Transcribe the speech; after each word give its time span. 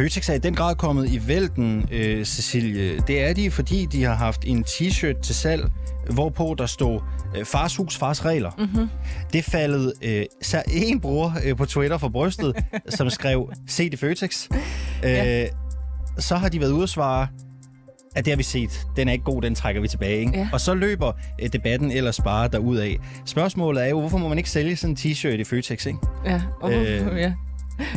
Føtex 0.00 0.28
er 0.28 0.34
i 0.34 0.38
den 0.38 0.54
grad 0.54 0.74
kommet 0.74 1.10
i 1.10 1.28
vælten, 1.28 1.88
øh, 1.92 2.24
Cecilie. 2.24 2.98
Det 3.06 3.22
er 3.22 3.32
de, 3.32 3.50
fordi 3.50 3.86
de 3.92 4.04
har 4.04 4.14
haft 4.14 4.44
en 4.46 4.64
t-shirt 4.68 5.20
til 5.22 5.34
salg, 5.34 5.70
hvorpå 6.10 6.54
der 6.58 6.66
stod 6.66 7.00
øh, 7.36 7.44
fars 7.44 7.76
hus, 7.76 7.96
fars 7.96 8.24
regler. 8.24 8.50
Mm-hmm. 8.58 8.88
Det 9.32 9.44
faldet 9.44 9.92
øh, 10.02 10.24
så 10.42 10.62
en 10.72 11.00
bruger 11.00 11.32
øh, 11.44 11.56
på 11.56 11.64
Twitter 11.64 11.98
for 11.98 12.08
brystet, 12.08 12.56
som 12.96 13.10
skrev, 13.10 13.52
se 13.66 13.90
det 13.90 13.98
Føtex. 13.98 14.48
Ja. 15.02 15.42
Øh, 15.42 15.48
så 16.18 16.36
har 16.36 16.48
de 16.48 16.60
været 16.60 16.70
ude 16.70 16.82
og 16.82 16.88
svare, 16.88 17.26
at 18.16 18.24
det 18.24 18.30
har 18.30 18.36
vi 18.36 18.42
set. 18.42 18.86
Den 18.96 19.08
er 19.08 19.12
ikke 19.12 19.24
god, 19.24 19.42
den 19.42 19.54
trækker 19.54 19.80
vi 19.80 19.88
tilbage. 19.88 20.20
Ikke? 20.20 20.38
Ja. 20.38 20.48
Og 20.52 20.60
så 20.60 20.74
løber 20.74 21.12
øh, 21.42 21.48
debatten 21.52 21.90
ellers 21.90 22.20
bare 22.20 22.48
derud 22.48 22.76
af. 22.76 22.96
Spørgsmålet 23.26 23.84
er 23.84 23.88
jo, 23.88 24.00
hvorfor 24.00 24.18
må 24.18 24.28
man 24.28 24.38
ikke 24.38 24.50
sælge 24.50 24.76
sådan 24.76 24.90
en 24.90 24.96
t-shirt 24.96 25.40
i 25.40 25.44
Føtex, 25.44 25.86
ikke? 25.86 25.98
Ja, 26.24 26.42
og 26.60 26.70
hvorfor, 26.70 27.10
Øh, 27.12 27.20
ja. 27.20 27.32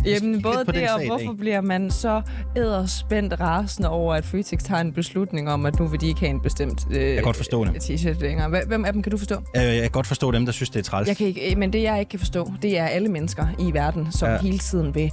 Jamen, 0.06 0.42
både 0.42 0.66
det, 0.68 0.90
og 0.92 1.06
hvorfor 1.08 1.34
bliver 1.34 1.62
man 1.62 1.92
så 1.92 2.22
æderspændt 2.58 3.40
rasende 3.40 3.90
over, 3.90 4.14
at 4.16 4.26
Føtex 4.26 4.64
tager 4.64 4.82
en 4.82 4.94
beslutning 4.94 5.50
om, 5.50 5.66
at 5.66 5.80
nu 5.80 5.88
vil 5.88 6.02
de 6.02 6.08
ikke 6.08 6.20
have 6.20 6.30
en 6.30 6.42
bestemt 6.42 6.88
øh, 6.92 7.02
Jeg 7.04 7.14
kan 7.14 7.24
godt 7.24 7.38
forstå 7.38 7.66
det. 7.66 7.72
t-shirt 7.84 8.22
længere. 8.22 8.62
Hvem 8.68 8.86
af 8.86 8.94
dem 8.94 9.02
kan 9.04 9.12
du 9.12 9.18
forstå? 9.18 9.36
Øh, 9.56 9.64
Jeg 9.64 9.82
kan 9.82 9.92
godt 9.92 10.08
forstå 10.08 10.32
dem, 10.32 10.46
der 10.46 10.52
synes, 10.54 10.70
det 10.70 10.80
er 10.80 10.84
træls. 10.84 11.08
Jeg 11.08 11.18
kan 11.18 11.28
ikke, 11.28 11.52
øh, 11.52 11.58
men 11.58 11.74
det, 11.74 11.82
jeg 11.84 12.00
ikke 12.00 12.10
kan 12.10 12.20
forstå, 12.20 12.52
det 12.62 12.80
er 12.80 12.86
alle 12.86 13.10
mennesker 13.10 13.48
i 13.60 13.74
verden, 13.74 14.12
som 14.12 14.30
ja. 14.30 14.38
hele 14.42 14.60
tiden 14.60 14.96
vil 14.96 15.12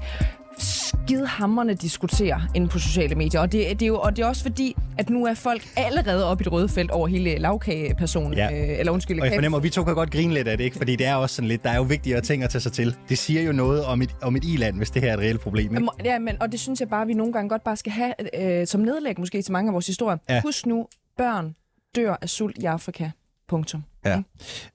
skidehammerne 0.61 1.75
diskutere 1.75 2.43
inde 2.55 2.69
på 2.69 2.79
sociale 2.79 3.15
medier. 3.15 3.41
Og 3.41 3.53
det, 3.53 3.67
det 3.71 3.83
er 3.83 3.87
jo 3.87 3.99
og 3.99 4.17
det 4.17 4.23
er 4.23 4.27
også 4.27 4.43
fordi, 4.43 4.77
at 4.99 5.11
nu 5.11 5.27
er 5.27 5.35
folk 5.35 5.63
allerede 5.77 6.27
oppe 6.27 6.43
i 6.43 6.45
det 6.45 6.53
røde 6.53 6.69
felt 6.69 6.91
over 6.91 7.09
hele 7.09 7.39
lavkagepersonen. 7.39 8.35
Ja. 8.35 8.47
Øh, 8.53 8.79
eller 8.79 8.93
undskyld, 8.93 9.21
Og 9.21 9.27
jeg 9.27 9.35
fornemmer, 9.35 9.59
at 9.59 9.65
vi 9.65 9.71
to 9.71 9.85
kan 9.85 9.95
godt 9.95 10.11
grine 10.11 10.35
lidt 10.35 10.49
af 10.49 10.59
det, 10.59 10.65
ikke? 10.65 10.77
Fordi 10.77 10.97
det 10.97 11.07
er 11.07 11.15
også 11.15 11.37
sådan 11.37 11.49
lidt, 11.49 11.65
der 11.65 11.71
er 11.71 11.77
jo 11.77 11.83
vigtigere 11.83 12.21
ting 12.21 12.43
at 12.43 12.51
tage 12.51 12.63
sig 12.63 12.73
til. 12.73 12.97
Det 13.09 13.19
siger 13.19 13.43
jo 13.43 13.53
noget 13.53 13.85
om 13.85 14.03
et, 14.03 14.17
om 14.23 14.37
et 14.37 14.45
i-land, 14.45 14.77
hvis 14.77 14.91
det 14.91 15.03
her 15.03 15.11
er 15.11 15.15
et 15.15 15.21
reelt 15.21 15.41
problem, 15.41 15.77
ikke? 15.77 15.89
Ja, 16.05 16.19
men, 16.19 16.37
og 16.43 16.53
det 16.53 16.61
synes 16.61 16.81
jeg 16.81 16.89
bare, 16.89 17.07
vi 17.07 17.13
nogle 17.13 17.33
gange 17.33 17.49
godt 17.49 17.65
bare 17.65 17.77
skal 17.77 17.93
have 17.93 18.15
øh, 18.61 18.67
som 18.67 18.81
nedlæg 18.81 19.21
måske 19.21 19.43
til 19.43 19.53
mange 19.53 19.69
af 19.69 19.73
vores 19.73 19.87
historier. 19.87 20.17
Ja. 20.29 20.43
Husk 20.43 20.67
nu, 20.67 20.87
børn 21.17 21.55
dør 21.97 22.17
af 22.23 22.29
sult 22.29 22.59
i 22.59 22.65
Afrika. 22.65 23.11
Punktum. 23.51 23.85
Ja. 24.05 24.17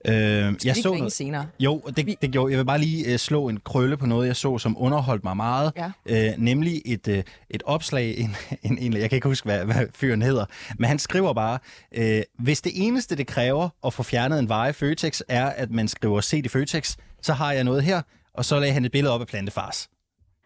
Øh, 0.04 0.54
Jeg 0.64 0.76
så 0.76 0.94
noget 0.94 1.12
senere. 1.12 1.46
jo, 1.60 1.82
det, 1.96 2.14
det 2.22 2.30
gjorde, 2.30 2.50
jeg 2.50 2.58
vil 2.58 2.64
bare 2.64 2.78
lige 2.78 3.12
uh, 3.14 3.18
slå 3.18 3.48
en 3.48 3.60
krølle 3.64 3.96
på 3.96 4.06
noget, 4.06 4.26
jeg 4.26 4.36
så, 4.36 4.58
som 4.58 4.76
underholdt 4.78 5.24
mig 5.24 5.36
meget. 5.36 5.72
Ja. 5.76 5.90
Øh, 6.06 6.32
nemlig 6.38 6.82
et, 6.86 7.08
uh, 7.08 7.14
et 7.50 7.62
opslag, 7.64 8.18
en, 8.18 8.36
en, 8.62 8.78
en, 8.78 8.92
jeg 8.96 9.10
kan 9.10 9.16
ikke 9.16 9.28
huske, 9.28 9.44
hvad, 9.44 9.64
hvad 9.64 9.86
fyren 9.94 10.22
hedder, 10.22 10.44
men 10.78 10.88
han 10.88 10.98
skriver 10.98 11.32
bare, 11.32 11.58
øh, 11.94 12.22
hvis 12.38 12.60
det 12.60 12.72
eneste, 12.74 13.16
det 13.16 13.26
kræver 13.26 13.68
at 13.86 13.92
få 13.94 14.02
fjernet 14.02 14.38
en 14.38 14.48
vare 14.48 14.70
i 14.70 14.72
Føtex, 14.72 15.20
er, 15.28 15.46
at 15.46 15.70
man 15.70 15.88
skriver 15.88 16.20
se 16.20 16.38
i 16.38 16.48
Føtex, 16.48 16.96
så 17.22 17.32
har 17.32 17.52
jeg 17.52 17.64
noget 17.64 17.82
her, 17.82 18.02
og 18.34 18.44
så 18.44 18.58
lagde 18.60 18.72
han 18.74 18.84
et 18.84 18.92
billede 18.92 19.14
op 19.14 19.20
af 19.20 19.26
plantefars. 19.26 19.88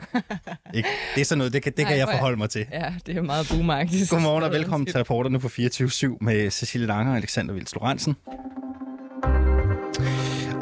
ikke? 0.75 0.89
Det 1.15 1.21
er 1.21 1.25
sådan 1.25 1.39
noget, 1.39 1.53
det 1.53 1.63
kan, 1.63 1.73
det 1.77 1.87
kan 1.87 1.95
Ej, 1.95 1.99
jeg 1.99 2.09
forholde 2.09 2.37
mig 2.37 2.51
til. 2.51 2.67
Ja, 2.73 2.95
det 3.07 3.17
er 3.17 3.23
meget 3.23 3.49
boomeragtigt. 3.51 4.11
Godmorgen 4.11 4.45
og 4.45 4.51
velkommen 4.51 4.87
til 4.87 4.97
reporterne 4.97 5.41
på 5.41 5.49
24-7 5.49 6.17
med 6.21 6.51
Cecilie 6.51 6.87
Langer 6.87 7.13
og 7.13 7.17
Alexander 7.17 7.55
Vils 7.55 7.75
Lorentzen. 7.75 8.17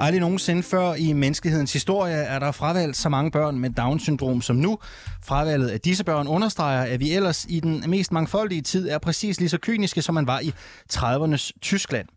Aldrig 0.00 0.20
nogensinde 0.20 0.62
før 0.62 0.94
i 0.94 1.12
menneskehedens 1.12 1.72
historie 1.72 2.14
er 2.14 2.38
der 2.38 2.52
fravalgt 2.52 2.96
så 2.96 3.08
mange 3.08 3.30
børn 3.30 3.58
med 3.58 3.70
Down-syndrom 3.70 4.42
som 4.42 4.56
nu. 4.56 4.78
Fravalget 5.24 5.68
af 5.68 5.80
disse 5.80 6.04
børn 6.04 6.26
understreger, 6.26 6.82
at 6.82 7.00
vi 7.00 7.12
ellers 7.12 7.46
i 7.48 7.60
den 7.60 7.84
mest 7.86 8.12
mangfoldige 8.12 8.62
tid 8.62 8.88
er 8.88 8.98
præcis 8.98 9.40
lige 9.40 9.48
så 9.48 9.58
kyniske, 9.58 10.02
som 10.02 10.14
man 10.14 10.26
var 10.26 10.40
i 10.40 10.52
30'ernes 10.92 11.50
Tyskland. 11.60 12.08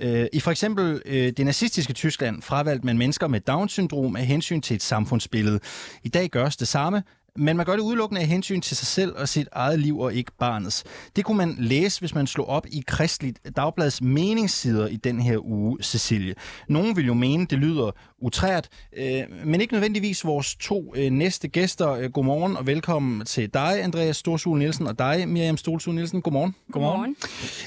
Øh, 0.00 0.26
I 0.32 0.40
for 0.40 0.50
eksempel 0.50 1.02
øh, 1.04 1.32
det 1.36 1.44
nazistiske 1.44 1.92
Tyskland 1.92 2.42
fravalgte 2.42 2.86
man 2.86 2.98
mennesker 2.98 3.26
med 3.26 3.40
Down-syndrom 3.40 4.16
af 4.16 4.26
hensyn 4.26 4.60
til 4.60 4.74
et 4.74 4.82
samfundsbillede. 4.82 5.60
I 6.02 6.08
dag 6.08 6.30
gøres 6.30 6.56
det 6.56 6.68
samme, 6.68 7.02
men 7.40 7.56
man 7.56 7.66
gør 7.66 7.72
det 7.72 7.82
udelukkende 7.82 8.20
af 8.20 8.26
hensyn 8.26 8.60
til 8.60 8.76
sig 8.76 8.86
selv 8.86 9.14
og 9.16 9.28
sit 9.28 9.48
eget 9.52 9.78
liv 9.78 9.98
og 9.98 10.14
ikke 10.14 10.32
barnets. 10.38 10.84
Det 11.16 11.24
kunne 11.24 11.38
man 11.38 11.56
læse, 11.58 12.00
hvis 12.00 12.14
man 12.14 12.26
slog 12.26 12.48
op 12.48 12.66
i 12.66 12.84
Kristligt 12.86 13.40
Dagblads 13.56 14.02
meningssider 14.02 14.86
i 14.86 14.96
den 14.96 15.20
her 15.20 15.44
uge, 15.44 15.78
Cecilie. 15.82 16.34
Nogen 16.68 16.96
vil 16.96 17.06
jo 17.06 17.14
mene, 17.14 17.46
det 17.46 17.58
lyder 17.58 17.90
utrært, 18.18 18.68
øh, 18.96 19.22
men 19.44 19.60
ikke 19.60 19.72
nødvendigvis 19.72 20.24
vores 20.24 20.56
to 20.56 20.94
øh, 20.96 21.10
næste 21.10 21.48
gæster. 21.48 21.90
Øh, 21.90 22.10
godmorgen 22.10 22.56
og 22.56 22.66
velkommen 22.66 23.26
til 23.26 23.54
dig, 23.54 23.82
Andreas 23.82 24.16
Storsul 24.16 24.58
Nielsen, 24.58 24.86
og 24.86 24.98
dig, 24.98 25.28
Miriam 25.28 25.56
Stolsul 25.56 25.94
Nielsen. 25.94 26.22
Godmorgen. 26.22 26.54
Godmorgen. 26.72 27.16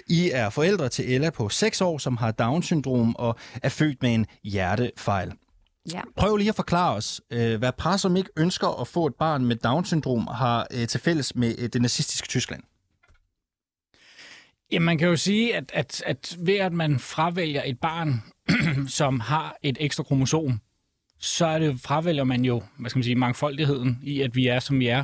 I 0.08 0.30
er 0.34 0.50
forældre 0.50 0.90
til 0.90 1.14
Ella 1.14 1.30
på 1.30 1.50
6 1.50 1.82
år, 1.82 1.98
som 1.98 2.18
har 2.18 2.32
Down-syndrom 2.32 3.16
og 3.16 3.36
er 3.64 3.70
født 3.70 4.02
med 4.02 4.14
en 4.14 4.26
hjertefejl. 4.44 5.34
Ja. 5.92 6.02
Prøv 6.16 6.38
lige 6.38 6.50
at 6.50 6.56
forklare 6.56 6.96
os, 6.96 7.22
øh, 7.32 7.60
hvad 7.60 7.72
par, 7.78 7.98
som 7.98 8.16
ikke 8.16 8.30
ønsker 8.38 8.82
at 8.82 8.88
få 8.88 9.06
et 9.06 9.16
barn 9.16 9.46
med 9.46 9.56
Down-syndrom, 9.56 10.28
har 10.28 10.68
øh, 10.74 10.88
til 10.88 11.00
fælles 11.00 11.36
med 11.36 11.56
øh, 11.60 11.70
det 11.74 11.82
nazistiske 11.82 12.28
Tyskland. 12.28 12.64
Ja, 14.72 14.80
man 14.80 14.98
kan 14.98 15.08
jo 15.08 15.16
sige, 15.16 15.56
at, 15.56 15.72
at, 15.74 16.04
at 16.06 16.38
ved 16.40 16.58
at 16.58 16.74
man 16.74 17.00
fravælger 17.00 17.62
et 17.66 17.80
barn, 17.80 18.24
som 18.88 19.20
har 19.20 19.56
et 19.64 19.78
ekstra 19.80 20.04
kromosom, 20.04 20.60
så 21.20 21.46
er 21.46 21.60
det, 21.60 21.80
fravælger 21.80 22.24
man 22.24 22.46
jo, 22.46 22.64
hvad 22.78 22.90
skal 22.90 22.98
man 22.98 23.04
sige, 23.04 23.16
mangfoldigheden 23.16 24.00
i, 24.04 24.22
at 24.22 24.36
vi 24.36 24.48
er, 24.48 24.60
som 24.60 24.80
vi 24.80 24.88
er. 24.88 25.04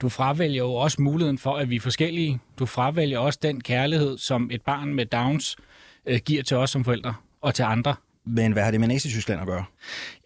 Du 0.00 0.08
fravælger 0.08 0.64
jo 0.64 0.74
også 0.74 1.02
muligheden 1.02 1.38
for, 1.38 1.56
at 1.56 1.70
vi 1.70 1.76
er 1.76 1.80
forskellige. 1.80 2.40
Du 2.58 2.66
fravælger 2.66 3.18
også 3.18 3.38
den 3.42 3.60
kærlighed, 3.60 4.18
som 4.18 4.50
et 4.52 4.62
barn 4.62 4.94
med 4.94 5.06
Downs 5.06 5.56
øh, 6.06 6.20
giver 6.24 6.42
til 6.42 6.56
os 6.56 6.70
som 6.70 6.84
forældre 6.84 7.14
og 7.40 7.54
til 7.54 7.62
andre. 7.62 7.94
Men 8.34 8.52
hvad 8.52 8.62
har 8.62 8.70
det 8.70 8.80
med 8.80 8.88
Nazi-Tyskland 8.88 9.40
at 9.40 9.46
gøre? 9.46 9.64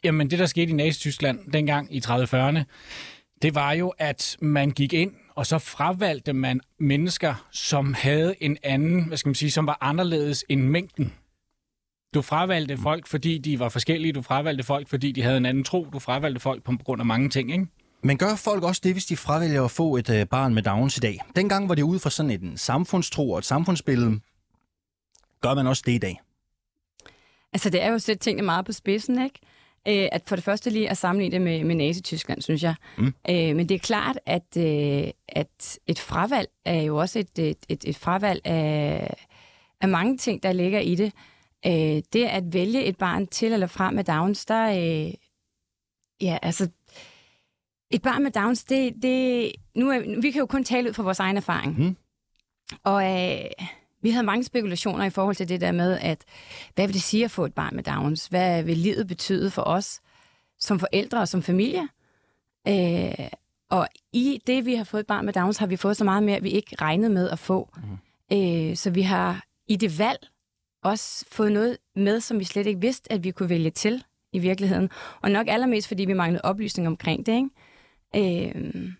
Jamen, 0.04 0.30
det 0.30 0.38
der 0.38 0.46
skete 0.46 0.70
i 0.70 0.74
Nazi-Tyskland 0.74 1.52
dengang 1.52 1.94
i 1.94 2.02
30'erne, 2.06 2.62
det 3.42 3.54
var 3.54 3.72
jo, 3.72 3.88
at 3.98 4.36
man 4.40 4.70
gik 4.70 4.92
ind, 4.92 5.12
og 5.34 5.46
så 5.46 5.58
fravalgte 5.58 6.32
man 6.32 6.60
mennesker, 6.80 7.46
som 7.52 7.94
havde 7.94 8.34
en 8.40 8.56
anden, 8.62 9.04
hvad 9.04 9.16
skal 9.16 9.28
man 9.28 9.34
sige, 9.34 9.50
som 9.50 9.66
var 9.66 9.78
anderledes 9.80 10.44
end 10.48 10.60
mængden. 10.60 11.12
Du 12.14 12.22
fravalgte 12.22 12.76
folk, 12.76 13.06
fordi 13.06 13.38
de 13.38 13.58
var 13.58 13.68
forskellige. 13.68 14.12
Du 14.12 14.22
fravalgte 14.22 14.64
folk, 14.64 14.88
fordi 14.88 15.12
de 15.12 15.22
havde 15.22 15.36
en 15.36 15.46
anden 15.46 15.64
tro. 15.64 15.86
Du 15.92 15.98
fravalgte 15.98 16.40
folk 16.40 16.64
på 16.64 16.72
grund 16.84 17.02
af 17.02 17.06
mange 17.06 17.28
ting, 17.28 17.52
ikke? 17.52 17.66
Men 18.02 18.18
gør 18.18 18.36
folk 18.36 18.62
også 18.62 18.80
det, 18.84 18.92
hvis 18.92 19.06
de 19.06 19.16
fravælger 19.16 19.64
at 19.64 19.70
få 19.70 19.96
et 19.96 20.10
øh, 20.10 20.26
barn 20.26 20.54
med 20.54 20.62
Downs 20.62 20.96
i 20.96 21.00
dag? 21.00 21.18
Dengang 21.36 21.68
var 21.68 21.74
det 21.74 21.82
ud 21.82 21.98
fra 21.98 22.10
sådan 22.10 22.30
et 22.30 22.42
en 22.42 22.56
samfundstro 22.56 23.30
og 23.30 23.38
et 23.38 23.44
samfundsbillede. 23.44 24.20
Gør 25.40 25.54
man 25.54 25.66
også 25.66 25.82
det 25.86 25.92
i 25.92 25.98
dag? 25.98 26.20
Altså, 27.54 27.70
det 27.70 27.82
er 27.82 27.90
jo 27.90 27.98
sætte 27.98 28.24
tingene 28.24 28.46
meget 28.46 28.64
på 28.64 28.72
spidsen, 28.72 29.24
ikke? 29.24 29.40
Øh, 29.88 30.08
at 30.12 30.22
for 30.26 30.36
det 30.36 30.44
første 30.44 30.70
lige 30.70 30.90
at 30.90 30.96
sammenligne 30.96 31.32
det 31.32 31.42
med, 31.42 31.64
med 31.64 31.74
Nazi-Tyskland, 31.74 32.42
synes 32.42 32.62
jeg. 32.62 32.74
Mm. 32.98 33.14
Øh, 33.30 33.56
men 33.56 33.68
det 33.68 33.74
er 33.74 33.78
klart, 33.78 34.18
at, 34.26 34.56
øh, 34.58 35.10
at 35.28 35.78
et 35.86 35.98
fravalg 35.98 36.48
er 36.64 36.82
jo 36.82 36.96
også 36.96 37.18
et, 37.18 37.38
et, 37.38 37.58
et, 37.68 37.84
et 37.86 37.96
fravalg 37.96 38.40
af, 38.44 39.14
af 39.80 39.88
mange 39.88 40.16
ting, 40.16 40.42
der 40.42 40.52
ligger 40.52 40.80
i 40.80 40.94
det. 40.94 41.12
Øh, 41.66 42.02
det 42.12 42.24
at 42.24 42.52
vælge 42.52 42.84
et 42.84 42.96
barn 42.96 43.26
til 43.26 43.52
eller 43.52 43.66
fra 43.66 43.90
med 43.90 44.04
Downs, 44.04 44.46
der 44.46 44.68
øh, 44.68 45.14
ja, 46.20 46.38
altså 46.42 46.68
et 47.90 48.02
barn 48.02 48.22
med 48.22 48.30
Downs, 48.30 48.64
det, 48.64 48.94
det 49.02 49.52
nu 49.74 49.90
er, 49.90 50.20
vi 50.20 50.30
kan 50.30 50.40
jo 50.40 50.46
kun 50.46 50.64
tale 50.64 50.88
ud 50.88 50.94
fra 50.94 51.02
vores 51.02 51.20
egen 51.20 51.36
erfaring. 51.36 51.78
Mm. 51.78 51.96
Og 52.84 53.04
øh, 53.04 53.50
vi 54.04 54.10
havde 54.10 54.26
mange 54.26 54.44
spekulationer 54.44 55.04
i 55.04 55.10
forhold 55.10 55.36
til 55.36 55.48
det 55.48 55.60
der 55.60 55.72
med, 55.72 55.98
at 55.98 56.24
hvad 56.74 56.86
vil 56.86 56.94
det 56.94 57.02
sige 57.02 57.24
at 57.24 57.30
få 57.30 57.44
et 57.44 57.54
barn 57.54 57.76
med 57.76 57.82
Downs? 57.84 58.26
Hvad 58.26 58.62
vil 58.62 58.76
livet 58.76 59.06
betyde 59.06 59.50
for 59.50 59.62
os 59.62 60.00
som 60.58 60.78
forældre 60.78 61.20
og 61.20 61.28
som 61.28 61.42
familie? 61.42 61.88
Øh, 62.68 63.28
og 63.70 63.88
i 64.12 64.42
det, 64.46 64.66
vi 64.66 64.74
har 64.74 64.84
fået 64.84 65.00
et 65.00 65.06
barn 65.06 65.24
med 65.24 65.32
Downs, 65.32 65.58
har 65.58 65.66
vi 65.66 65.76
fået 65.76 65.96
så 65.96 66.04
meget 66.04 66.22
mere, 66.22 66.42
vi 66.42 66.50
ikke 66.50 66.76
regnede 66.80 67.10
med 67.10 67.30
at 67.30 67.38
få. 67.38 67.68
Mm. 68.30 68.36
Øh, 68.36 68.76
så 68.76 68.90
vi 68.90 69.02
har 69.02 69.44
i 69.68 69.76
det 69.76 69.98
valg 69.98 70.28
også 70.82 71.24
fået 71.32 71.52
noget 71.52 71.76
med, 71.96 72.20
som 72.20 72.38
vi 72.38 72.44
slet 72.44 72.66
ikke 72.66 72.80
vidste, 72.80 73.12
at 73.12 73.24
vi 73.24 73.30
kunne 73.30 73.48
vælge 73.48 73.70
til 73.70 74.04
i 74.32 74.38
virkeligheden. 74.38 74.90
Og 75.22 75.30
nok 75.30 75.46
allermest, 75.48 75.88
fordi 75.88 76.04
vi 76.04 76.12
manglede 76.12 76.44
oplysning 76.44 76.88
omkring 76.88 77.26
det. 77.26 77.48
Ikke? 78.14 78.50
Øh, 78.54 78.92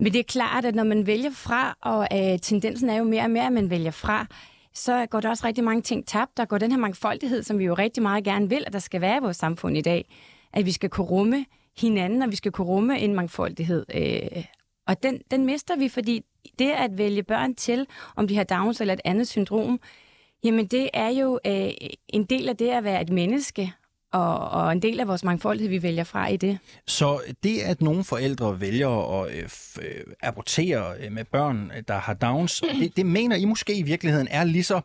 men 0.00 0.12
det 0.12 0.18
er 0.18 0.24
klart, 0.24 0.64
at 0.64 0.74
når 0.74 0.84
man 0.84 1.06
vælger 1.06 1.30
fra, 1.30 1.76
og 1.80 2.08
øh, 2.12 2.38
tendensen 2.38 2.90
er 2.90 2.96
jo 2.96 3.04
mere 3.04 3.22
og 3.22 3.30
mere, 3.30 3.46
at 3.46 3.52
man 3.52 3.70
vælger 3.70 3.90
fra, 3.90 4.26
så 4.74 5.06
går 5.06 5.20
der 5.20 5.28
også 5.28 5.46
rigtig 5.46 5.64
mange 5.64 5.82
ting 5.82 6.06
tabt. 6.06 6.36
Der 6.36 6.44
går 6.44 6.58
den 6.58 6.70
her 6.70 6.78
mangfoldighed, 6.78 7.42
som 7.42 7.58
vi 7.58 7.64
jo 7.64 7.74
rigtig 7.74 8.02
meget 8.02 8.24
gerne 8.24 8.48
vil, 8.48 8.64
at 8.66 8.72
der 8.72 8.78
skal 8.78 9.00
være 9.00 9.16
i 9.16 9.20
vores 9.20 9.36
samfund 9.36 9.76
i 9.76 9.80
dag. 9.80 10.08
At 10.52 10.66
vi 10.66 10.72
skal 10.72 10.90
kunne 10.90 11.06
rumme 11.06 11.44
hinanden, 11.78 12.22
og 12.22 12.30
vi 12.30 12.36
skal 12.36 12.52
kunne 12.52 12.66
rumme 12.66 13.00
en 13.00 13.14
mangfoldighed. 13.14 13.86
Øh, 13.94 14.44
og 14.86 15.02
den, 15.02 15.20
den 15.30 15.46
mister 15.46 15.76
vi, 15.76 15.88
fordi 15.88 16.22
det 16.58 16.70
at 16.70 16.98
vælge 16.98 17.22
børn 17.22 17.54
til, 17.54 17.86
om 18.16 18.28
de 18.28 18.36
har 18.36 18.44
Downs 18.44 18.80
eller 18.80 18.94
et 18.94 19.00
andet 19.04 19.28
syndrom, 19.28 19.80
jamen 20.44 20.66
det 20.66 20.90
er 20.94 21.08
jo 21.08 21.38
øh, 21.46 21.70
en 22.08 22.24
del 22.24 22.48
af 22.48 22.56
det 22.56 22.68
at 22.68 22.84
være 22.84 23.02
et 23.02 23.10
menneske, 23.10 23.72
og, 24.12 24.38
og 24.38 24.72
en 24.72 24.82
del 24.82 25.00
af 25.00 25.08
vores 25.08 25.24
mangfoldighed, 25.24 25.70
vi 25.70 25.82
vælger 25.82 26.04
fra 26.04 26.28
i 26.28 26.36
det. 26.36 26.58
Så 26.86 27.20
det, 27.42 27.58
at 27.60 27.82
nogle 27.82 28.04
forældre 28.04 28.60
vælger 28.60 29.22
at 29.22 29.34
øh, 29.36 29.48
øh, 29.82 30.04
abortere 30.20 30.94
øh, 31.00 31.12
med 31.12 31.24
børn, 31.24 31.72
øh, 31.76 31.82
der 31.88 31.98
har 31.98 32.14
Downs, 32.14 32.60
det, 32.80 32.96
det 32.96 33.06
mener 33.06 33.36
I 33.36 33.44
måske 33.44 33.78
i 33.78 33.82
virkeligheden 33.82 34.28
er 34.30 34.44
lige 34.44 34.64
så 34.64 34.80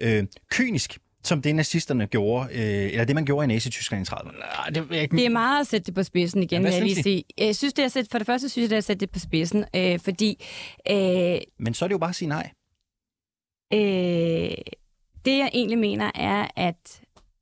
øh, 0.00 0.24
kynisk 0.50 0.98
som 1.24 1.42
det 1.42 1.54
nazisterne 1.54 2.06
gjorde, 2.06 2.48
øh, 2.52 2.60
eller 2.92 3.04
det 3.04 3.14
man 3.14 3.24
gjorde 3.24 3.44
i 3.44 3.46
Nazi-Tyskland 3.46 4.06
i 4.06 4.10
30'erne? 4.10 4.38
Nej, 4.38 4.68
det, 4.68 4.96
jeg, 4.96 5.10
Det 5.10 5.26
er 5.26 5.30
meget 5.30 5.60
at 5.60 5.66
sætte 5.66 5.86
det 5.86 5.94
på 5.94 6.02
spidsen 6.02 6.42
igen, 6.42 6.62
Ja, 6.62 6.68
vil 6.68 6.74
jeg 6.74 6.82
lige 6.82 7.02
sige. 7.02 7.24
Jeg 7.38 7.56
synes, 7.56 7.74
det 7.74 7.84
er 7.84 7.88
sætte, 7.88 8.10
for 8.10 8.18
det 8.18 8.26
første 8.26 8.48
synes 8.48 8.62
jeg, 8.62 8.70
det 8.70 8.76
er 8.76 8.78
at 8.78 8.84
sætte 8.84 9.00
det 9.00 9.10
på 9.10 9.18
spidsen, 9.18 9.64
øh, 9.76 10.00
fordi 10.00 10.44
øh, 10.90 11.38
Men 11.58 11.74
så 11.74 11.84
er 11.84 11.88
det 11.88 11.92
jo 11.92 11.98
bare 11.98 12.10
at 12.10 12.16
sige 12.16 12.28
nej. 12.28 12.50
øh, 13.72 14.50
det, 15.24 15.38
jeg 15.38 15.50
egentlig 15.52 15.78
mener, 15.78 16.10
er, 16.14 16.48
at 16.56 17.00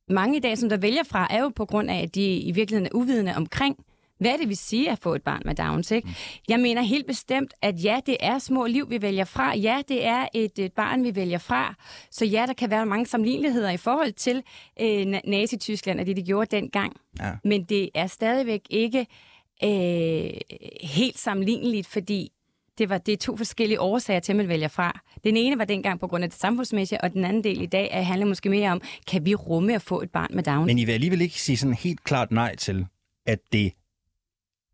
mange 0.09 0.37
i 0.37 0.39
dag, 0.39 0.57
som 0.57 0.69
der 0.69 0.77
vælger 0.77 1.03
fra, 1.03 1.27
er 1.29 1.41
jo 1.41 1.49
på 1.49 1.65
grund 1.65 1.89
af, 1.89 2.01
at 2.01 2.15
de 2.15 2.37
i 2.37 2.51
virkeligheden 2.51 2.85
er 2.85 2.95
uvidende 2.95 3.35
omkring, 3.35 3.77
hvad 4.17 4.37
det 4.37 4.49
vil 4.49 4.57
sige 4.57 4.91
at 4.91 4.99
få 4.99 5.15
et 5.15 5.23
barn 5.23 5.41
med 5.45 5.55
Downs. 5.55 5.91
Ikke? 5.91 6.09
Jeg 6.49 6.59
mener 6.59 6.81
helt 6.81 7.07
bestemt, 7.07 7.53
at 7.61 7.83
ja, 7.83 7.99
det 8.05 8.17
er 8.19 8.39
små 8.39 8.65
liv, 8.65 8.89
vi 8.89 9.01
vælger 9.01 9.25
fra. 9.25 9.57
Ja, 9.57 9.81
det 9.87 10.05
er 10.05 10.27
et, 10.33 10.59
et 10.59 10.73
barn, 10.73 11.03
vi 11.03 11.15
vælger 11.15 11.37
fra. 11.37 11.75
Så 12.11 12.25
ja, 12.25 12.45
der 12.47 12.53
kan 12.53 12.69
være 12.69 12.85
mange 12.85 13.05
sammenligneligheder 13.05 13.69
i 13.69 13.77
forhold 13.77 14.11
til 14.11 14.43
øh, 14.81 15.01
Na- 15.01 15.29
Nazi-Tyskland 15.29 15.99
og 15.99 16.05
det, 16.05 16.17
de 16.17 16.23
gjorde 16.23 16.55
dengang. 16.55 16.93
Ja. 17.19 17.31
Men 17.43 17.63
det 17.63 17.89
er 17.95 18.07
stadigvæk 18.07 18.61
ikke 18.69 19.07
øh, 19.63 20.29
helt 20.81 21.19
sammenligneligt, 21.19 21.87
fordi 21.87 22.31
det, 22.77 22.89
var, 22.89 22.97
det 22.97 23.11
er 23.11 23.17
to 23.17 23.37
forskellige 23.37 23.79
årsager 23.81 24.19
til, 24.19 24.31
at 24.31 24.35
man 24.35 24.47
vælger 24.47 24.67
fra. 24.67 24.99
Den 25.23 25.37
ene 25.37 25.57
var 25.57 25.65
dengang 25.65 25.99
på 25.99 26.07
grund 26.07 26.23
af 26.23 26.29
det 26.29 26.39
samfundsmæssige, 26.39 27.01
og 27.01 27.13
den 27.13 27.25
anden 27.25 27.43
del 27.43 27.61
i 27.61 27.65
dag 27.65 27.89
er, 27.91 28.01
handler 28.01 28.25
måske 28.27 28.49
mere 28.49 28.71
om, 28.71 28.81
kan 29.07 29.25
vi 29.25 29.35
rumme 29.35 29.75
at 29.75 29.81
få 29.81 30.01
et 30.01 30.09
barn 30.11 30.29
med 30.33 30.43
Down? 30.43 30.65
Men 30.65 30.79
I 30.79 30.85
vil 30.85 30.93
alligevel 30.93 31.21
ikke 31.21 31.41
sige 31.41 31.57
sådan 31.57 31.73
helt 31.73 32.03
klart 32.03 32.31
nej 32.31 32.55
til, 32.55 32.85
at 33.25 33.39
det 33.53 33.71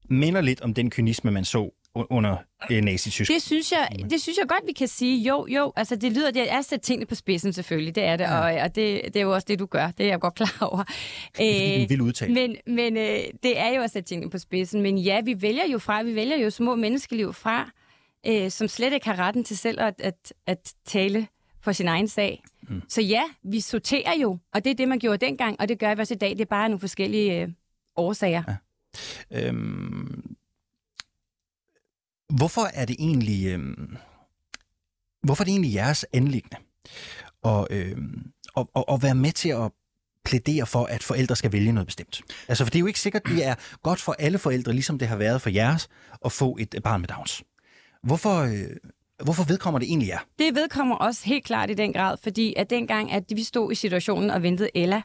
minder 0.10 0.42
lidt 0.42 0.62
om 0.62 0.74
den 0.74 0.90
kynisme, 0.90 1.32
man 1.32 1.46
så 1.46 1.70
under 1.96 2.38
øh, 2.72 2.82
Nazi-Tyskland. 2.84 3.36
Det 3.36 3.42
synes, 3.42 3.72
jeg, 3.72 3.90
det 4.10 4.22
synes 4.22 4.38
jeg 4.38 4.48
godt, 4.48 4.64
vi 4.68 4.72
kan 4.72 4.88
sige. 4.88 5.24
Jo, 5.24 5.48
jo, 5.50 5.74
altså 5.76 5.96
det 5.96 6.12
lyder, 6.12 6.32
det 6.32 6.52
er 6.54 6.58
at 6.58 6.66
sætte 6.66 6.86
tingene 6.86 7.06
på 7.06 7.16
spidsen 7.16 7.54
selvfølgelig, 7.54 7.96
det 7.96 8.04
er 8.04 8.16
det, 8.16 8.24
Ja. 8.24 8.40
og, 8.40 8.62
og 8.62 8.76
det, 8.76 9.02
det 9.06 9.16
er 9.16 9.22
jo 9.22 9.34
også 9.34 9.46
det, 9.48 9.60
du 9.60 9.66
gør, 9.66 9.92
det 9.92 10.06
er 10.06 10.10
jeg 10.10 10.20
godt 10.20 10.36
klar 10.36 10.58
over. 10.62 10.84
Det 11.38 11.92
er 11.92 12.02
udtale. 12.02 12.34
Men, 12.34 12.56
men 12.68 12.98
øh, 12.98 13.20
det 13.44 13.60
er 13.60 13.76
jo 13.76 13.82
at 13.82 13.92
sætte 13.92 14.10
tingene 14.10 14.32
på 14.32 14.38
spidsen. 14.38 14.82
Men 14.82 14.98
ja, 14.98 15.22
vi 15.22 15.42
vælger 15.42 15.66
jo 15.72 15.80
fra, 15.80 16.02
vi 16.04 16.16
vælger 16.16 16.38
jo 16.38 16.50
små 16.50 16.76
menneskeliv 16.76 17.34
fra, 17.34 17.70
øh, 18.28 18.52
som 18.52 18.68
slet 18.68 18.94
ikke 18.94 19.06
har 19.06 19.20
retten 19.20 19.44
til 19.44 19.58
selv 19.58 19.82
at, 19.82 19.96
at, 20.00 20.34
at 20.48 20.74
tale 20.86 21.28
for 21.62 21.72
sin 21.72 21.88
egen 21.88 22.08
sag. 22.08 22.44
Mm. 22.62 22.82
Så 22.90 23.02
ja, 23.02 23.24
vi 23.44 23.60
sorterer 23.60 24.14
jo, 24.22 24.38
og 24.54 24.64
det 24.64 24.70
er 24.70 24.76
det, 24.76 24.88
man 24.88 25.00
gjorde 25.00 25.26
dengang, 25.26 25.56
og 25.60 25.70
det 25.70 25.80
gør 25.80 25.96
vi 25.96 26.02
også 26.02 26.14
i 26.14 26.18
dag. 26.18 26.30
Det 26.30 26.42
er 26.42 26.46
bare 26.46 26.70
nogle 26.70 26.80
forskellige 26.80 27.42
øh, 27.42 27.50
årsager. 27.96 28.44
Ja. 29.32 29.48
Øhm, 29.48 30.36
hvorfor 32.30 32.70
er 32.74 32.86
det 32.86 32.96
egentlig 33.00 33.48
øhm, 33.48 33.98
hvorfor 35.24 35.44
er 35.44 35.46
det 35.46 35.52
egentlig 35.52 35.74
jeres 35.74 36.06
anlæggende 36.14 36.58
at, 37.46 37.68
øhm, 37.70 38.32
at, 38.58 38.68
at, 38.76 38.84
at 38.88 39.04
være 39.04 39.16
med 39.16 39.32
til 39.32 39.50
at 39.50 39.72
plædere 40.26 40.66
for, 40.66 40.86
at 40.86 41.04
forældre 41.04 41.36
skal 41.36 41.52
vælge 41.52 41.72
noget 41.72 41.88
bestemt? 41.88 42.22
Altså, 42.48 42.66
for 42.66 42.70
det 42.70 42.76
er 42.78 42.80
jo 42.80 42.86
ikke 42.86 43.00
sikkert, 43.00 43.24
det 43.26 43.46
er 43.46 43.56
godt 43.84 44.02
for 44.02 44.16
alle 44.20 44.38
forældre, 44.38 44.74
ligesom 44.74 45.00
det 45.00 45.08
har 45.08 45.16
været 45.16 45.42
for 45.42 45.50
jeres, 45.50 45.90
at 46.26 46.32
få 46.32 46.58
et 46.60 46.76
barn 46.84 47.02
med 47.02 47.08
Downs. 47.08 47.44
Hvorfor, 48.04 48.40
øh, 48.42 48.76
hvorfor 49.24 49.44
vedkommer 49.48 49.80
det 49.80 49.88
egentlig 49.88 50.08
jer? 50.08 50.20
Det 50.40 50.56
vedkommer 50.56 50.96
også 50.96 51.26
helt 51.26 51.44
klart 51.44 51.70
i 51.70 51.74
den 51.74 51.94
grad, 51.94 52.18
fordi 52.24 52.54
at 52.58 52.70
dengang, 52.70 53.12
at 53.12 53.24
vi 53.36 53.44
stod 53.44 53.72
i 53.72 53.76
situationen 53.76 54.30
og 54.30 54.44
ventede 54.44 54.70
Ella, 54.76 55.02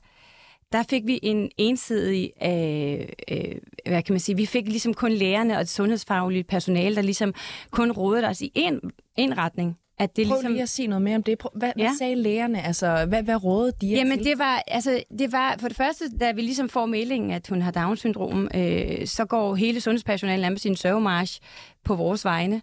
der 0.73 0.83
fik 0.83 1.03
vi 1.07 1.21
en 1.23 1.51
ensidig, 1.57 2.33
øh, 2.43 3.09
øh, 3.31 3.55
hvad 3.87 4.03
kan 4.03 4.13
man 4.13 4.21
sige, 4.21 4.37
vi 4.37 4.47
fik 4.47 4.69
ligesom 4.69 4.95
kun 4.95 5.13
lærerne 5.13 5.55
og 5.55 5.61
det 5.61 5.69
sundhedsfaglige 5.69 6.45
personale, 6.45 6.97
der 6.97 7.03
ligesom 7.03 7.35
kun 7.71 7.93
rådede 7.93 8.27
os 8.27 8.41
i 8.41 8.53
en, 8.55 8.81
en 9.17 9.39
retning. 9.39 9.79
At 9.99 10.17
det 10.17 10.27
Prøv 10.27 10.35
ligesom, 10.35 10.53
lige 10.53 10.63
at 10.63 10.69
sige 10.69 10.89
noget 10.89 11.03
mere 11.03 11.17
om 11.17 11.23
det. 11.23 11.39
Prøv, 11.39 11.51
hvad, 11.55 11.73
ja. 11.77 11.83
Hvad 11.83 11.99
sagde 11.99 12.15
lægerne? 12.15 12.63
Altså, 12.63 13.07
hvad, 13.09 13.23
hvad 13.23 13.45
rådede 13.45 13.73
de 13.81 13.87
Jamen 13.87 14.25
det 14.25 14.39
var, 14.39 14.63
altså, 14.67 15.03
det 15.19 15.33
var 15.33 15.57
for 15.61 15.69
det 15.69 15.77
første, 15.77 16.05
da 16.21 16.33
vi 16.33 16.41
ligesom 16.41 16.69
får 16.69 16.87
meldingen, 16.87 17.31
at 17.31 17.49
hun 17.49 17.63
har 17.63 17.71
Down-syndrom, 17.71 18.49
øh, 18.55 19.07
så 19.07 19.25
går 19.25 19.55
hele 19.55 19.81
sundhedspersonalet 19.81 20.41
nærmest 20.41 20.63
sin 20.63 20.77
sørgemarsch 20.77 21.41
på 21.85 21.95
vores 21.95 22.25
vegne. 22.25 22.63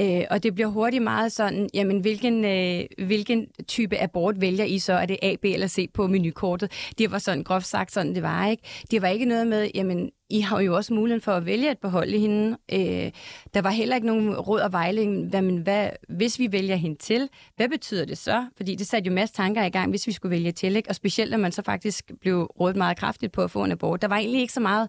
Øh, 0.00 0.22
og 0.30 0.42
det 0.42 0.54
bliver 0.54 0.68
hurtigt 0.68 1.02
meget 1.02 1.32
sådan, 1.32 1.68
jamen 1.74 2.00
hvilken, 2.00 2.44
øh, 2.44 3.06
hvilken 3.06 3.46
type 3.68 4.02
abort 4.02 4.40
vælger 4.40 4.64
I 4.64 4.78
så? 4.78 4.92
Er 4.92 5.06
det 5.06 5.18
A, 5.22 5.34
B 5.42 5.44
eller 5.44 5.66
C 5.66 5.90
på 5.94 6.06
menukortet? 6.06 6.72
Det 6.98 7.10
var 7.10 7.18
sådan 7.18 7.44
groft 7.44 7.66
sagt 7.66 7.92
sådan, 7.92 8.14
det 8.14 8.22
var 8.22 8.46
ikke. 8.46 8.62
Det 8.90 9.02
var 9.02 9.08
ikke 9.08 9.24
noget 9.24 9.46
med, 9.46 9.70
jamen 9.74 10.10
I 10.30 10.40
har 10.40 10.60
jo 10.60 10.76
også 10.76 10.94
muligheden 10.94 11.20
for 11.20 11.32
at 11.32 11.46
vælge 11.46 11.70
at 11.70 11.78
beholde 11.78 12.18
hende. 12.18 12.56
Øh, 12.72 13.10
der 13.54 13.62
var 13.62 13.70
heller 13.70 13.94
ikke 13.94 14.06
nogen 14.06 14.36
råd 14.36 14.60
og 14.60 14.72
vejledning, 14.72 15.28
hvad, 15.28 15.42
men 15.42 15.58
hvad, 15.58 15.90
hvis 16.08 16.38
vi 16.38 16.52
vælger 16.52 16.76
hende 16.76 16.98
til, 16.98 17.28
hvad 17.56 17.68
betyder 17.68 18.04
det 18.04 18.18
så? 18.18 18.46
Fordi 18.56 18.74
det 18.74 18.86
satte 18.86 19.08
jo 19.08 19.14
masser 19.14 19.34
tanker 19.34 19.64
i 19.64 19.70
gang, 19.70 19.90
hvis 19.90 20.06
vi 20.06 20.12
skulle 20.12 20.30
vælge 20.30 20.52
til, 20.52 20.76
ikke? 20.76 20.88
og 20.88 20.94
specielt 20.94 21.30
når 21.30 21.38
man 21.38 21.52
så 21.52 21.62
faktisk 21.62 22.10
blev 22.20 22.42
rådet 22.42 22.76
meget 22.76 22.96
kraftigt 22.96 23.32
på 23.32 23.42
at 23.42 23.50
få 23.50 23.64
en 23.64 23.72
abort. 23.72 24.02
Der 24.02 24.08
var 24.08 24.16
egentlig 24.16 24.40
ikke 24.40 24.52
så 24.52 24.60
meget 24.60 24.88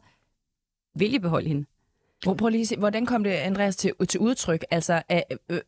vil 0.96 1.14
I 1.14 1.20
beholde 1.20 1.48
hende. 1.48 1.66
Prøv, 2.26 2.38
prøv 2.38 2.50
lige 2.50 2.62
at 2.62 2.68
se, 2.68 2.78
hvordan 2.78 3.06
kom 3.06 3.24
det, 3.24 3.32
Andreas, 3.32 3.76
til, 3.76 3.94
til 4.10 4.20
udtryk? 4.20 4.64
Altså, 4.72 5.02
er, 5.10 5.22
øh, 5.50 5.60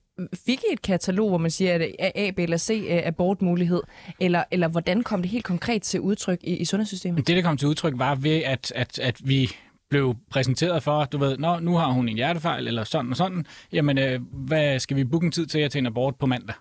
fik 0.45 0.59
I 0.69 0.73
et 0.73 0.81
katalog, 0.81 1.29
hvor 1.29 1.37
man 1.37 1.51
siger, 1.51 1.73
at 1.73 1.79
det 1.79 1.95
A, 1.99 2.31
B 2.31 2.39
eller 2.39 2.57
C 2.57 2.85
er 2.89 3.07
abortmulighed? 3.07 3.81
Eller, 4.19 4.43
eller 4.51 4.67
hvordan 4.67 5.03
kom 5.03 5.21
det 5.21 5.31
helt 5.31 5.45
konkret 5.45 5.81
til 5.81 5.99
udtryk 5.99 6.39
i, 6.43 6.57
i 6.57 6.65
sundhedssystemet? 6.65 7.27
Det, 7.27 7.35
der 7.35 7.41
kom 7.41 7.57
til 7.57 7.67
udtryk, 7.67 7.93
var 7.97 8.15
ved, 8.15 8.43
at, 8.43 8.71
at, 8.75 8.99
at 8.99 9.21
vi 9.23 9.49
blev 9.89 10.15
præsenteret 10.29 10.83
for, 10.83 11.05
du 11.05 11.17
ved, 11.17 11.37
Nå, 11.37 11.59
nu 11.59 11.75
har 11.75 11.91
hun 11.91 12.09
en 12.09 12.15
hjertefejl, 12.15 12.67
eller 12.67 12.83
sådan 12.83 13.11
og 13.11 13.17
sådan. 13.17 13.45
Jamen, 13.73 13.97
øh, 13.97 14.21
hvad 14.31 14.79
skal 14.79 14.97
vi 14.97 15.03
booke 15.03 15.25
en 15.25 15.31
tid 15.31 15.45
til 15.45 15.59
at 15.59 15.71
til 15.71 15.79
en 15.79 15.85
abort 15.85 16.15
på 16.15 16.25
mandag? 16.25 16.55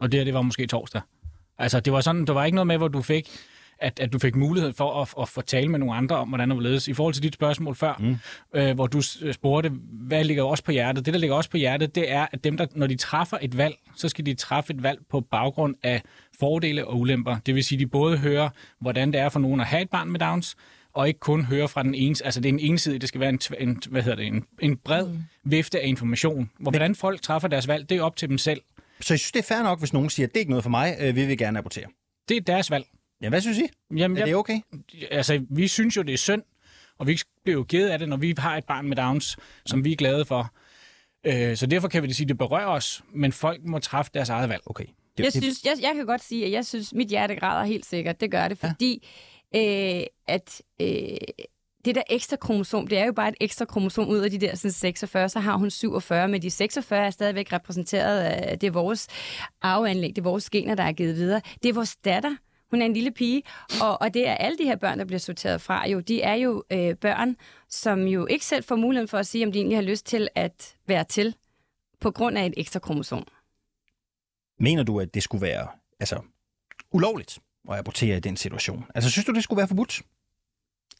Og 0.00 0.12
det 0.12 0.20
her, 0.20 0.24
det 0.24 0.34
var 0.34 0.42
måske 0.42 0.66
torsdag. 0.66 1.00
Altså, 1.58 1.80
det 1.80 1.92
var 1.92 2.00
sådan, 2.00 2.26
der 2.26 2.32
var 2.32 2.44
ikke 2.44 2.54
noget 2.54 2.66
med, 2.66 2.76
hvor 2.76 2.88
du 2.88 3.02
fik, 3.02 3.30
at, 3.84 4.00
at 4.00 4.12
du 4.12 4.18
fik 4.18 4.36
mulighed 4.36 4.72
for 4.72 5.02
at, 5.02 5.14
at 5.20 5.28
få 5.28 5.40
tale 5.40 5.68
med 5.68 5.78
nogle 5.78 5.94
andre 5.94 6.16
om, 6.16 6.28
hvordan 6.28 6.48
det 6.50 6.56
var 6.56 6.62
ledes. 6.62 6.88
I 6.88 6.92
forhold 6.94 7.14
til 7.14 7.22
dit 7.22 7.34
spørgsmål 7.34 7.74
før, 7.74 7.94
mm. 8.00 8.16
øh, 8.54 8.74
hvor 8.74 8.86
du 8.86 9.00
s- 9.02 9.22
spurgte, 9.32 9.72
hvad 9.92 10.24
ligger 10.24 10.42
også 10.42 10.64
på 10.64 10.72
hjertet? 10.72 11.06
Det, 11.06 11.14
der 11.14 11.20
ligger 11.20 11.36
også 11.36 11.50
på 11.50 11.56
hjertet, 11.56 11.94
det 11.94 12.12
er, 12.12 12.26
at 12.32 12.44
dem, 12.44 12.56
der, 12.56 12.66
når 12.74 12.86
de 12.86 12.96
træffer 12.96 13.38
et 13.42 13.56
valg, 13.56 13.74
så 13.96 14.08
skal 14.08 14.26
de 14.26 14.34
træffe 14.34 14.72
et 14.72 14.82
valg 14.82 14.98
på 15.10 15.20
baggrund 15.20 15.74
af 15.82 16.02
fordele 16.40 16.86
og 16.86 16.98
ulemper. 17.00 17.36
Det 17.46 17.54
vil 17.54 17.64
sige, 17.64 17.78
de 17.78 17.86
både 17.86 18.18
hører, 18.18 18.48
hvordan 18.80 19.12
det 19.12 19.20
er 19.20 19.28
for 19.28 19.40
nogen 19.40 19.60
at 19.60 19.66
have 19.66 19.82
et 19.82 19.90
barn 19.90 20.10
med 20.10 20.20
Downs, 20.20 20.56
og 20.94 21.08
ikke 21.08 21.20
kun 21.20 21.44
høre 21.44 21.68
fra 21.68 21.82
den 21.82 21.94
ene, 21.94 22.16
altså 22.24 22.40
det 22.40 22.48
er 22.48 22.52
en 22.52 22.58
ensidig, 22.60 23.00
det 23.00 23.08
skal 23.08 23.20
være 23.20 23.28
en, 23.30 23.40
en 23.58 23.82
hvad 23.90 24.02
hedder 24.02 24.16
det, 24.16 24.26
en, 24.26 24.44
en 24.62 24.76
bred 24.76 25.06
mm. 25.08 25.18
vifte 25.44 25.80
af 25.80 25.86
information. 25.88 26.50
Hvor, 26.58 26.70
hvordan 26.70 26.94
folk 26.94 27.22
træffer 27.22 27.48
deres 27.48 27.68
valg, 27.68 27.88
det 27.88 27.98
er 27.98 28.02
op 28.02 28.16
til 28.16 28.28
dem 28.28 28.38
selv. 28.38 28.60
Så 29.00 29.14
jeg 29.14 29.18
synes, 29.20 29.32
det 29.32 29.38
er 29.38 29.54
fair 29.54 29.62
nok, 29.62 29.78
hvis 29.78 29.92
nogen 29.92 30.10
siger, 30.10 30.26
at 30.26 30.30
det 30.30 30.36
er 30.36 30.40
ikke 30.40 30.50
noget 30.50 30.62
for 30.62 30.70
mig, 30.70 30.96
øh, 31.00 31.16
vi 31.16 31.26
vil 31.26 31.38
gerne 31.38 31.58
abortere. 31.58 31.84
Det 32.28 32.36
er 32.36 32.40
deres 32.40 32.70
valg. 32.70 32.84
Ja, 33.24 33.28
hvad 33.28 33.40
synes 33.40 33.58
I? 33.58 33.66
Jamen, 33.96 34.18
Er 34.18 34.24
det 34.24 34.34
okay? 34.34 34.60
altså, 35.10 35.44
vi 35.50 35.68
synes 35.68 35.96
jo, 35.96 36.02
det 36.02 36.12
er 36.12 36.18
synd, 36.18 36.42
og 36.98 37.06
vi 37.06 37.18
bliver 37.44 37.58
jo 37.58 37.64
kede 37.64 37.92
af 37.92 37.98
det, 37.98 38.08
når 38.08 38.16
vi 38.16 38.34
har 38.38 38.56
et 38.56 38.64
barn 38.64 38.88
med 38.88 38.96
Downs, 38.96 39.36
som 39.66 39.84
vi 39.84 39.92
er 39.92 39.96
glade 39.96 40.24
for. 40.24 40.52
Øh, 41.24 41.56
så 41.56 41.66
derfor 41.66 41.88
kan 41.88 42.02
vi 42.02 42.06
det 42.06 42.16
sige, 42.16 42.24
at 42.24 42.28
det 42.28 42.38
berører 42.38 42.66
os, 42.66 43.02
men 43.14 43.32
folk 43.32 43.64
må 43.64 43.78
træffe 43.78 44.10
deres 44.14 44.28
eget 44.28 44.48
valg. 44.48 44.62
Okay. 44.66 44.84
Jeg, 45.18 45.32
synes, 45.32 45.64
jeg, 45.64 45.72
jeg 45.80 45.92
kan 45.94 46.06
godt 46.06 46.24
sige, 46.24 46.46
at 46.46 46.52
jeg 46.52 46.66
synes, 46.66 46.94
mit 46.94 47.08
hjerte 47.08 47.36
græder 47.36 47.64
helt 47.64 47.86
sikkert. 47.86 48.20
Det 48.20 48.30
gør 48.30 48.48
det, 48.48 48.58
fordi 48.58 49.08
ja. 49.54 50.00
øh, 50.00 50.06
at 50.26 50.62
øh, 50.80 51.16
det 51.84 51.94
der 51.94 52.02
ekstra 52.10 52.36
kromosom, 52.36 52.86
det 52.86 52.98
er 52.98 53.04
jo 53.04 53.12
bare 53.12 53.28
et 53.28 53.34
ekstra 53.40 53.64
kromosom 53.64 54.08
ud 54.08 54.18
af 54.18 54.30
de 54.30 54.38
der 54.38 54.54
sådan 54.54 54.72
46, 54.72 55.28
så 55.28 55.40
har 55.40 55.56
hun 55.56 55.70
47, 55.70 56.28
men 56.28 56.42
de 56.42 56.50
46 56.50 57.06
er 57.06 57.10
stadigvæk 57.10 57.52
repræsenteret 57.52 58.20
af, 58.20 58.58
det 58.58 58.66
er 58.66 58.70
vores 58.70 59.08
arveanlæg, 59.62 60.08
det 60.10 60.18
er 60.18 60.22
vores 60.22 60.50
gener, 60.50 60.74
der 60.74 60.82
er 60.82 60.92
givet 60.92 61.16
videre. 61.16 61.40
Det 61.62 61.68
er 61.68 61.72
vores 61.72 61.96
datter, 61.96 62.36
hun 62.74 62.82
er 62.82 62.86
en 62.86 62.92
lille 62.94 63.10
pige, 63.10 63.42
og, 63.82 64.00
og 64.00 64.14
det 64.14 64.28
er 64.28 64.34
alle 64.34 64.58
de 64.58 64.64
her 64.64 64.76
børn, 64.76 64.98
der 64.98 65.04
bliver 65.04 65.18
sorteret 65.18 65.60
fra, 65.60 65.88
jo, 65.88 66.00
de 66.00 66.22
er 66.22 66.34
jo 66.34 66.64
øh, 66.70 66.94
børn, 66.96 67.36
som 67.68 68.06
jo 68.06 68.26
ikke 68.26 68.44
selv 68.44 68.64
får 68.64 68.76
muligheden 68.76 69.08
for 69.08 69.18
at 69.18 69.26
sige, 69.26 69.46
om 69.46 69.52
de 69.52 69.58
egentlig 69.58 69.76
har 69.76 69.82
lyst 69.82 70.06
til 70.06 70.28
at 70.34 70.76
være 70.86 71.04
til, 71.04 71.34
på 72.00 72.10
grund 72.10 72.38
af 72.38 72.46
et 72.46 72.54
ekstra 72.56 72.80
kromosom. 72.80 73.26
Mener 74.58 74.82
du, 74.82 75.00
at 75.00 75.14
det 75.14 75.22
skulle 75.22 75.42
være 75.42 75.68
altså, 76.00 76.20
ulovligt 76.92 77.38
at 77.70 77.76
abortere 77.78 78.16
i 78.16 78.20
den 78.20 78.36
situation? 78.36 78.84
Altså, 78.94 79.10
synes 79.10 79.26
du, 79.26 79.32
det 79.32 79.44
skulle 79.44 79.58
være 79.58 79.68
forbudt? 79.68 80.02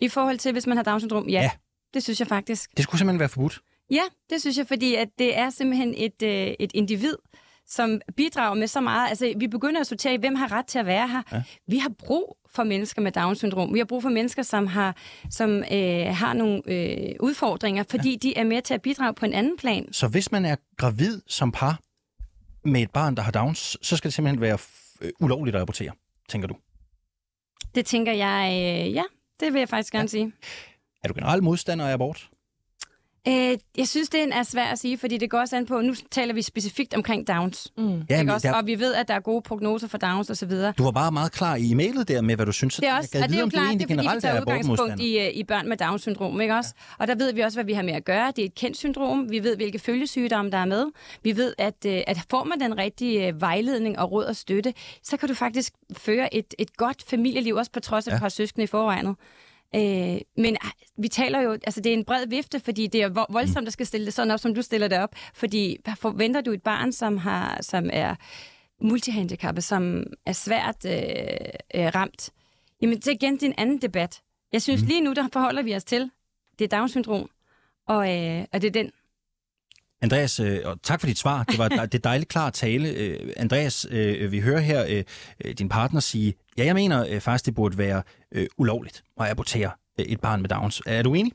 I 0.00 0.08
forhold 0.08 0.38
til, 0.38 0.52
hvis 0.52 0.66
man 0.66 0.76
har 0.76 0.84
Down-syndrom? 0.84 1.28
Ja, 1.28 1.40
Ja. 1.42 1.50
det 1.94 2.02
synes 2.02 2.20
jeg 2.20 2.28
faktisk. 2.28 2.76
Det 2.76 2.82
skulle 2.82 2.98
simpelthen 2.98 3.20
være 3.20 3.28
forbudt. 3.28 3.60
Ja, 3.90 4.02
det 4.30 4.40
synes 4.40 4.58
jeg, 4.58 4.66
fordi 4.66 4.94
at 4.94 5.08
det 5.18 5.38
er 5.38 5.50
simpelthen 5.50 5.94
et, 5.96 6.22
øh, 6.22 6.54
et 6.58 6.70
individ, 6.74 7.16
som 7.74 8.00
bidrager 8.16 8.54
med 8.54 8.66
så 8.66 8.80
meget. 8.80 9.08
Altså, 9.08 9.32
vi 9.36 9.48
begynder 9.48 9.80
at 9.80 9.86
sortere 9.86 10.14
i, 10.14 10.16
hvem 10.16 10.34
har 10.34 10.52
ret 10.52 10.66
til 10.66 10.78
at 10.78 10.86
være 10.86 11.08
her. 11.08 11.22
Ja. 11.32 11.42
Vi 11.66 11.78
har 11.78 11.92
brug 11.98 12.38
for 12.50 12.64
mennesker 12.64 13.02
med 13.02 13.12
Down-syndrom. 13.12 13.74
Vi 13.74 13.78
har 13.78 13.84
brug 13.84 14.02
for 14.02 14.08
mennesker, 14.08 14.42
som 14.42 14.66
har, 14.66 14.96
som, 15.30 15.50
øh, 15.50 16.06
har 16.06 16.32
nogle 16.32 16.62
øh, 16.66 17.14
udfordringer, 17.20 17.84
fordi 17.90 18.10
ja. 18.10 18.16
de 18.16 18.38
er 18.38 18.44
med 18.44 18.62
til 18.62 18.74
at 18.74 18.82
bidrage 18.82 19.14
på 19.14 19.26
en 19.26 19.32
anden 19.32 19.56
plan. 19.56 19.92
Så 19.92 20.08
hvis 20.08 20.32
man 20.32 20.44
er 20.44 20.56
gravid 20.76 21.20
som 21.26 21.52
par 21.52 21.80
med 22.64 22.82
et 22.82 22.90
barn, 22.90 23.14
der 23.16 23.22
har 23.22 23.32
Downs, 23.32 23.76
så 23.82 23.96
skal 23.96 24.08
det 24.08 24.14
simpelthen 24.14 24.40
være 24.40 24.58
øh, 25.00 25.10
ulovligt 25.20 25.56
at 25.56 25.62
abortere, 25.62 25.92
tænker 26.28 26.48
du? 26.48 26.56
Det 27.74 27.86
tænker 27.86 28.12
jeg, 28.12 28.48
øh, 28.52 28.94
ja, 28.94 29.02
det 29.40 29.52
vil 29.52 29.58
jeg 29.58 29.68
faktisk 29.68 29.92
gerne 29.92 30.08
sige. 30.08 30.32
Er 31.04 31.08
du 31.08 31.14
generelt 31.14 31.42
modstander 31.42 31.88
af 31.88 31.92
abort? 31.92 32.28
Øh, 33.28 33.58
jeg 33.78 33.88
synes, 33.88 34.08
det 34.08 34.28
er 34.32 34.42
svært 34.42 34.72
at 34.72 34.78
sige, 34.78 34.98
fordi 34.98 35.18
det 35.18 35.30
går 35.30 35.38
også 35.38 35.56
an 35.56 35.66
på, 35.66 35.80
nu 35.80 35.94
taler 36.10 36.34
vi 36.34 36.42
specifikt 36.42 36.94
omkring 36.94 37.28
Downs. 37.28 37.72
Mm. 37.76 38.02
Ja, 38.10 38.22
men 38.22 38.30
også? 38.30 38.48
der, 38.48 38.54
Og 38.54 38.66
vi 38.66 38.78
ved, 38.78 38.94
at 38.94 39.08
der 39.08 39.14
er 39.14 39.20
gode 39.20 39.42
prognoser 39.42 39.88
for 39.88 39.98
Downs 39.98 40.30
osv. 40.30 40.50
du 40.50 40.84
var 40.84 40.90
bare 40.90 41.12
meget 41.12 41.32
klar 41.32 41.56
i 41.56 41.72
e-mailet 41.72 42.08
der 42.08 42.20
med, 42.20 42.36
hvad 42.36 42.46
du 42.46 42.52
synes. 42.52 42.76
Det 42.76 42.88
er 42.88 42.96
også, 42.96 43.10
jeg 43.14 43.22
og 43.22 43.28
det 43.28 43.36
er 43.36 43.40
jo 43.40 43.48
klart, 43.48 43.66
det 43.66 43.68
er 43.68 43.72
fordi, 43.72 43.84
vi 43.84 43.98
generelt 43.98 44.22
tager 44.22 44.34
er 44.34 44.40
udgangspunkt 44.40 45.00
i, 45.00 45.18
øh, 45.18 45.30
i 45.34 45.44
børn 45.44 45.68
med 45.68 45.76
Down-syndrom, 45.76 46.40
ikke 46.40 46.54
også? 46.54 46.74
Og 46.98 47.06
der 47.06 47.14
ved 47.14 47.32
vi 47.32 47.40
også, 47.40 47.56
hvad 47.56 47.64
vi 47.64 47.72
har 47.72 47.82
med 47.82 47.92
at 47.92 48.04
gøre. 48.04 48.32
Det 48.36 48.42
er 48.42 48.46
et 48.46 48.54
kendt 48.54 48.76
syndrom. 48.76 49.30
Vi 49.30 49.42
ved, 49.42 49.56
hvilke 49.56 49.78
følgesygdomme 49.78 50.50
der 50.50 50.58
er 50.58 50.64
med. 50.64 50.86
Vi 51.22 51.36
ved, 51.36 51.54
at, 51.58 51.74
øh, 51.86 52.00
at 52.06 52.18
får 52.30 52.44
man 52.44 52.60
den 52.60 52.78
rigtige 52.78 53.26
øh, 53.26 53.40
vejledning 53.40 53.98
og 53.98 54.12
råd 54.12 54.24
og 54.24 54.36
støtte, 54.36 54.74
så 55.02 55.16
kan 55.16 55.28
du 55.28 55.34
faktisk 55.34 55.72
føre 55.96 56.34
et, 56.34 56.54
et 56.58 56.76
godt 56.76 57.02
familieliv, 57.06 57.54
også 57.54 57.70
på 57.72 57.80
trods 57.80 58.08
af, 58.08 58.12
at 58.12 58.18
du 58.18 58.22
har 58.24 58.28
søskende 58.28 58.64
i 58.64 58.66
forvejen. 58.66 59.16
Øh, 59.74 60.20
men 60.36 60.56
ah, 60.60 60.70
vi 60.98 61.08
taler 61.08 61.40
jo, 61.40 61.52
altså 61.52 61.80
det 61.80 61.90
er 61.90 61.94
en 61.94 62.04
bred 62.04 62.26
vifte, 62.26 62.60
fordi 62.60 62.86
det 62.86 63.02
er 63.02 63.08
vo- 63.08 63.32
voldsomt 63.32 63.66
at 63.66 63.72
skal 63.72 63.86
stille 63.86 64.04
det 64.06 64.14
sådan 64.14 64.30
op, 64.30 64.40
som 64.40 64.54
du 64.54 64.62
stiller 64.62 64.88
det 64.88 64.98
op. 64.98 65.14
Fordi 65.34 65.78
forventer 65.98 66.40
du 66.40 66.50
et 66.50 66.62
barn, 66.62 66.92
som, 66.92 67.16
har, 67.16 67.58
som 67.62 67.90
er 67.92 68.14
multihandicappet, 68.80 69.64
som 69.64 70.04
er 70.26 70.32
svært 70.32 70.84
øh, 70.86 70.94
øh, 71.74 71.94
ramt? 71.94 72.30
Jamen 72.82 72.96
det 72.96 73.06
er 73.06 73.12
igen 73.12 73.38
en 73.42 73.54
anden 73.58 73.78
debat. 73.78 74.22
Jeg 74.52 74.62
synes 74.62 74.82
lige 74.82 75.00
nu, 75.00 75.12
der 75.12 75.28
forholder 75.32 75.62
vi 75.62 75.74
os 75.74 75.84
til, 75.84 76.10
det 76.58 76.72
er 76.72 76.78
Down-syndrom, 76.78 77.30
og, 77.88 78.12
øh, 78.18 78.44
og 78.52 78.62
det 78.62 78.68
er 78.68 78.72
den. 78.82 78.90
Andreas, 80.04 80.40
øh, 80.40 80.58
og 80.64 80.82
tak 80.82 81.00
for 81.00 81.06
dit 81.06 81.18
svar. 81.18 81.42
Det 81.44 81.58
var 81.58 81.68
det 81.68 82.04
dejligt 82.04 82.30
klar 82.30 82.50
tale. 82.50 82.88
Øh, 82.88 83.32
Andreas, 83.36 83.86
øh, 83.90 84.32
vi 84.32 84.40
hører 84.40 84.60
her 84.60 85.02
din 85.58 85.68
partner 85.68 86.00
sige, 86.00 86.34
ja, 86.58 86.64
jeg 86.64 86.74
mener 86.74 87.20
faktisk, 87.20 87.46
det 87.46 87.54
burde 87.54 87.78
være 87.78 88.02
ulovligt 88.58 89.02
at 89.20 89.26
abortere 89.26 89.70
et 89.98 90.20
barn 90.20 90.40
med 90.42 90.48
Downs. 90.48 90.82
Er 90.86 91.02
du 91.02 91.14
enig? 91.14 91.32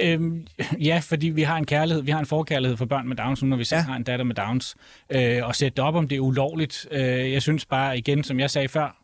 Øhm, 0.00 0.46
ja, 0.80 1.00
fordi 1.02 1.28
vi 1.28 1.42
har 1.42 1.56
en 1.56 1.66
kærlighed, 1.66 2.02
vi 2.02 2.10
har 2.10 2.18
en 2.18 2.26
forkærlighed 2.26 2.76
for 2.76 2.84
børn 2.86 3.08
med 3.08 3.16
Downs, 3.16 3.42
nu 3.42 3.48
når 3.48 3.56
vi 3.56 3.64
selv 3.64 3.78
Ja. 3.78 3.82
har 3.84 3.96
en 3.96 4.02
datter 4.02 4.24
med 4.24 4.34
Downs. 4.34 4.74
Øh, 5.12 5.46
og 5.46 5.56
sætte 5.56 5.80
op, 5.82 5.94
om 5.94 6.08
det 6.08 6.16
er 6.16 6.20
ulovligt. 6.20 6.86
Øh, 6.90 7.32
jeg 7.32 7.42
synes 7.42 7.66
bare, 7.66 7.98
igen, 7.98 8.24
som 8.24 8.40
jeg 8.40 8.50
sagde 8.50 8.68
før, 8.68 8.96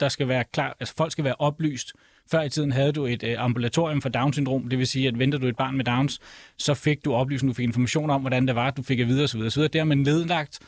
der 0.00 0.08
skal 0.08 0.28
være 0.28 0.44
klar, 0.52 0.76
altså 0.80 0.94
folk 0.96 1.12
skal 1.12 1.24
være 1.24 1.34
oplyst. 1.38 1.92
Før 2.30 2.42
i 2.42 2.48
tiden 2.48 2.72
havde 2.72 2.92
du 2.92 3.06
et 3.06 3.22
øh, 3.22 3.34
ambulatorium 3.38 4.02
for 4.02 4.08
Down-syndrom, 4.08 4.68
det 4.68 4.78
vil 4.78 4.86
sige, 4.86 5.08
at 5.08 5.18
venter 5.18 5.38
du 5.38 5.46
et 5.46 5.56
barn 5.56 5.76
med 5.76 5.84
Downs, 5.84 6.20
så 6.58 6.74
fik 6.74 7.04
du 7.04 7.14
oplysning, 7.14 7.50
du 7.50 7.54
fik 7.54 7.64
information 7.64 8.10
om, 8.10 8.20
hvordan 8.20 8.46
det 8.46 8.54
var, 8.54 8.70
du 8.70 8.82
fik 8.82 9.00
at 9.00 9.08
vide 9.08 9.24
osv. 9.24 9.40
osv. 9.40 9.62
Det 9.62 9.74
har 9.74 9.84
man 9.84 9.98
nedlagt 9.98 10.58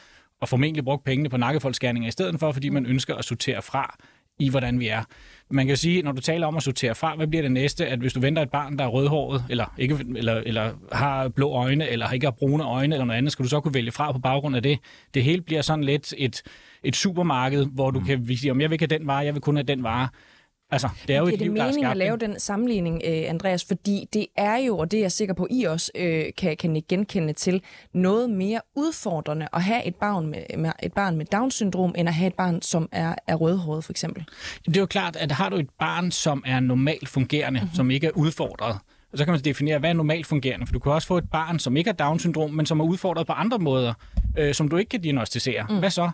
og 0.40 0.48
formentlig 0.48 0.84
brugt 0.84 1.04
pengene 1.04 1.28
på 1.28 1.36
nakkefoldskærninger 1.36 2.08
i 2.08 2.10
stedet 2.10 2.40
for, 2.40 2.52
fordi 2.52 2.68
man 2.68 2.86
ønsker 2.86 3.14
at 3.14 3.24
sortere 3.24 3.62
fra 3.62 3.96
i, 4.38 4.48
hvordan 4.48 4.80
vi 4.80 4.88
er. 4.88 5.02
Man 5.50 5.66
kan 5.66 5.76
sige, 5.76 6.02
når 6.02 6.12
du 6.12 6.20
taler 6.20 6.46
om 6.46 6.56
at 6.56 6.62
sortere 6.62 6.94
fra, 6.94 7.16
hvad 7.16 7.26
bliver 7.26 7.42
det 7.42 7.52
næste? 7.52 7.86
At 7.86 7.98
hvis 7.98 8.12
du 8.12 8.20
venter 8.20 8.42
et 8.42 8.50
barn, 8.50 8.78
der 8.78 8.84
er 8.84 8.88
rødhåret, 8.88 9.44
eller, 9.50 9.74
ikke, 9.78 9.98
eller, 10.16 10.34
eller 10.34 10.70
har 10.92 11.28
blå 11.28 11.50
øjne, 11.50 11.88
eller 11.88 12.10
ikke 12.10 12.26
har 12.26 12.30
brune 12.30 12.64
øjne, 12.64 12.94
eller 12.94 13.04
noget 13.04 13.18
andet, 13.18 13.32
skal 13.32 13.42
du 13.42 13.48
så 13.48 13.60
kunne 13.60 13.74
vælge 13.74 13.92
fra 13.92 14.12
på 14.12 14.18
baggrund 14.18 14.56
af 14.56 14.62
det. 14.62 14.78
Det 15.14 15.24
hele 15.24 15.42
bliver 15.42 15.62
sådan 15.62 15.84
lidt 15.84 16.14
et, 16.18 16.42
et 16.84 16.96
supermarked, 16.96 17.66
hvor 17.66 17.90
du 17.90 18.00
mm. 18.00 18.06
kan 18.06 18.36
sige, 18.36 18.50
om 18.50 18.60
jeg 18.60 18.70
vil 18.70 18.74
ikke 18.74 18.86
have 18.90 18.98
den 18.98 19.06
vare, 19.06 19.24
jeg 19.24 19.34
vil 19.34 19.42
kun 19.42 19.56
have 19.56 19.64
den 19.64 19.82
vare. 19.82 20.08
Altså, 20.70 20.88
det 21.08 21.16
er 21.16 21.20
jo 21.20 21.26
et 21.26 21.32
det 21.32 21.40
liv, 21.40 21.50
er 21.50 21.66
mening 21.66 21.84
at 21.84 21.96
lave 21.96 22.16
den 22.16 22.40
sammenligning, 22.40 23.02
øh, 23.04 23.30
Andreas? 23.30 23.64
Fordi 23.64 24.08
det 24.12 24.26
er 24.36 24.56
jo, 24.56 24.78
og 24.78 24.90
det 24.90 24.96
er 24.96 25.02
jeg 25.02 25.12
sikker 25.12 25.34
på, 25.34 25.46
I 25.50 25.64
også 25.64 25.92
øh, 25.94 26.24
kan, 26.38 26.56
kan 26.56 26.82
genkende 26.88 27.32
til, 27.32 27.62
noget 27.94 28.30
mere 28.30 28.60
udfordrende 28.74 29.48
at 29.52 29.62
have 29.62 29.84
et 29.84 29.94
barn 29.94 30.26
med, 30.26 30.56
med, 30.58 30.72
et 30.82 30.92
barn 30.92 31.16
med 31.16 31.26
Down-syndrom, 31.26 31.94
end 31.98 32.08
at 32.08 32.14
have 32.14 32.26
et 32.26 32.34
barn, 32.34 32.62
som 32.62 32.88
er, 32.92 33.14
er 33.26 33.34
rødhåret, 33.34 33.84
for 33.84 33.92
eksempel. 33.92 34.24
Det 34.66 34.76
er 34.76 34.80
jo 34.80 34.86
klart, 34.86 35.16
at 35.16 35.32
har 35.32 35.48
du 35.48 35.56
et 35.56 35.70
barn, 35.78 36.10
som 36.10 36.42
er 36.46 36.60
normalt 36.60 37.08
fungerende, 37.08 37.60
mm-hmm. 37.60 37.74
som 37.74 37.90
ikke 37.90 38.06
er 38.06 38.12
udfordret, 38.14 38.78
så 39.14 39.24
kan 39.24 39.32
man 39.32 39.40
definere, 39.40 39.78
hvad 39.78 39.90
er 39.90 39.94
normalt 39.94 40.26
fungerende. 40.26 40.66
For 40.66 40.72
du 40.72 40.78
kan 40.78 40.92
også 40.92 41.08
få 41.08 41.18
et 41.18 41.30
barn, 41.30 41.58
som 41.58 41.76
ikke 41.76 41.88
har 41.88 41.94
Down-syndrom, 41.94 42.50
men 42.50 42.66
som 42.66 42.80
er 42.80 42.84
udfordret 42.84 43.26
på 43.26 43.32
andre 43.32 43.58
måder, 43.58 43.94
øh, 44.38 44.54
som 44.54 44.68
du 44.68 44.76
ikke 44.76 44.88
kan 44.88 45.00
diagnostisere. 45.00 45.66
Mm. 45.68 45.78
Hvad 45.78 45.90
så? 45.90 46.10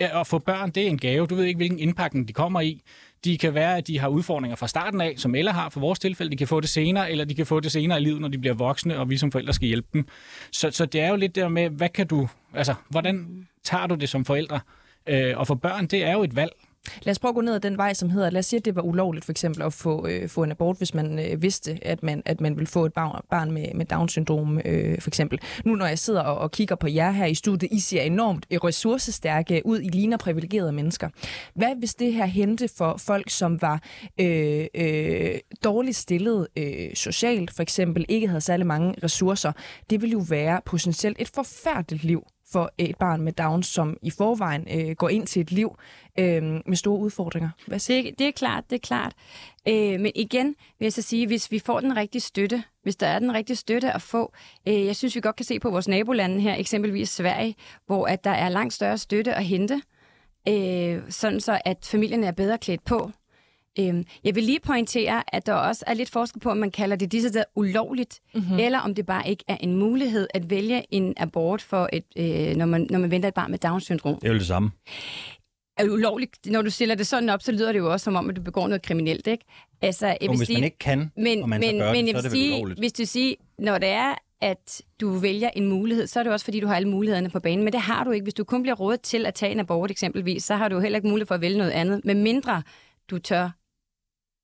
At 0.00 0.26
få 0.26 0.38
børn, 0.38 0.70
det 0.70 0.82
er 0.82 0.86
en 0.88 0.98
gave. 0.98 1.26
Du 1.26 1.34
ved 1.34 1.44
ikke, 1.44 1.56
hvilken 1.56 1.78
indpakning 1.78 2.28
de 2.28 2.32
kommer 2.32 2.60
i. 2.60 2.82
De 3.24 3.38
kan 3.38 3.54
være, 3.54 3.76
at 3.76 3.86
de 3.86 3.98
har 3.98 4.08
udfordringer 4.08 4.56
fra 4.56 4.68
starten 4.68 5.00
af, 5.00 5.14
som 5.16 5.34
Ella 5.34 5.50
har 5.50 5.68
for 5.68 5.80
vores 5.80 5.98
tilfælde. 5.98 6.30
De 6.30 6.36
kan 6.36 6.48
få 6.48 6.60
det 6.60 6.68
senere, 6.68 7.10
eller 7.10 7.24
de 7.24 7.34
kan 7.34 7.46
få 7.46 7.60
det 7.60 7.72
senere 7.72 8.00
i 8.00 8.04
livet, 8.04 8.20
når 8.20 8.28
de 8.28 8.38
bliver 8.38 8.54
voksne, 8.54 8.98
og 8.98 9.10
vi 9.10 9.16
som 9.16 9.32
forældre 9.32 9.52
skal 9.52 9.68
hjælpe 9.68 9.88
dem. 9.92 10.08
Så, 10.52 10.70
så 10.70 10.86
det 10.86 11.00
er 11.00 11.08
jo 11.08 11.16
lidt 11.16 11.34
der 11.34 11.48
med, 11.48 11.70
hvad 11.70 11.88
kan 11.88 12.06
du, 12.06 12.28
altså, 12.54 12.74
hvordan 12.88 13.46
tager 13.64 13.86
du 13.86 13.94
det 13.94 14.08
som 14.08 14.24
forældre? 14.24 14.60
Øh, 15.06 15.38
og 15.38 15.46
for 15.46 15.54
børn, 15.54 15.86
det 15.86 16.04
er 16.04 16.12
jo 16.12 16.22
et 16.22 16.36
valg. 16.36 16.52
Lad 17.02 17.10
os 17.10 17.18
prøve 17.18 17.30
at 17.30 17.34
gå 17.34 17.40
ned 17.40 17.54
ad 17.54 17.60
den 17.60 17.78
vej, 17.78 17.94
som 17.94 18.10
hedder, 18.10 18.30
lad 18.30 18.38
os 18.38 18.46
sige, 18.46 18.58
at 18.58 18.64
det 18.64 18.76
var 18.76 18.82
ulovligt 18.82 19.24
for 19.24 19.32
eksempel 19.32 19.62
at 19.62 19.72
få, 19.72 20.06
øh, 20.06 20.28
få 20.28 20.42
en 20.42 20.50
abort, 20.50 20.78
hvis 20.78 20.94
man 20.94 21.18
øh, 21.18 21.42
vidste, 21.42 21.78
at 21.82 22.02
man, 22.02 22.22
at 22.24 22.40
man 22.40 22.56
ville 22.56 22.66
få 22.66 22.84
et 22.84 22.92
barn, 22.92 23.24
barn 23.30 23.50
med, 23.50 23.74
med 23.74 23.86
Down-syndrom 23.86 24.60
øh, 24.64 25.00
for 25.00 25.10
eksempel. 25.10 25.40
Nu 25.64 25.74
når 25.74 25.86
jeg 25.86 25.98
sidder 25.98 26.20
og, 26.20 26.38
og 26.38 26.50
kigger 26.50 26.74
på 26.74 26.88
jer 26.88 27.10
her 27.10 27.26
i 27.26 27.34
studiet, 27.34 27.72
I 27.72 27.80
ser 27.80 28.02
enormt 28.02 28.46
øh, 28.50 28.58
ressourcestærke 28.58 29.62
ud, 29.64 29.80
I 29.80 29.88
ligner 29.88 30.16
privilegerede 30.16 30.72
mennesker. 30.72 31.08
Hvad 31.54 31.78
hvis 31.78 31.94
det 31.94 32.12
her 32.12 32.26
hente 32.26 32.68
for 32.68 32.96
folk, 32.96 33.30
som 33.30 33.62
var 33.62 33.82
øh, 34.20 34.66
øh, 34.74 35.38
dårligt 35.64 35.96
stillet 35.96 36.46
øh, 36.56 36.94
socialt, 36.94 37.50
for 37.50 37.62
eksempel 37.62 38.04
ikke 38.08 38.28
havde 38.28 38.40
særlig 38.40 38.66
mange 38.66 38.94
ressourcer? 39.02 39.52
Det 39.90 40.00
ville 40.00 40.12
jo 40.12 40.24
være 40.28 40.60
potentielt 40.64 41.16
et 41.20 41.30
forfærdeligt 41.34 42.04
liv 42.04 42.22
for 42.52 42.72
et 42.78 42.96
barn 42.96 43.20
med 43.20 43.32
Down, 43.32 43.62
som 43.62 43.96
i 44.02 44.10
forvejen 44.10 44.66
øh, 44.70 44.96
går 44.96 45.08
ind 45.08 45.26
til 45.26 45.40
et 45.42 45.52
liv 45.52 45.76
øh, 46.18 46.42
med 46.42 46.76
store 46.76 46.98
udfordringer. 46.98 47.50
Hvad 47.66 47.78
siger 47.78 48.02
Det, 48.02 48.18
det 48.18 48.26
er 48.26 48.32
klart, 48.32 48.64
det 48.70 48.76
er 48.76 48.80
klart. 48.80 49.12
Øh, 49.68 50.00
men 50.00 50.12
igen 50.14 50.46
vil 50.78 50.86
jeg 50.86 50.92
så 50.92 51.02
sige, 51.02 51.26
hvis 51.26 51.50
vi 51.50 51.58
får 51.58 51.80
den 51.80 51.96
rigtige 51.96 52.22
støtte, 52.22 52.62
hvis 52.82 52.96
der 52.96 53.06
er 53.06 53.18
den 53.18 53.34
rigtige 53.34 53.56
støtte 53.56 53.92
at 53.92 54.02
få, 54.02 54.32
øh, 54.68 54.86
jeg 54.86 54.96
synes, 54.96 55.16
vi 55.16 55.20
godt 55.20 55.36
kan 55.36 55.46
se 55.46 55.60
på 55.60 55.70
vores 55.70 55.88
nabolande 55.88 56.40
her, 56.40 56.54
eksempelvis 56.54 57.08
Sverige, 57.08 57.54
hvor 57.86 58.06
at 58.06 58.24
der 58.24 58.30
er 58.30 58.48
langt 58.48 58.74
større 58.74 58.98
støtte 58.98 59.34
at 59.34 59.44
hente, 59.44 59.82
øh, 60.48 61.02
sådan 61.08 61.40
så 61.40 61.60
at 61.64 61.78
familierne 61.90 62.26
er 62.26 62.32
bedre 62.32 62.58
klædt 62.58 62.84
på. 62.84 63.10
Øh, 63.78 64.04
jeg 64.24 64.34
vil 64.34 64.42
lige 64.42 64.60
pointere, 64.60 65.34
at 65.34 65.46
der 65.46 65.52
også 65.54 65.84
er 65.86 65.94
lidt 65.94 66.10
forskel 66.10 66.40
på, 66.40 66.50
om 66.50 66.56
man 66.56 66.70
kalder 66.70 66.96
det 66.96 67.12
disse 67.12 67.32
der 67.32 67.44
ulovligt, 67.54 68.20
mm-hmm. 68.34 68.58
eller 68.58 68.78
om 68.78 68.94
det 68.94 69.06
bare 69.06 69.28
ikke 69.28 69.44
er 69.48 69.56
en 69.60 69.76
mulighed 69.76 70.26
at 70.34 70.50
vælge 70.50 70.82
en 70.90 71.14
abort, 71.16 71.62
for 71.62 71.88
et, 71.92 72.04
øh, 72.16 72.56
når, 72.56 72.66
man, 72.66 72.86
når 72.90 72.98
man 72.98 73.10
venter 73.10 73.28
et 73.28 73.34
barn 73.34 73.50
med 73.50 73.58
Down-syndrom 73.58 74.14
Det 74.14 74.28
er 74.28 74.32
jo 74.32 74.38
det 74.38 74.46
samme. 74.46 74.70
er 75.76 75.84
ulovligt. 75.84 76.46
Når 76.46 76.62
du 76.62 76.70
stiller 76.70 76.94
det 76.94 77.06
sådan 77.06 77.28
op, 77.28 77.42
så 77.42 77.52
lyder 77.52 77.72
det 77.72 77.78
jo 77.78 77.92
også 77.92 78.04
som 78.04 78.16
om, 78.16 78.30
at 78.30 78.36
du 78.36 78.42
begår 78.42 78.68
noget 78.68 78.82
kriminelt, 78.82 79.26
ikke? 79.26 79.44
Altså, 79.82 80.06
jeg 80.06 80.16
vil 80.20 80.36
hvis 80.36 80.46
sige, 80.46 80.56
man 80.56 80.64
ikke 80.64 80.78
kan, 80.78 81.12
men, 81.16 81.42
og 81.42 81.48
man 81.48 81.60
men, 81.60 81.70
så 81.70 81.76
gør 81.84 81.92
men 81.92 82.06
det, 82.06 82.12
så 82.12 82.18
er 82.18 82.22
det 82.22 82.30
sige, 82.30 82.54
ulovligt. 82.54 82.78
hvis 82.78 82.92
du 82.92 83.04
siger, 83.04 83.34
når 83.58 83.78
det 83.78 83.88
er, 83.88 84.14
at 84.40 84.82
du 85.00 85.10
vælger 85.10 85.50
en 85.56 85.68
mulighed, 85.68 86.06
så 86.06 86.18
er 86.18 86.22
det 86.22 86.32
også, 86.32 86.44
fordi 86.44 86.60
du 86.60 86.66
har 86.66 86.76
alle 86.76 86.88
mulighederne 86.88 87.30
på 87.30 87.40
banen. 87.40 87.64
Men 87.64 87.72
det 87.72 87.80
har 87.80 88.04
du 88.04 88.10
ikke. 88.10 88.24
Hvis 88.24 88.34
du 88.34 88.44
kun 88.44 88.62
bliver 88.62 88.74
rådet 88.74 89.00
til 89.00 89.26
at 89.26 89.34
tage 89.34 89.52
en 89.52 89.60
abort 89.60 89.90
eksempelvis, 89.90 90.44
så 90.44 90.56
har 90.56 90.68
du 90.68 90.80
heller 90.80 90.96
ikke 90.96 91.08
mulighed 91.08 91.26
for 91.26 91.34
at 91.34 91.40
vælge 91.40 91.58
noget 91.58 91.70
andet, 91.70 92.04
med 92.04 92.14
mindre 92.14 92.62
du 93.10 93.18
tør 93.18 93.50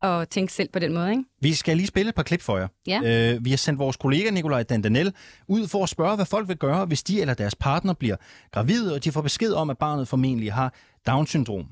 at 0.02 0.28
tænke 0.28 0.52
selv 0.52 0.68
på 0.72 0.78
den 0.78 0.92
måde, 0.92 1.10
ikke? 1.10 1.24
Vi 1.40 1.54
skal 1.54 1.76
lige 1.76 1.86
spille 1.86 2.08
et 2.08 2.14
par 2.14 2.22
klip 2.22 2.42
for 2.42 2.58
jer. 2.58 2.68
Ja. 2.86 3.00
Øh, 3.04 3.44
vi 3.44 3.50
har 3.50 3.56
sendt 3.56 3.78
vores 3.78 3.96
kollega 3.96 4.30
Nikolaj 4.30 4.62
Dandanel 4.62 5.12
ud 5.48 5.68
for 5.68 5.82
at 5.82 5.88
spørge, 5.88 6.16
hvad 6.16 6.26
folk 6.26 6.48
vil 6.48 6.56
gøre, 6.56 6.84
hvis 6.84 7.02
de 7.02 7.20
eller 7.20 7.34
deres 7.34 7.54
partner 7.54 7.92
bliver 7.92 8.16
gravide, 8.52 8.94
og 8.94 9.04
de 9.04 9.12
får 9.12 9.20
besked 9.22 9.52
om, 9.52 9.70
at 9.70 9.78
barnet 9.78 10.08
formentlig 10.08 10.52
har 10.52 10.74
Down-syndrom. 11.06 11.66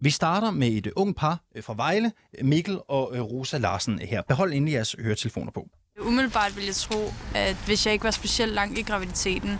Vi 0.00 0.10
starter 0.10 0.50
med 0.50 0.68
et 0.68 0.92
ung 0.96 1.16
par 1.16 1.40
øh, 1.56 1.62
fra 1.62 1.74
Vejle, 1.76 2.12
Mikkel 2.42 2.78
og 2.88 3.10
øh, 3.14 3.22
Rosa 3.22 3.58
Larsen 3.58 3.98
her. 3.98 4.22
Behold 4.28 4.52
endelig 4.52 4.72
jeres 4.72 4.96
høretelefoner 4.98 5.50
på. 5.50 5.68
Umiddelbart 6.00 6.56
vil 6.56 6.64
jeg 6.64 6.74
tro, 6.74 7.12
at 7.34 7.56
hvis 7.66 7.86
jeg 7.86 7.92
ikke 7.92 8.04
var 8.04 8.10
specielt 8.10 8.52
langt 8.52 8.78
i 8.78 8.82
graviditeten, 8.82 9.58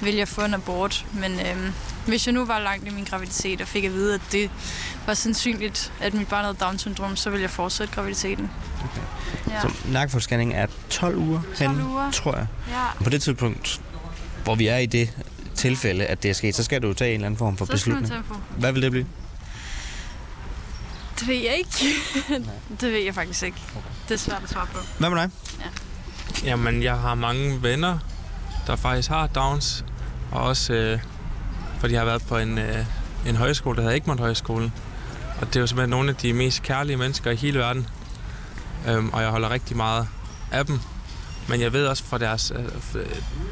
ville 0.00 0.18
jeg 0.18 0.28
få 0.28 0.40
en 0.44 0.54
abort. 0.54 1.06
Men 1.12 1.40
øhm, 1.46 1.72
hvis 2.06 2.26
jeg 2.26 2.34
nu 2.34 2.44
var 2.44 2.58
langt 2.58 2.86
i 2.86 2.90
min 2.90 3.04
graviditet 3.04 3.60
og 3.60 3.68
fik 3.68 3.84
at 3.84 3.92
vide, 3.92 4.14
at 4.14 4.20
det 4.32 4.50
var 5.06 5.14
sandsynligt, 5.14 5.92
at 6.00 6.14
mit 6.14 6.28
barn 6.28 6.44
havde 6.44 6.56
Down-syndrom, 6.60 7.16
så 7.16 7.30
ville 7.30 7.42
jeg 7.42 7.50
fortsætte 7.50 7.94
graviditeten. 7.94 8.50
Okay. 8.84 9.00
Ja. 9.54 9.60
Så 9.60 9.70
nakkefoldsscanning 9.88 10.54
er 10.54 10.66
12 10.90 11.16
uger 11.16 11.40
12 11.58 11.70
henne, 11.70 11.84
uger. 11.86 12.10
tror 12.10 12.36
jeg. 12.36 12.46
ja. 12.70 12.84
Og 12.98 13.04
på 13.04 13.10
det 13.10 13.22
tidspunkt, 13.22 13.80
hvor 14.44 14.54
vi 14.54 14.66
er 14.66 14.76
i 14.78 14.86
det 14.86 15.10
tilfælde, 15.54 16.06
at 16.06 16.22
det 16.22 16.28
er 16.28 16.34
sket, 16.34 16.54
så 16.54 16.62
skal 16.64 16.82
du 16.82 16.92
tage 16.94 17.10
en 17.10 17.14
eller 17.14 17.26
anden 17.26 17.38
form 17.38 17.56
for 17.56 17.64
Så 17.66 17.76
skal 17.76 17.92
man 17.92 18.02
beslutning. 18.02 18.26
tage 18.28 18.40
på. 18.40 18.60
Hvad 18.60 18.72
vil 18.72 18.82
det 18.82 18.90
blive? 18.90 19.06
Det 21.20 21.28
ved 21.28 21.34
jeg 21.36 21.54
ikke. 21.58 21.94
det 22.80 22.92
ved 22.92 22.98
jeg 22.98 23.14
faktisk 23.14 23.42
ikke. 23.42 23.58
Det 24.08 24.14
er 24.14 24.18
svært 24.18 24.42
at 24.42 24.50
svare 24.50 24.66
på. 24.66 24.78
Hvad 24.98 25.10
med 25.10 25.18
dig? 25.18 25.30
Jamen, 26.44 26.82
jeg 26.82 26.98
har 26.98 27.14
mange 27.14 27.62
venner, 27.62 27.98
der 28.68 28.76
faktisk 28.76 29.08
har 29.08 29.26
Downs, 29.26 29.84
og 30.32 30.42
også 30.42 30.72
øh, 30.72 31.00
fordi 31.80 31.92
jeg 31.92 32.00
har 32.00 32.06
været 32.06 32.22
på 32.28 32.36
en, 32.38 32.58
øh, 32.58 32.84
en 33.26 33.36
højskole, 33.36 33.76
der 33.76 33.82
hedder 33.82 33.96
Egmont 33.96 34.20
Højskole. 34.20 34.72
Og 35.40 35.46
det 35.46 35.56
er 35.56 35.60
jo 35.60 35.66
simpelthen 35.66 35.90
nogle 35.90 36.10
af 36.10 36.16
de 36.16 36.32
mest 36.32 36.62
kærlige 36.62 36.96
mennesker 36.96 37.30
i 37.30 37.36
hele 37.36 37.58
verden. 37.58 37.88
Øhm, 38.88 39.10
og 39.10 39.22
jeg 39.22 39.30
holder 39.30 39.50
rigtig 39.50 39.76
meget 39.76 40.08
af 40.52 40.66
dem. 40.66 40.80
Men 41.48 41.60
jeg 41.60 41.72
ved 41.72 41.86
også 41.86 42.04
fra 42.04 42.18
deres... 42.18 42.52
Øh, 42.94 43.06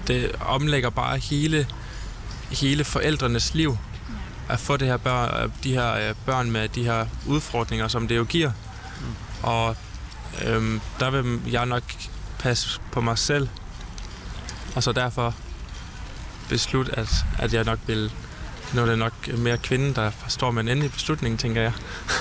det 0.06 0.32
omlægger 0.40 0.90
bare 0.90 1.18
hele, 1.18 1.66
hele 2.50 2.85
forældrenes 2.85 3.54
liv 3.54 3.78
at 4.49 4.61
få 4.61 4.76
det 4.76 4.88
her 4.88 4.96
børn, 4.96 5.52
de 5.64 5.73
her 5.73 5.94
øh, 5.94 6.14
børn 6.26 6.50
med 6.50 6.68
de 6.68 6.85
her 6.85 7.06
udfordringer, 7.26 7.88
som 7.88 8.08
det 8.08 8.16
jo 8.16 8.25
giver. 8.25 8.50
Og 9.42 9.76
øhm, 10.46 10.80
der 11.00 11.11
vil 11.11 11.40
jeg 11.52 11.66
nok 11.66 11.82
passe 12.38 12.80
på 12.92 13.00
mig 13.00 13.18
selv. 13.18 13.49
Og 14.76 14.83
så 14.83 14.92
derfor 14.92 15.35
beslutte, 16.49 16.99
at, 16.99 17.09
at 17.38 17.54
jeg 17.54 17.64
nok 17.64 17.78
vil... 17.87 18.12
Nu 18.75 18.83
er 18.83 18.87
det 18.87 18.99
nok 18.99 19.38
mere 19.38 19.59
kvinde, 19.59 19.95
der 19.95 20.11
står 20.28 20.50
med 20.50 20.62
en 20.62 20.68
endelig 20.68 20.92
beslutning, 20.92 21.38
tænker 21.38 21.62
jeg. 21.62 21.73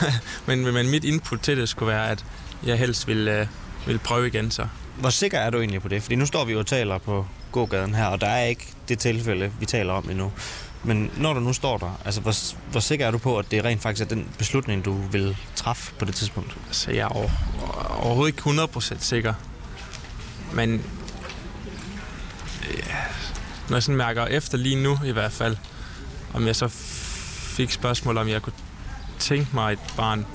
men, 0.47 0.73
men 0.73 0.89
mit 0.89 1.03
input 1.03 1.39
til 1.39 1.57
det 1.57 1.69
skulle 1.69 1.93
være, 1.93 2.09
at 2.09 2.25
jeg 2.65 2.77
helst 2.77 3.07
vil, 3.07 3.27
øh, 3.27 3.47
vil 3.87 3.99
prøve 3.99 4.27
igen 4.27 4.51
så. 4.51 4.67
Hvor 4.99 5.09
sikker 5.09 5.39
er 5.39 5.49
du 5.49 5.59
egentlig 5.59 5.81
på 5.81 5.87
det? 5.87 6.03
Fordi 6.03 6.15
nu 6.15 6.25
står 6.25 6.45
vi 6.45 6.53
jo 6.53 6.59
og 6.59 6.65
taler 6.65 6.97
på 6.97 7.25
gågaden 7.51 7.95
her, 7.95 8.05
og 8.05 8.21
der 8.21 8.27
er 8.27 8.45
ikke 8.45 8.67
det 8.89 8.99
tilfælde, 8.99 9.51
vi 9.59 9.65
taler 9.65 9.93
om 9.93 10.09
endnu. 10.09 10.31
Men 10.83 11.11
når 11.17 11.33
du 11.33 11.39
nu 11.39 11.53
står 11.53 11.77
der, 11.77 11.99
altså 12.05 12.21
hvor, 12.21 12.33
hvor 12.71 12.79
sikker 12.79 13.07
er 13.07 13.11
du 13.11 13.17
på, 13.17 13.37
at 13.37 13.51
det 13.51 13.65
rent 13.65 13.81
faktisk 13.81 14.03
er 14.03 14.15
den 14.15 14.29
beslutning, 14.37 14.85
du 14.85 14.93
vil 15.11 15.37
træffe 15.55 15.93
på 15.99 16.05
det 16.05 16.15
tidspunkt? 16.15 16.57
Så 16.71 16.91
jeg 16.91 16.99
er 16.99 17.07
over, 17.07 17.29
overhovedet 17.99 18.47
ikke 18.47 18.61
100% 18.63 18.95
sikker. 18.99 19.33
Men 20.53 20.83
når 23.69 23.75
jeg 23.75 23.83
sådan 23.83 23.95
mærker 23.95 24.25
efter 24.25 24.57
lige 24.57 24.83
nu 24.83 24.99
i 25.05 25.11
hvert 25.11 25.31
fald, 25.31 25.57
om 26.33 26.47
jeg 26.47 26.55
så 26.55 26.67
fik 27.57 27.71
spørgsmål, 27.71 28.17
om 28.17 28.27
jeg 28.27 28.41
kunne 28.41 28.53
tænke 29.19 29.47
mig 29.53 29.73
et 29.73 29.79
barn, 29.97 30.25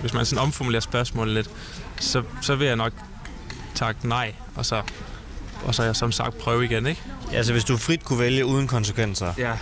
hvis 0.00 0.12
man 0.14 0.26
sådan 0.26 0.42
omformulerer 0.42 0.80
spørgsmålet 0.80 1.34
lidt, 1.34 1.50
så, 2.00 2.22
så 2.42 2.54
vil 2.54 2.66
jeg 2.66 2.76
nok 2.76 2.92
takke 3.74 4.08
nej, 4.08 4.34
og 4.54 4.66
så, 4.66 4.82
og 5.64 5.74
så 5.74 5.82
jeg 5.82 5.96
som 5.96 6.12
sagt 6.12 6.38
prøve 6.38 6.64
igen, 6.64 6.86
ikke? 6.86 7.00
Ja, 7.32 7.36
altså 7.36 7.52
hvis 7.52 7.64
du 7.64 7.76
frit 7.76 8.04
kunne 8.04 8.18
vælge 8.18 8.46
uden 8.46 8.68
konsekvenser, 8.68 9.32
Ja. 9.38 9.52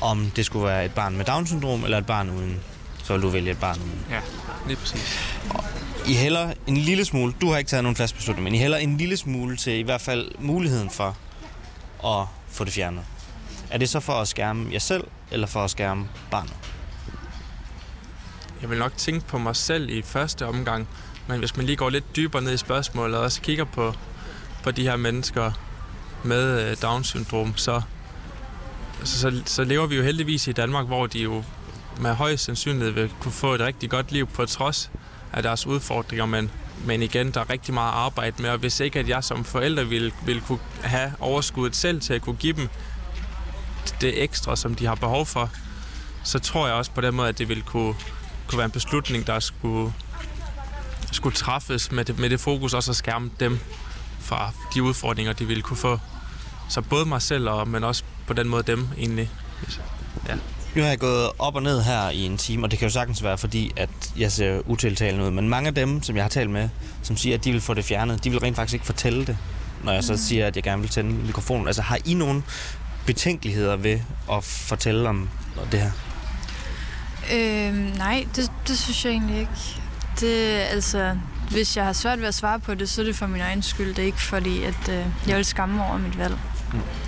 om 0.00 0.30
det 0.36 0.46
skulle 0.46 0.66
være 0.66 0.84
et 0.84 0.90
barn 0.94 1.16
med 1.16 1.24
Down-syndrom 1.24 1.84
eller 1.84 1.98
et 1.98 2.06
barn 2.06 2.30
uden, 2.30 2.60
så 3.04 3.12
vil 3.12 3.22
du 3.22 3.28
vælge 3.28 3.50
et 3.50 3.58
barn 3.58 3.76
uden. 3.80 4.04
Ja, 4.10 4.20
lige 4.66 4.76
præcis. 4.76 5.18
I 6.06 6.14
hælder 6.14 6.52
en 6.66 6.76
lille 6.76 7.04
smule, 7.04 7.32
du 7.40 7.50
har 7.50 7.58
ikke 7.58 7.68
taget 7.68 7.82
nogen 7.84 7.96
fast 7.96 8.16
beslutning, 8.16 8.44
men 8.44 8.54
I 8.54 8.58
hælder 8.58 8.76
en 8.78 8.96
lille 8.96 9.16
smule 9.16 9.56
til 9.56 9.72
i 9.72 9.82
hvert 9.82 10.00
fald 10.00 10.30
muligheden 10.38 10.90
for 10.90 11.16
at 12.04 12.26
få 12.48 12.64
det 12.64 12.72
fjernet. 12.72 13.04
Er 13.70 13.78
det 13.78 13.88
så 13.88 14.00
for 14.00 14.12
at 14.12 14.28
skærme 14.28 14.72
jer 14.72 14.78
selv, 14.78 15.04
eller 15.30 15.46
for 15.46 15.64
at 15.64 15.70
skærme 15.70 16.08
barnet? 16.30 16.54
Jeg 18.62 18.70
vil 18.70 18.78
nok 18.78 18.96
tænke 18.96 19.26
på 19.26 19.38
mig 19.38 19.56
selv 19.56 19.90
i 19.90 20.02
første 20.02 20.46
omgang, 20.46 20.88
men 21.26 21.38
hvis 21.38 21.56
man 21.56 21.66
lige 21.66 21.76
går 21.76 21.90
lidt 21.90 22.16
dybere 22.16 22.42
ned 22.42 22.52
i 22.54 22.56
spørgsmålet 22.56 23.16
og 23.16 23.24
også 23.24 23.40
kigger 23.40 23.64
på, 23.64 23.94
på 24.62 24.70
de 24.70 24.82
her 24.82 24.96
mennesker 24.96 25.52
med 26.22 26.70
øh, 26.70 26.76
Down-syndrom, 26.82 27.56
så, 27.56 27.82
så, 29.04 29.18
så, 29.18 29.42
så 29.46 29.64
lever 29.64 29.86
vi 29.86 29.96
jo 29.96 30.02
heldigvis 30.02 30.48
i 30.48 30.52
Danmark, 30.52 30.86
hvor 30.86 31.06
de 31.06 31.18
jo 31.18 31.44
med 32.00 32.14
høj 32.14 32.36
sandsynlighed 32.36 32.90
vil 32.90 33.10
kunne 33.20 33.32
få 33.32 33.54
et 33.54 33.60
rigtig 33.60 33.90
godt 33.90 34.12
liv 34.12 34.26
på 34.26 34.46
trods 34.46 34.90
af 35.32 35.42
deres 35.42 35.66
udfordringer, 35.66 36.26
men, 36.26 36.50
men 36.84 37.02
igen, 37.02 37.30
der 37.30 37.40
er 37.40 37.50
rigtig 37.50 37.74
meget 37.74 37.92
arbejde 37.92 38.42
med, 38.42 38.50
og 38.50 38.58
hvis 38.58 38.80
ikke 38.80 38.98
at 38.98 39.08
jeg 39.08 39.24
som 39.24 39.44
forælder 39.44 39.84
ville, 39.84 40.12
ville 40.24 40.40
kunne 40.40 40.58
have 40.82 41.12
overskuddet 41.20 41.76
selv 41.76 42.00
til 42.00 42.14
at 42.14 42.22
kunne 42.22 42.36
give 42.36 42.52
dem 42.52 42.68
det 44.00 44.22
ekstra, 44.22 44.56
som 44.56 44.74
de 44.74 44.86
har 44.86 44.94
behov 44.94 45.26
for, 45.26 45.50
så 46.24 46.38
tror 46.38 46.66
jeg 46.66 46.76
også 46.76 46.90
på 46.90 47.00
den 47.00 47.14
måde, 47.14 47.28
at 47.28 47.38
det 47.38 47.48
ville 47.48 47.62
kunne, 47.62 47.94
kunne 48.46 48.58
være 48.58 48.64
en 48.64 48.70
beslutning, 48.70 49.26
der 49.26 49.40
skulle, 49.40 49.92
skulle 51.12 51.36
træffes 51.36 51.92
med 51.92 52.04
det, 52.04 52.18
med 52.18 52.30
det 52.30 52.40
fokus 52.40 52.74
også 52.74 52.92
at 52.92 52.96
skærme 52.96 53.30
dem 53.40 53.60
fra 54.20 54.52
de 54.74 54.82
udfordringer, 54.82 55.32
de 55.32 55.46
ville 55.46 55.62
kunne 55.62 55.76
få. 55.76 55.98
Så 56.70 56.80
både 56.80 57.06
mig 57.06 57.22
selv, 57.22 57.48
og, 57.48 57.68
men 57.68 57.84
også 57.84 58.04
på 58.26 58.32
den 58.32 58.48
måde 58.48 58.62
dem 58.62 58.88
egentlig. 58.98 59.30
Nu 60.74 60.82
har 60.82 60.88
jeg 60.88 60.98
gået 60.98 61.30
op 61.38 61.54
og 61.54 61.62
ned 61.62 61.82
her 61.82 62.10
i 62.10 62.26
en 62.26 62.36
time, 62.36 62.66
og 62.66 62.70
det 62.70 62.78
kan 62.78 62.88
jo 62.88 62.92
sagtens 62.92 63.22
være, 63.22 63.38
fordi 63.38 63.72
at 63.76 63.90
jeg 64.16 64.32
ser 64.32 64.60
utiltalende 64.66 65.24
ud. 65.24 65.30
Men 65.30 65.48
mange 65.48 65.68
af 65.68 65.74
dem, 65.74 66.02
som 66.02 66.16
jeg 66.16 66.24
har 66.24 66.28
talt 66.28 66.50
med, 66.50 66.68
som 67.02 67.16
siger, 67.16 67.36
at 67.36 67.44
de 67.44 67.52
vil 67.52 67.60
få 67.60 67.74
det 67.74 67.84
fjernet, 67.84 68.24
de 68.24 68.30
vil 68.30 68.38
rent 68.38 68.56
faktisk 68.56 68.74
ikke 68.74 68.86
fortælle 68.86 69.26
det, 69.26 69.36
når 69.84 69.92
jeg 69.92 70.04
så 70.04 70.16
siger, 70.16 70.46
at 70.46 70.56
jeg 70.56 70.62
gerne 70.62 70.82
vil 70.82 70.90
tænde 70.90 71.10
mikrofonen. 71.10 71.66
Altså 71.66 71.82
har 71.82 71.98
I 72.04 72.14
nogen 72.14 72.44
betænkeligheder 73.06 73.76
ved 73.76 74.00
at 74.32 74.44
fortælle 74.44 75.08
om 75.08 75.28
det 75.72 75.80
her? 75.80 75.90
Øhm, 77.34 77.74
nej, 77.74 78.26
det, 78.36 78.52
det 78.68 78.78
synes 78.78 79.04
jeg 79.04 79.10
egentlig 79.10 79.38
ikke. 79.38 79.80
Det, 80.20 80.60
altså, 80.70 81.16
hvis 81.50 81.76
jeg 81.76 81.84
har 81.84 81.92
svært 81.92 82.20
ved 82.20 82.28
at 82.28 82.34
svare 82.34 82.60
på 82.60 82.74
det, 82.74 82.88
så 82.88 83.00
er 83.00 83.04
det 83.04 83.16
for 83.16 83.26
min 83.26 83.40
egen 83.40 83.62
skyld. 83.62 83.88
Det 83.88 83.98
er 83.98 84.06
ikke 84.06 84.22
fordi, 84.22 84.62
at 84.62 84.88
øh, 84.88 85.06
jeg 85.28 85.36
vil 85.36 85.44
skamme 85.44 85.86
over 85.86 85.98
mit 85.98 86.18
valg. 86.18 86.38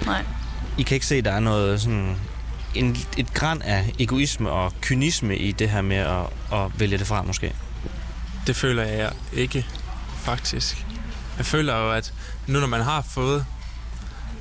Nej. 0.07 0.25
I 0.79 0.83
kan 0.83 0.95
ikke 0.95 1.07
se, 1.07 1.15
at 1.15 1.25
der 1.25 1.33
er 1.33 1.41
noget 1.41 1.81
sådan 1.81 2.17
en, 2.79 2.97
et 3.17 3.35
græn 3.35 3.63
af 3.63 3.93
egoisme 3.99 4.51
og 4.51 4.73
kynisme 4.81 5.37
i 5.37 5.53
det 5.53 5.71
her 5.71 5.83
med 5.83 5.97
at, 5.97 6.27
at 6.53 6.81
vælge 6.81 6.99
det 6.99 7.07
fra, 7.07 7.23
måske. 7.23 7.53
Det 8.47 8.57
føler 8.57 8.83
jeg 8.83 9.13
ikke, 9.33 9.67
faktisk. 10.19 10.87
Jeg 11.39 11.47
føler 11.47 11.77
jo, 11.77 11.91
at 11.93 12.13
nu 12.47 12.61
når 12.61 12.67
man 12.67 12.83
har 12.83 13.03
fået, 13.03 13.47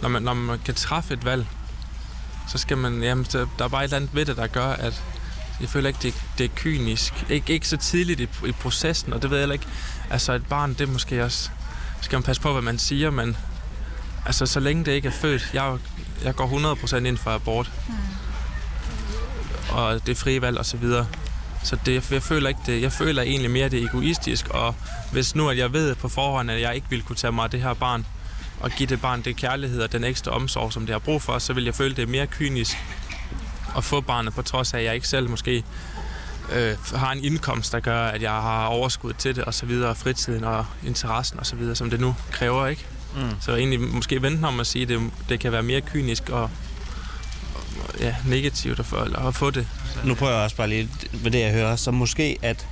når 0.02 0.10
man, 0.10 0.22
når 0.22 0.34
man 0.34 0.60
kan 0.66 0.74
træffe 0.76 1.14
et 1.14 1.26
valg, 1.26 1.48
så 2.48 2.58
skal 2.58 2.78
man, 2.78 3.04
jamen, 3.04 3.26
så, 3.26 3.48
der 3.60 3.66
er 3.66 3.70
bare 3.70 3.82
et 3.82 3.84
eller 3.84 3.98
andet 3.98 4.16
ved 4.16 4.26
det, 4.26 4.38
der 4.38 4.48
gør, 4.48 4.68
at 4.68 5.04
jeg 5.62 5.70
føler 5.70 5.88
ikke, 5.88 6.00
det, 6.02 6.14
det 6.38 6.44
er 6.44 6.50
kynisk. 6.56 7.26
Ik, 7.30 7.50
ikke 7.50 7.68
så 7.68 7.78
tidligt 7.78 8.20
i, 8.20 8.28
i 8.48 8.52
processen, 8.52 9.14
og 9.14 9.22
det 9.22 9.30
ved 9.30 9.38
jeg 9.38 9.42
heller 9.42 9.54
ikke. 9.54 9.68
Altså 10.10 10.34
et 10.34 10.46
barn, 10.46 10.74
det 10.74 10.82
er 10.82 10.92
måske 10.92 11.24
også, 11.24 11.50
skal 12.02 12.16
man 12.16 12.24
passe 12.24 12.42
på, 12.42 12.52
hvad 12.52 12.62
man 12.62 12.80
siger, 12.80 13.10
men 13.10 13.38
altså 14.26 14.46
så 14.46 14.60
længe 14.60 14.86
det 14.86 14.92
ikke 14.92 15.08
er 15.08 15.12
født, 15.12 15.50
jeg, 15.54 15.78
jeg 16.24 16.36
går 16.36 16.76
100% 16.86 16.96
ind 16.96 17.18
for 17.18 17.32
abort. 17.32 17.72
Og 19.70 20.08
det 20.08 20.18
frie 20.18 20.42
valg 20.42 20.58
og 20.58 20.66
så 20.66 20.78
videre. 20.78 21.08
Så 21.64 21.78
det, 21.86 22.12
jeg 22.12 22.24
føler 22.24 22.50
ikke 22.50 22.62
det. 22.66 22.82
Jeg 22.82 22.92
føler 22.92 23.22
egentlig 23.22 23.52
mere, 23.52 23.70
det 23.70 23.80
er 23.80 23.88
egoistisk, 23.88 24.48
og 24.50 24.76
hvis 25.12 25.36
nu 25.36 25.50
at 25.50 25.58
jeg 25.58 25.74
ved 25.74 25.96
på 25.96 26.10
forhånd, 26.10 26.52
at 26.52 26.62
jeg 26.62 26.76
ikke 26.76 26.88
vil 26.90 27.02
kunne 27.02 27.16
tage 27.16 27.32
mig 27.32 27.44
af 27.44 27.50
det 27.50 27.62
her 27.62 27.74
barn, 27.74 28.06
og 28.60 28.72
give 28.72 28.90
det 28.90 29.02
barn 29.02 29.22
det 29.22 29.36
kærlighed 29.36 29.82
og 29.82 29.92
den 29.92 30.04
ekstra 30.04 30.32
omsorg, 30.32 30.74
som 30.74 30.86
det 30.86 30.94
har 30.94 31.00
brug 31.00 31.22
for, 31.22 31.40
så 31.40 31.54
vil 31.54 31.64
jeg 31.64 31.76
føle, 31.76 31.96
det 31.96 32.02
er 32.02 32.08
mere 32.08 32.28
kynisk 32.28 32.78
at 33.78 33.84
få 33.84 34.02
barnet, 34.02 34.34
på 34.34 34.42
trods 34.42 34.74
af, 34.74 34.78
at 34.78 34.86
jeg 34.86 34.96
ikke 34.96 35.08
selv 35.08 35.30
måske 35.30 35.64
øh, 36.54 36.78
har 36.96 37.12
en 37.12 37.24
indkomst, 37.24 37.72
der 37.72 37.80
gør, 37.80 38.06
at 38.06 38.22
jeg 38.22 38.32
har 38.32 38.66
overskud 38.66 39.14
til 39.14 39.36
det, 39.36 39.44
og 39.44 39.54
så 39.54 39.66
videre, 39.66 39.90
og 39.90 39.98
fritiden 39.98 40.44
og 40.44 40.66
interessen 40.86 41.40
og 41.40 41.46
så 41.46 41.56
videre, 41.56 41.76
som 41.76 41.90
det 41.90 42.00
nu 42.00 42.16
kræver, 42.32 42.68
ikke? 42.68 42.86
Mm. 43.16 43.22
Så 43.42 43.56
egentlig 43.56 43.82
måske 43.82 44.22
vente 44.22 44.46
om 44.46 44.60
at 44.60 44.68
sige, 44.68 44.84
at 44.84 44.90
det, 44.90 45.12
det 45.30 45.40
kan 45.40 45.52
være 45.52 45.64
mere 45.64 45.82
kynisk 45.82 46.30
og 46.30 46.50
ja, 48.00 48.16
negativt 48.28 48.80
at 48.80 48.86
få, 48.86 49.04
eller 49.04 49.20
at 49.20 49.36
få 49.36 49.52
det. 49.52 49.68
Nu 50.06 50.16
prøver 50.16 50.34
jeg 50.34 50.44
også 50.44 50.56
bare 50.56 50.68
lige 50.70 50.90
ved 51.14 51.32
det, 51.32 51.40
jeg 51.40 51.52
hører, 51.52 51.76
så 51.76 51.92
måske 51.92 52.38
at 52.42 52.68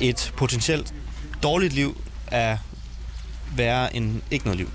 et 0.00 0.32
potentielt 0.36 0.94
dårligt 1.42 1.72
liv 1.72 2.00
er 2.26 2.58
værre 3.56 3.96
end 3.96 4.22
ikke 4.30 4.44
noget 4.44 4.58
liv. 4.58 4.70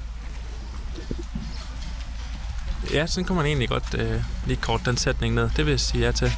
Ja, 2.94 3.08
sådan 3.08 3.26
kunne 3.26 3.36
man 3.36 3.46
egentlig 3.46 3.70
godt 3.70 3.94
øh, 3.94 4.22
lige 4.48 4.58
kort 4.62 4.82
den 4.86 4.98
sætning 4.98 5.36
ned. 5.36 5.50
Det 5.58 5.66
vil 5.66 5.72
jeg 5.72 5.80
sige 5.80 6.06
ja 6.06 6.12
til. 6.12 6.32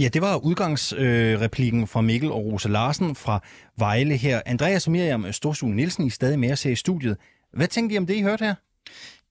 Ja, 0.00 0.08
det 0.08 0.22
var 0.22 0.36
udgangsreplikken 0.36 1.86
fra 1.86 2.00
Mikkel 2.00 2.32
og 2.32 2.44
Rosa 2.44 2.68
Larsen 2.68 3.14
fra 3.14 3.42
Vejle 3.78 4.16
her. 4.16 4.40
Andreas 4.46 4.86
og 4.86 4.92
Miriam 4.92 5.32
Storsule 5.32 5.76
Nielsen, 5.76 6.04
I 6.04 6.06
er 6.06 6.10
stadig 6.10 6.38
med 6.38 6.48
at 6.48 6.58
se 6.58 6.72
i 6.72 6.76
studiet. 6.76 7.16
Hvad 7.52 7.68
tænkte 7.68 7.94
I 7.94 7.98
om 7.98 8.06
det, 8.06 8.14
I 8.14 8.22
hørte 8.22 8.44
her? 8.44 8.54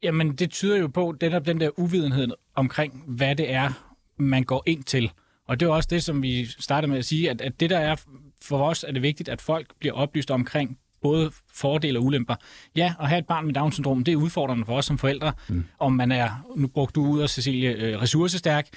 Jamen, 0.03 0.36
det 0.36 0.51
tyder 0.51 0.77
jo 0.77 0.88
på 0.88 1.15
den, 1.21 1.45
den 1.45 1.62
der 1.62 1.79
uvidenhed 1.79 2.27
omkring, 2.55 3.03
hvad 3.07 3.36
det 3.36 3.51
er, 3.51 3.69
man 4.17 4.43
går 4.43 4.63
ind 4.65 4.83
til. 4.83 5.12
Og 5.47 5.60
det 5.60 5.65
er 5.65 5.69
også 5.69 5.88
det, 5.91 6.03
som 6.03 6.21
vi 6.21 6.45
startede 6.45 6.89
med 6.89 6.97
at 6.97 7.05
sige, 7.05 7.29
at, 7.29 7.41
at 7.41 7.60
det 7.60 7.69
der 7.69 7.77
er 7.77 7.95
for 8.43 8.63
os, 8.63 8.83
er 8.83 8.91
det 8.91 9.01
vigtigt, 9.01 9.29
at 9.29 9.41
folk 9.41 9.67
bliver 9.79 9.93
oplyst 9.93 10.31
omkring 10.31 10.77
både 11.01 11.31
fordele 11.53 11.99
og 11.99 12.05
ulemper. 12.05 12.36
Ja, 12.75 12.93
at 12.99 13.10
have 13.10 13.19
et 13.19 13.27
barn 13.27 13.45
med 13.45 13.53
Down-syndrom, 13.53 14.03
det 14.03 14.12
er 14.12 14.15
udfordrende 14.15 14.65
for 14.65 14.77
os 14.77 14.86
som 14.86 14.97
forældre. 14.97 15.33
Mm. 15.47 15.63
Om 15.79 15.93
man 15.93 16.12
er, 16.12 16.29
nu 16.55 16.67
brugte 16.67 16.93
du 16.93 17.07
ud 17.07 17.21
af 17.21 17.29
Cecilie, 17.29 17.69
øh, 17.69 18.01
ressourcestærk. 18.01 18.67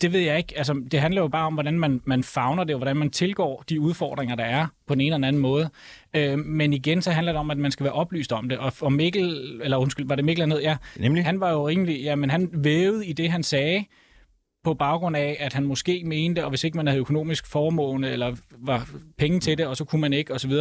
Det 0.00 0.12
ved 0.12 0.20
jeg 0.20 0.38
ikke. 0.38 0.58
Altså, 0.58 0.82
det 0.90 1.00
handler 1.00 1.22
jo 1.22 1.28
bare 1.28 1.46
om, 1.46 1.54
hvordan 1.54 1.78
man, 1.78 2.00
man 2.04 2.22
fagner 2.22 2.64
det, 2.64 2.74
og 2.74 2.78
hvordan 2.78 2.96
man 2.96 3.10
tilgår 3.10 3.64
de 3.68 3.80
udfordringer, 3.80 4.34
der 4.36 4.44
er 4.44 4.66
på 4.86 4.94
den 4.94 5.00
ene 5.00 5.14
eller 5.14 5.28
anden 5.28 5.42
måde. 5.42 5.70
Øh, 6.16 6.38
men 6.38 6.72
igen, 6.72 7.02
så 7.02 7.10
handler 7.10 7.32
det 7.32 7.38
om, 7.40 7.50
at 7.50 7.58
man 7.58 7.70
skal 7.70 7.84
være 7.84 7.92
oplyst 7.92 8.32
om 8.32 8.48
det. 8.48 8.58
Og, 8.58 8.72
og 8.80 8.92
Mikkel, 8.92 9.60
eller 9.64 9.76
undskyld, 9.76 10.08
var 10.08 10.14
det 10.14 10.24
Mikkel 10.24 10.42
hernede? 10.42 10.62
Ja, 10.62 10.76
Nemlig? 10.96 11.24
han 11.24 11.40
var 11.40 11.50
jo 11.50 11.68
rimelig, 11.68 12.02
jamen 12.02 12.30
han 12.30 12.50
vævede 12.52 13.06
i 13.06 13.12
det, 13.12 13.30
han 13.30 13.42
sagde, 13.42 13.84
på 14.64 14.74
baggrund 14.74 15.16
af, 15.16 15.36
at 15.40 15.52
han 15.52 15.64
måske 15.64 16.02
mente, 16.04 16.44
og 16.44 16.50
hvis 16.50 16.64
ikke 16.64 16.76
man 16.76 16.86
havde 16.86 17.00
økonomisk 17.00 17.46
formående, 17.46 18.10
eller 18.10 18.36
var 18.58 18.90
penge 19.18 19.40
til 19.40 19.58
det, 19.58 19.66
og 19.66 19.76
så 19.76 19.84
kunne 19.84 20.00
man 20.00 20.12
ikke, 20.12 20.34
osv. 20.34 20.52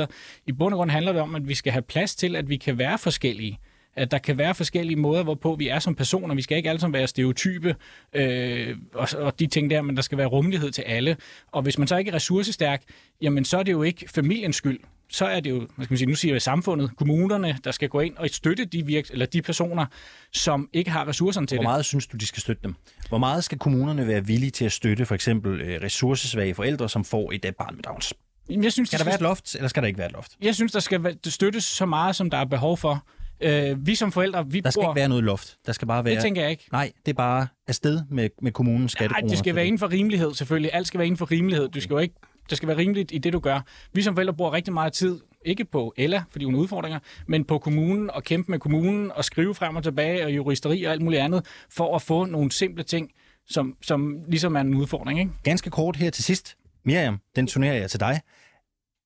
I 0.48 0.52
bund 0.52 0.74
og 0.74 0.78
grund 0.78 0.91
handler 0.91 1.12
det 1.12 1.22
om, 1.22 1.36
at 1.36 1.48
vi 1.48 1.54
skal 1.54 1.72
have 1.72 1.82
plads 1.82 2.15
til, 2.15 2.36
at 2.36 2.50
vi 2.50 2.58
kan 2.58 2.78
være 2.78 2.98
forskellige. 2.98 3.60
At 3.96 4.12
der 4.12 4.18
kan 4.18 4.38
være 4.38 4.56
forskellige 4.56 4.96
måder, 4.96 5.24
hvorpå 5.24 5.56
vi 5.56 5.68
er 5.68 5.80
som 5.80 5.96
personer. 5.96 6.36
Vi 6.36 6.42
skal 6.42 6.58
ikke 6.58 6.70
alle 6.70 6.80
sammen 6.80 6.94
være 7.00 7.08
stereotype 7.08 7.76
øh, 8.14 8.78
og, 8.94 9.08
og 9.18 9.40
de 9.40 9.48
ting 9.48 9.70
der, 9.70 9.82
men 9.82 9.96
der 9.96 10.02
skal 10.02 10.18
være 10.18 10.28
rummelighed 10.28 10.72
til 10.72 10.82
alle. 10.82 11.18
Og 11.52 11.62
hvis 11.62 11.78
man 11.78 11.88
så 11.88 11.98
ikke 11.98 12.12
er 12.12 12.16
ressourcestærk, 12.16 12.84
jamen 13.22 13.46
så 13.46 13.58
er 13.60 13.64
det 13.64 13.72
jo 13.72 13.84
ikke 13.84 14.10
familiens 14.10 14.56
skyld. 14.56 14.80
Så 15.10 15.26
er 15.26 15.40
det 15.40 15.50
jo, 15.50 15.58
hvad 15.60 15.86
skal 15.86 15.94
man 15.94 15.98
sige, 15.98 16.08
nu 16.10 16.16
siger 16.16 16.34
jeg 16.34 16.42
samfundet, 16.42 16.92
kommunerne, 16.98 17.58
der 17.64 17.72
skal 17.72 17.90
gå 17.90 18.00
ind 18.00 18.18
og 18.18 18.30
støtte 18.30 18.66
de, 18.66 18.84
virks- 18.86 19.12
eller 19.12 19.26
de 19.26 19.42
personer, 19.42 19.86
som 20.34 20.70
ikke 20.74 20.92
har 20.92 21.08
ressourcerne 21.08 21.48
til 21.48 21.56
Hvor 21.56 21.62
det. 21.62 21.68
meget 21.68 21.86
synes 21.86 22.08
du, 22.08 22.18
de 22.18 22.26
skal 22.26 22.42
støtte 22.42 22.64
dem? 22.64 22.76
Hvor 23.10 23.18
meget 23.18 23.44
skal 23.44 23.58
kommunerne 23.58 24.08
være 24.08 24.26
villige 24.26 24.52
til 24.52 24.66
at 24.66 24.72
støtte 24.72 25.06
for 25.06 25.16
eksempel 25.16 25.62
øh, 25.62 25.82
ressourcesvage 25.82 26.54
forældre, 26.54 26.90
som 26.90 27.06
får 27.06 27.32
et 27.32 27.46
øh, 27.46 27.54
barn 27.54 27.76
med 27.76 27.84
Downs? 27.84 28.14
Jeg 28.50 28.72
synes, 28.74 28.90
Skal 28.90 29.00
der 29.00 29.06
være 29.06 29.16
et 29.16 29.22
loft, 29.22 29.56
eller 29.56 29.68
skal 29.68 29.84
der 29.84 29.88
ikke 29.88 29.98
være 29.98 30.08
et 30.08 30.14
loft? 30.14 30.32
Jeg 30.42 30.56
synes, 30.56 30.72
der 30.72 30.80
skal 30.80 31.18
det 31.24 31.34
støttes 31.34 31.64
så 31.64 31.86
meget, 31.86 32.16
som 32.16 32.30
der 32.30 32.38
er 32.38 32.46
behov 32.46 32.78
for. 32.78 33.06
Øh, 33.42 33.88
vi 33.88 33.96
som 33.96 34.12
forældre, 34.12 34.48
vi 34.48 34.60
Der 34.60 34.70
skal 34.70 34.80
bruger... 34.80 34.92
ikke 34.94 35.00
være 35.00 35.10
noget 35.10 35.24
loft. 35.24 35.58
Der 35.66 35.72
skal 35.72 35.88
bare 35.88 36.06
være... 36.06 36.14
Det 36.16 36.22
tænker 36.22 36.42
jeg 36.42 36.52
ikke. 36.52 36.68
Nej, 36.72 36.92
det 37.06 37.12
er 37.12 37.16
bare 37.16 37.48
afsted 37.68 38.02
med, 38.10 38.30
med 38.42 38.52
kommunens 38.52 38.82
Nej, 38.96 38.98
skattekroner. 39.00 39.30
det 39.30 39.38
skal 39.38 39.56
være 39.56 39.66
inden 39.66 39.80
for 39.80 39.92
rimelighed, 39.92 40.34
selvfølgelig. 40.34 40.70
Alt 40.74 40.88
skal 40.88 40.98
være 40.98 41.08
inden 41.08 41.18
for 41.18 41.32
rimelighed. 41.32 41.70
Du 41.70 41.82
skal 41.82 41.94
jo 41.94 42.00
ikke, 42.00 42.16
det 42.50 42.58
skal 42.58 42.68
være 42.68 42.78
rimeligt 42.78 43.12
i 43.12 43.18
det, 43.18 43.34
du 43.34 43.40
gør. 43.40 43.60
Vi 43.94 44.02
som 44.02 44.16
forældre 44.16 44.34
bruger 44.34 44.54
rigtig 44.54 44.74
meget 44.74 44.94
tid, 44.94 45.20
ikke 45.46 45.66
på 45.66 45.94
Ella, 45.98 46.24
fordi 46.32 46.46
hun 46.46 46.54
har 46.54 46.62
udfordringer, 46.62 47.00
men 47.28 47.46
på 47.46 47.58
kommunen 47.60 48.10
og 48.12 48.24
kæmpe 48.24 48.52
med 48.52 48.60
kommunen 48.60 49.12
og 49.12 49.26
skrive 49.26 49.56
frem 49.56 49.76
og 49.76 49.84
tilbage 49.84 50.26
og 50.26 50.32
juristeri 50.36 50.84
og 50.84 50.92
alt 50.92 51.02
muligt 51.02 51.22
andet, 51.22 51.46
for 51.70 51.96
at 51.96 52.02
få 52.02 52.26
nogle 52.26 52.52
simple 52.52 52.84
ting, 52.84 53.12
som, 53.50 53.78
som 53.82 54.18
ligesom 54.28 54.56
er 54.56 54.62
en 54.62 54.74
udfordring. 54.76 55.20
Ikke? 55.20 55.32
Ganske 55.44 55.70
kort 55.70 55.96
her 55.96 56.10
til 56.10 56.24
sidst. 56.24 56.56
Miriam, 56.86 57.20
den 57.36 57.48
turnerer 57.48 57.74
jeg 57.74 57.90
til 57.90 58.00
dig. 58.00 58.22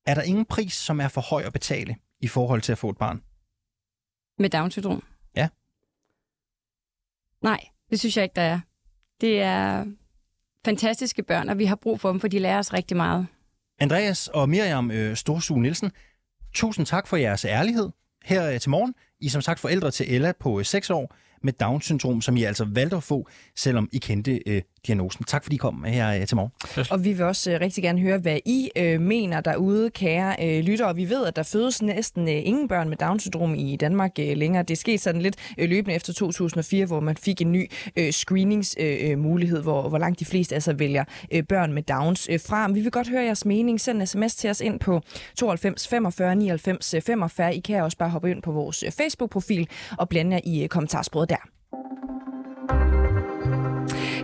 Er 0.06 0.14
der 0.14 0.22
ingen 0.22 0.46
pris, 0.46 0.74
som 0.74 1.00
er 1.00 1.08
for 1.08 1.22
høj 1.22 1.44
at 1.46 1.54
betale 1.54 1.96
i 2.22 2.28
forhold 2.28 2.62
til 2.62 2.72
at 2.72 2.78
få 2.78 2.90
et 2.90 2.98
barn? 2.98 3.22
Med 4.40 4.50
Down-syndrom? 4.50 5.04
Ja. 5.36 5.50
Nej, 7.42 7.60
det 7.90 8.00
synes 8.00 8.18
jeg 8.18 8.24
ikke, 8.24 8.36
der 8.36 8.42
er. 8.42 8.60
Det 9.22 9.42
er 9.42 9.86
fantastiske 10.66 11.24
børn, 11.24 11.50
og 11.50 11.58
vi 11.58 11.66
har 11.66 11.76
brug 11.76 12.00
for 12.00 12.12
dem, 12.12 12.20
for 12.20 12.28
de 12.28 12.40
lærer 12.40 12.60
os 12.60 12.74
rigtig 12.74 12.98
meget. 12.98 13.28
Andreas 13.80 14.28
og 14.28 14.50
Miriam 14.50 14.92
øh, 14.92 15.16
Storsuge 15.16 15.62
Nielsen, 15.62 15.92
tusind 16.54 16.86
tak 16.86 17.08
for 17.08 17.18
jeres 17.18 17.46
ærlighed 17.46 17.90
her 18.26 18.52
øh, 18.52 18.60
til 18.60 18.70
morgen. 18.70 18.96
I 19.20 19.26
er 19.26 19.30
som 19.30 19.42
sagt 19.42 19.60
forældre 19.60 19.92
til 19.92 20.14
Ella 20.14 20.32
på 20.40 20.60
øh, 20.60 20.66
6 20.66 20.90
år 20.90 21.16
med 21.44 21.54
Down-syndrom, 21.54 22.22
som 22.22 22.38
I 22.38 22.44
altså 22.44 22.66
valgte 22.66 22.96
at 22.96 23.04
få, 23.04 23.28
selvom 23.56 23.90
I 23.92 23.98
kendte 23.98 24.50
øh, 24.50 24.62
diagnosen. 24.88 25.26
Tak 25.26 25.44
fordi 25.44 25.56
I 25.56 25.58
kom 25.58 25.84
her 25.84 26.20
øh, 26.20 26.28
til 26.28 26.36
morgen. 26.36 26.52
Og 26.92 27.04
vi 27.06 27.14
vil 27.14 27.26
også 27.26 27.52
øh, 27.52 27.62
rigtig 27.62 27.84
gerne 27.84 28.00
høre, 28.00 28.18
hvad 28.18 28.38
I 28.46 28.70
øh, 28.76 29.02
mener 29.02 29.42
derude, 29.42 29.90
kære 29.90 30.36
øh, 30.42 30.64
lyttere. 30.64 30.96
Vi 30.96 31.10
ved, 31.10 31.26
at 31.26 31.36
der 31.36 31.44
fødes 31.44 31.82
næsten 31.82 32.28
øh, 32.28 32.36
ingen 32.36 32.68
børn 32.68 32.90
med 32.90 32.98
Down-syndrom 32.98 33.56
i 33.56 33.76
Danmark 33.76 34.12
øh, 34.20 34.38
længere. 34.38 34.64
Det 34.64 34.78
skete 34.78 34.98
sådan 34.98 35.22
lidt 35.22 35.36
øh, 35.58 35.70
løbende 35.70 35.96
efter 35.96 36.14
2004, 36.14 36.86
hvor 36.86 37.00
man 37.00 37.18
fik 37.18 37.42
en 37.42 37.52
ny 37.52 37.72
øh, 37.96 38.12
screeningsmulighed, 38.12 39.12
øh, 39.12 39.20
mulighed, 39.20 39.62
hvor, 39.62 39.90
hvor 39.90 39.98
langt 39.98 40.20
de 40.20 40.26
fleste 40.26 40.56
altså 40.56 40.74
vælger 40.74 41.04
øh, 41.32 41.44
børn 41.44 41.74
med 41.74 41.84
Downs 41.84 42.28
øh, 42.32 42.40
fra. 42.48 42.72
Vi 42.72 42.82
vil 42.82 42.92
godt 42.92 43.10
høre 43.10 43.24
jeres 43.24 43.46
mening. 43.46 43.82
Send 43.82 44.02
en 44.02 44.08
sms 44.08 44.36
til 44.36 44.50
os 44.50 44.62
ind 44.62 44.80
på 44.80 45.02
92 45.36 45.88
45 45.88 46.36
99 46.36 46.96
45. 47.06 47.56
I 47.56 47.60
kan 47.60 47.84
også 47.84 47.98
bare 47.98 48.10
hoppe 48.10 48.32
ind 48.32 48.42
på 48.42 48.52
vores 48.52 48.84
øh, 48.84 48.92
Facebook-profil 48.92 49.68
og 49.98 50.10
blande 50.10 50.36
jer 50.36 50.42
i 50.44 50.64
øh, 50.64 50.70
kommentarsporet 50.70 51.30
der. 51.30 51.56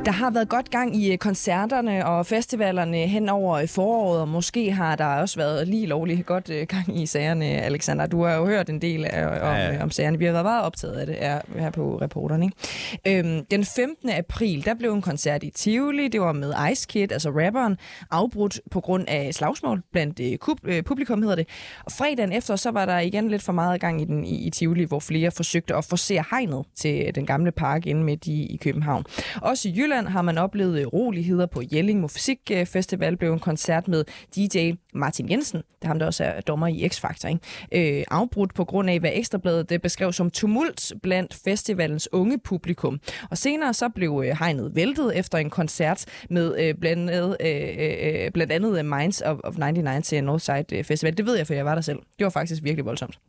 Der 0.05 0.11
har 0.11 0.31
været 0.31 0.49
godt 0.49 0.69
gang 0.69 0.95
i 0.95 1.11
øh, 1.11 1.17
koncerterne 1.17 2.05
og 2.05 2.25
festivalerne 2.25 2.97
hen 2.97 3.29
over 3.29 3.55
øh, 3.57 3.67
foråret, 3.67 4.21
og 4.21 4.27
måske 4.27 4.71
har 4.71 4.95
der 4.95 5.05
også 5.05 5.35
været 5.39 5.67
lige 5.67 5.85
lovligt 5.87 6.25
godt 6.25 6.49
øh, 6.49 6.67
gang 6.67 7.01
i 7.01 7.05
sagerne, 7.05 7.45
Alexander. 7.45 8.05
Du 8.07 8.23
har 8.23 8.35
jo 8.35 8.45
hørt 8.45 8.69
en 8.69 8.81
del 8.81 9.05
af, 9.05 9.25
om, 9.27 9.33
Ja, 9.33 9.71
ja. 9.73 9.83
om 9.83 9.91
sagerne. 9.91 10.17
Vi 10.19 10.25
har 10.25 10.31
været 10.31 10.45
meget 10.45 10.63
optaget 10.63 10.93
af 10.93 11.05
det 11.05 11.15
her, 11.15 11.41
her 11.55 11.69
på 11.69 11.97
reporteren. 12.01 12.43
Ikke? 12.43 13.19
Øhm, 13.19 13.45
den 13.45 13.65
15. 13.65 14.09
april, 14.09 14.65
der 14.65 14.73
blev 14.73 14.93
en 14.93 15.01
koncert 15.01 15.43
i 15.43 15.49
Tivoli. 15.49 16.07
Det 16.07 16.21
var 16.21 16.31
med 16.31 16.53
Ice 16.71 16.87
Kid, 16.89 17.11
altså 17.11 17.29
rapperen, 17.29 17.77
afbrudt 18.11 18.59
på 18.71 18.79
grund 18.79 19.05
af 19.07 19.33
slagsmål 19.33 19.81
blandt 19.91 20.19
øh, 20.63 20.83
publikum, 20.83 21.21
hedder 21.21 21.35
det. 21.35 21.47
Og 21.85 21.91
fredagen 21.91 22.31
efter, 22.31 22.55
så 22.55 22.71
var 22.71 22.85
der 22.85 22.99
igen 22.99 23.29
lidt 23.29 23.41
for 23.41 23.53
meget 23.53 23.81
gang 23.81 24.01
i 24.01 24.05
den 24.05 24.25
i, 24.25 24.35
i 24.47 24.49
Tivoli, 24.49 24.83
hvor 24.83 24.99
flere 24.99 25.31
forsøgte 25.31 25.75
at 25.75 25.85
forsere 25.85 26.23
hegnet 26.31 26.65
til 26.75 27.15
den 27.15 27.25
gamle 27.25 27.51
park 27.51 27.85
inde 27.85 28.03
midt 28.03 28.27
i, 28.27 28.45
i 28.45 28.55
København. 28.63 29.03
Også 29.41 29.69
i 29.69 29.73
Jylland 29.77 29.90
har 29.91 30.21
man 30.21 30.37
oplevet 30.37 30.93
roligheder 30.93 31.45
på 31.45 31.61
Jelling 31.73 31.99
Musikfestival. 31.99 33.17
blev 33.17 33.33
en 33.33 33.39
koncert 33.39 33.87
med 33.87 34.03
DJ 34.35 34.71
Martin 34.93 35.29
Jensen, 35.29 35.61
der 35.81 35.87
ham 35.87 35.99
der 35.99 36.05
også 36.05 36.23
er 36.23 36.41
dommer 36.41 36.67
i 36.67 36.87
X-Factor, 36.87 37.27
ikke? 37.27 37.97
Øh, 37.99 38.03
afbrudt 38.11 38.53
på 38.53 38.65
grund 38.65 38.89
af, 38.89 38.99
hvad 38.99 39.11
Ekstrabladet 39.13 39.69
det 39.69 39.81
beskrev 39.81 40.13
som 40.13 40.29
tumult 40.29 40.93
blandt 41.03 41.33
festivalens 41.33 42.09
unge 42.11 42.39
publikum. 42.39 42.99
Og 43.29 43.37
senere 43.37 43.73
så 43.73 43.89
blev 43.89 44.23
øh, 44.25 44.37
hegnet 44.39 44.75
væltet 44.75 45.17
efter 45.17 45.37
en 45.37 45.49
koncert 45.49 46.05
med 46.29 46.59
øh, 46.59 46.75
blandt, 46.75 47.09
andet, 47.09 47.37
øh, 47.39 47.61
øh, 47.77 48.25
øh 48.25 48.31
blandt 48.31 48.53
andet 48.53 48.79
øh, 48.79 48.85
Minds 48.85 49.21
of, 49.21 49.37
of 49.43 49.57
99 49.57 50.07
til 50.07 50.23
Northside 50.23 50.83
Festival. 50.83 51.17
Det 51.17 51.25
ved 51.25 51.37
jeg, 51.37 51.47
for 51.47 51.53
jeg 51.53 51.65
var 51.65 51.75
der 51.75 51.81
selv. 51.81 51.99
Det 52.19 52.23
var 52.23 52.29
faktisk 52.29 52.63
virkelig 52.63 52.85
voldsomt. 52.85 53.19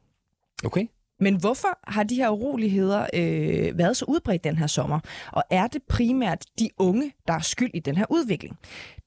Okay. 0.64 0.86
Men 1.20 1.40
hvorfor 1.40 1.90
har 1.90 2.02
de 2.02 2.14
her 2.14 2.28
uroligheder 2.28 3.06
øh, 3.14 3.78
været 3.78 3.96
så 3.96 4.04
udbredt 4.08 4.44
den 4.44 4.58
her 4.58 4.66
sommer? 4.66 5.00
Og 5.32 5.42
er 5.50 5.66
det 5.66 5.82
primært 5.88 6.44
de 6.58 6.68
unge, 6.78 7.12
der 7.26 7.34
er 7.34 7.40
skyld 7.40 7.70
i 7.74 7.78
den 7.78 7.96
her 7.96 8.06
udvikling? 8.10 8.58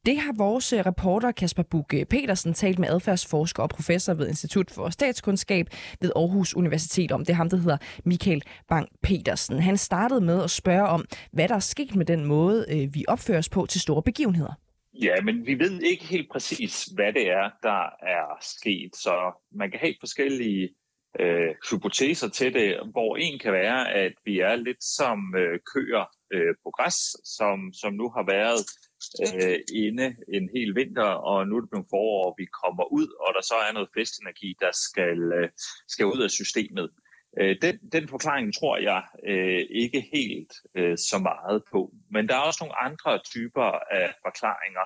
Det 0.06 0.18
har 0.18 0.34
vores 0.38 0.74
øh, 0.74 0.80
reporter 0.80 1.32
Kasper 1.32 1.64
Bugge 1.64 2.00
øh, 2.00 2.06
Petersen 2.06 2.54
talt 2.54 2.80
med 2.80 2.90
adfærdsforsker 2.90 3.64
og 3.64 3.70
professor 3.70 4.14
ved 4.14 4.28
Institut 4.28 4.72
for 4.72 4.90
Statskundskab 4.90 5.68
ved 6.02 6.12
Aarhus 6.16 6.56
Universitet 6.56 7.12
om. 7.12 7.20
Det 7.20 7.30
er 7.30 7.38
ham, 7.38 7.50
der 7.50 7.58
hedder 7.58 7.78
Michael 8.06 8.44
Bang 8.70 8.88
Petersen. 9.04 9.60
Han 9.60 9.78
startede 9.78 10.22
med 10.22 10.44
at 10.44 10.50
spørge 10.50 10.88
om, 10.88 11.06
hvad 11.32 11.48
der 11.48 11.56
er 11.56 11.60
sket 11.60 11.96
med 11.96 12.06
den 12.06 12.26
måde, 12.26 12.66
øh, 12.70 12.96
vi 12.96 13.06
opfører 13.08 13.38
os 13.38 13.50
på 13.50 13.66
til 13.66 13.82
store 13.82 14.04
begivenheder. 14.04 14.54
Ja, 15.02 15.22
men 15.24 15.46
vi 15.46 15.60
ved 15.60 15.82
ikke 15.82 16.06
helt 16.06 16.32
præcis, 16.32 16.84
hvad 16.86 17.14
det 17.14 17.30
er, 17.30 17.50
der 17.64 17.84
er 18.08 18.38
sket. 18.42 18.96
Så 18.96 19.42
man 19.52 19.72
kan 19.72 19.80
have 19.80 19.94
forskellige 20.00 20.70
øh, 21.20 21.56
hypoteser 21.72 22.30
til 22.30 22.54
det, 22.54 22.80
hvor 22.92 23.16
en 23.16 23.40
kan 23.40 23.54
være, 23.54 23.92
at 23.94 24.14
vi 24.26 24.40
er 24.40 24.56
lidt 24.56 24.84
som 24.84 25.36
øh, 25.38 25.60
køer 25.74 26.06
øh, 26.34 26.56
på 26.64 26.70
græs, 26.78 27.00
som, 27.38 27.74
som 27.74 27.94
nu 27.94 28.10
har 28.10 28.26
været 28.36 28.62
øh, 29.26 29.60
inde 29.84 30.16
en 30.34 30.50
hel 30.56 30.76
vinter, 30.76 31.12
og 31.32 31.48
nu 31.48 31.56
er 31.56 31.62
det 31.62 31.70
blevet 31.70 31.88
forår, 31.90 32.26
og 32.28 32.36
vi 32.38 32.46
kommer 32.46 32.86
ud, 33.00 33.08
og 33.24 33.30
der 33.36 33.44
så 33.44 33.56
er 33.68 33.74
noget 33.74 33.90
festenergi, 33.98 34.56
der 34.60 34.72
skal, 34.86 35.20
øh, 35.40 35.50
skal 35.88 36.06
ud 36.06 36.22
af 36.24 36.32
systemet. 36.32 36.90
Øh, 37.40 37.56
den, 37.62 37.78
den 37.92 38.08
forklaring 38.08 38.54
tror 38.54 38.78
jeg 38.78 39.04
øh, 39.28 39.66
ikke 39.70 40.02
helt 40.14 40.54
øh, 40.76 40.98
så 40.98 41.18
meget 41.20 41.64
på. 41.72 41.94
Men 42.12 42.28
der 42.28 42.36
er 42.36 42.40
også 42.40 42.64
nogle 42.64 42.82
andre 42.88 43.20
typer 43.34 43.68
af 44.00 44.14
forklaringer, 44.26 44.86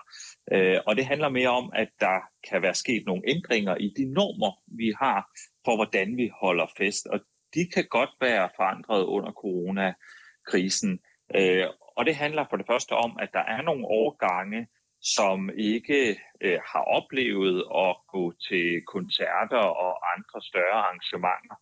øh, 0.54 0.80
og 0.88 0.96
det 0.96 1.06
handler 1.06 1.30
mere 1.30 1.50
om, 1.50 1.72
at 1.76 1.90
der 2.00 2.18
kan 2.50 2.62
være 2.62 2.74
sket 2.74 3.04
nogle 3.06 3.24
ændringer 3.28 3.76
i 3.76 3.94
de 3.98 4.14
normer, 4.14 4.52
vi 4.78 4.94
har 5.02 5.20
for, 5.66 5.76
hvordan 5.76 6.18
vi 6.18 6.32
holder 6.42 6.68
fest. 6.78 7.08
Og 7.08 7.20
de 7.54 7.70
kan 7.74 7.86
godt 7.90 8.10
være 8.22 8.50
forandret 8.56 9.04
under 9.04 9.32
coronakrisen. 9.32 11.00
Øh, 11.36 11.66
og 11.98 12.06
det 12.06 12.16
handler 12.16 12.46
for 12.50 12.58
det 12.58 12.66
første 12.72 12.92
om, 12.92 13.18
at 13.22 13.30
der 13.34 13.44
er 13.56 13.62
nogle 13.62 13.86
årgange, 13.86 14.68
som 15.02 15.50
ikke 15.58 16.20
øh, 16.42 16.60
har 16.72 16.84
oplevet 16.98 17.58
at 17.76 17.96
gå 18.14 18.34
til 18.48 18.82
koncerter 18.88 19.66
og 19.86 19.94
andre 20.14 20.42
større 20.42 20.80
arrangementer 20.84 21.56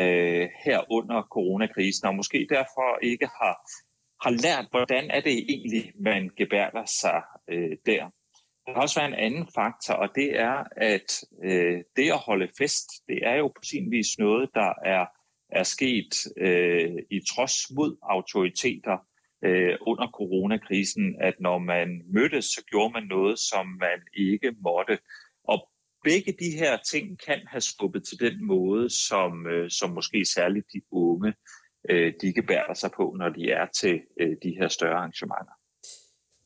øh, 0.00 0.48
her 0.64 0.92
under 0.92 1.22
coronakrisen, 1.22 2.08
og 2.08 2.14
måske 2.14 2.46
derfor 2.50 2.98
ikke 3.02 3.26
har, 3.40 3.54
har 4.24 4.30
lært, 4.30 4.66
hvordan 4.70 5.10
er 5.10 5.20
det 5.20 5.36
egentlig, 5.52 5.92
man 6.00 6.30
gebærder 6.36 6.84
sig 6.84 7.22
øh, 7.48 7.76
der. 7.86 8.10
Kan 8.70 8.82
også 8.82 9.00
være 9.00 9.08
en 9.08 9.14
anden 9.26 9.48
faktor, 9.54 9.94
og 9.94 10.08
det 10.14 10.40
er, 10.40 10.64
at 10.76 11.24
øh, 11.44 11.78
det 11.96 12.12
at 12.12 12.18
holde 12.18 12.48
fest, 12.58 12.86
det 13.08 13.18
er 13.22 13.34
jo 13.34 13.48
på 13.48 13.62
sin 13.62 13.90
vis 13.90 14.18
noget, 14.18 14.50
der 14.54 14.72
er, 14.84 15.06
er 15.50 15.62
sket 15.62 16.12
øh, 16.36 16.96
i 17.10 17.20
trods 17.34 17.54
mod 17.76 17.96
autoriteter 18.02 18.96
øh, 19.44 19.76
under 19.80 20.06
coronakrisen, 20.14 21.16
at 21.20 21.34
når 21.40 21.58
man 21.58 22.02
mødtes, 22.06 22.44
så 22.44 22.64
gjorde 22.70 22.92
man 22.92 23.02
noget, 23.02 23.38
som 23.38 23.66
man 23.66 24.00
ikke 24.14 24.52
måtte. 24.60 24.98
Og 25.44 25.68
begge 26.04 26.32
de 26.32 26.50
her 26.58 26.78
ting 26.90 27.18
kan 27.26 27.40
have 27.46 27.60
skubbet 27.60 28.04
til 28.04 28.20
den 28.20 28.46
måde, 28.46 28.90
som, 28.90 29.46
øh, 29.46 29.70
som 29.70 29.90
måske 29.90 30.24
særligt 30.24 30.66
de 30.72 30.80
unge, 30.90 31.34
øh, 31.90 32.12
de 32.20 32.32
gebærer 32.32 32.74
sig 32.74 32.90
på, 32.96 33.16
når 33.18 33.28
de 33.28 33.50
er 33.50 33.66
til 33.66 34.00
øh, 34.20 34.36
de 34.42 34.56
her 34.58 34.68
større 34.68 34.96
arrangementer. 34.96 35.59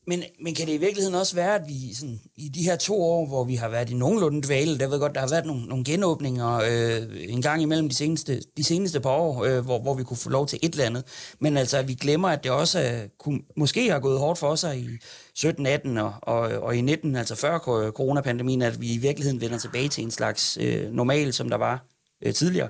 Men, 0.07 0.23
men 0.41 0.55
kan 0.55 0.67
det 0.67 0.73
i 0.73 0.77
virkeligheden 0.77 1.15
også 1.15 1.35
være, 1.35 1.55
at 1.55 1.61
vi 1.67 1.93
sådan, 1.93 2.19
i 2.35 2.49
de 2.49 2.63
her 2.63 2.75
to 2.75 3.01
år, 3.01 3.27
hvor 3.27 3.43
vi 3.43 3.55
har 3.55 3.69
været 3.69 3.89
i 3.89 3.93
nogenlunde 3.93 4.41
dvale, 4.41 4.79
der 4.79 4.87
ved 4.87 4.99
godt, 4.99 5.15
der 5.15 5.19
har 5.19 5.29
været 5.29 5.45
nogle, 5.45 5.65
nogle 5.65 5.83
genåbninger 5.83 6.55
øh, 6.55 7.31
en 7.33 7.41
gang 7.41 7.61
imellem 7.61 7.89
de 7.89 7.95
seneste, 7.95 8.41
de 8.57 8.63
seneste 8.63 8.99
par 8.99 9.09
år, 9.09 9.43
øh, 9.43 9.65
hvor, 9.65 9.79
hvor 9.79 9.93
vi 9.93 10.03
kunne 10.03 10.17
få 10.17 10.29
lov 10.29 10.47
til 10.47 10.59
et 10.63 10.71
eller 10.71 10.85
andet. 10.85 11.03
Men 11.39 11.57
altså, 11.57 11.77
at 11.77 11.87
vi 11.87 11.93
glemmer, 11.93 12.29
at 12.29 12.43
det 12.43 12.51
også 12.51 12.81
øh, 12.81 13.09
kunne, 13.19 13.39
måske 13.57 13.91
har 13.91 13.99
gået 13.99 14.19
hårdt 14.19 14.39
for 14.39 14.55
sig 14.55 14.79
i 14.79 14.87
17, 15.35 15.65
18 15.65 15.97
og, 15.97 16.13
og, 16.21 16.39
og 16.39 16.75
i 16.75 16.81
19, 16.81 17.15
altså 17.15 17.35
før 17.35 17.57
coronapandemien, 17.91 18.61
at 18.61 18.81
vi 18.81 18.93
i 18.93 18.97
virkeligheden 18.97 19.41
vender 19.41 19.57
tilbage 19.57 19.89
til 19.89 20.03
en 20.03 20.11
slags 20.11 20.57
øh, 20.61 20.91
normal, 20.91 21.33
som 21.33 21.49
der 21.49 21.57
var 21.57 21.85
øh, 22.25 22.33
tidligere. 22.33 22.69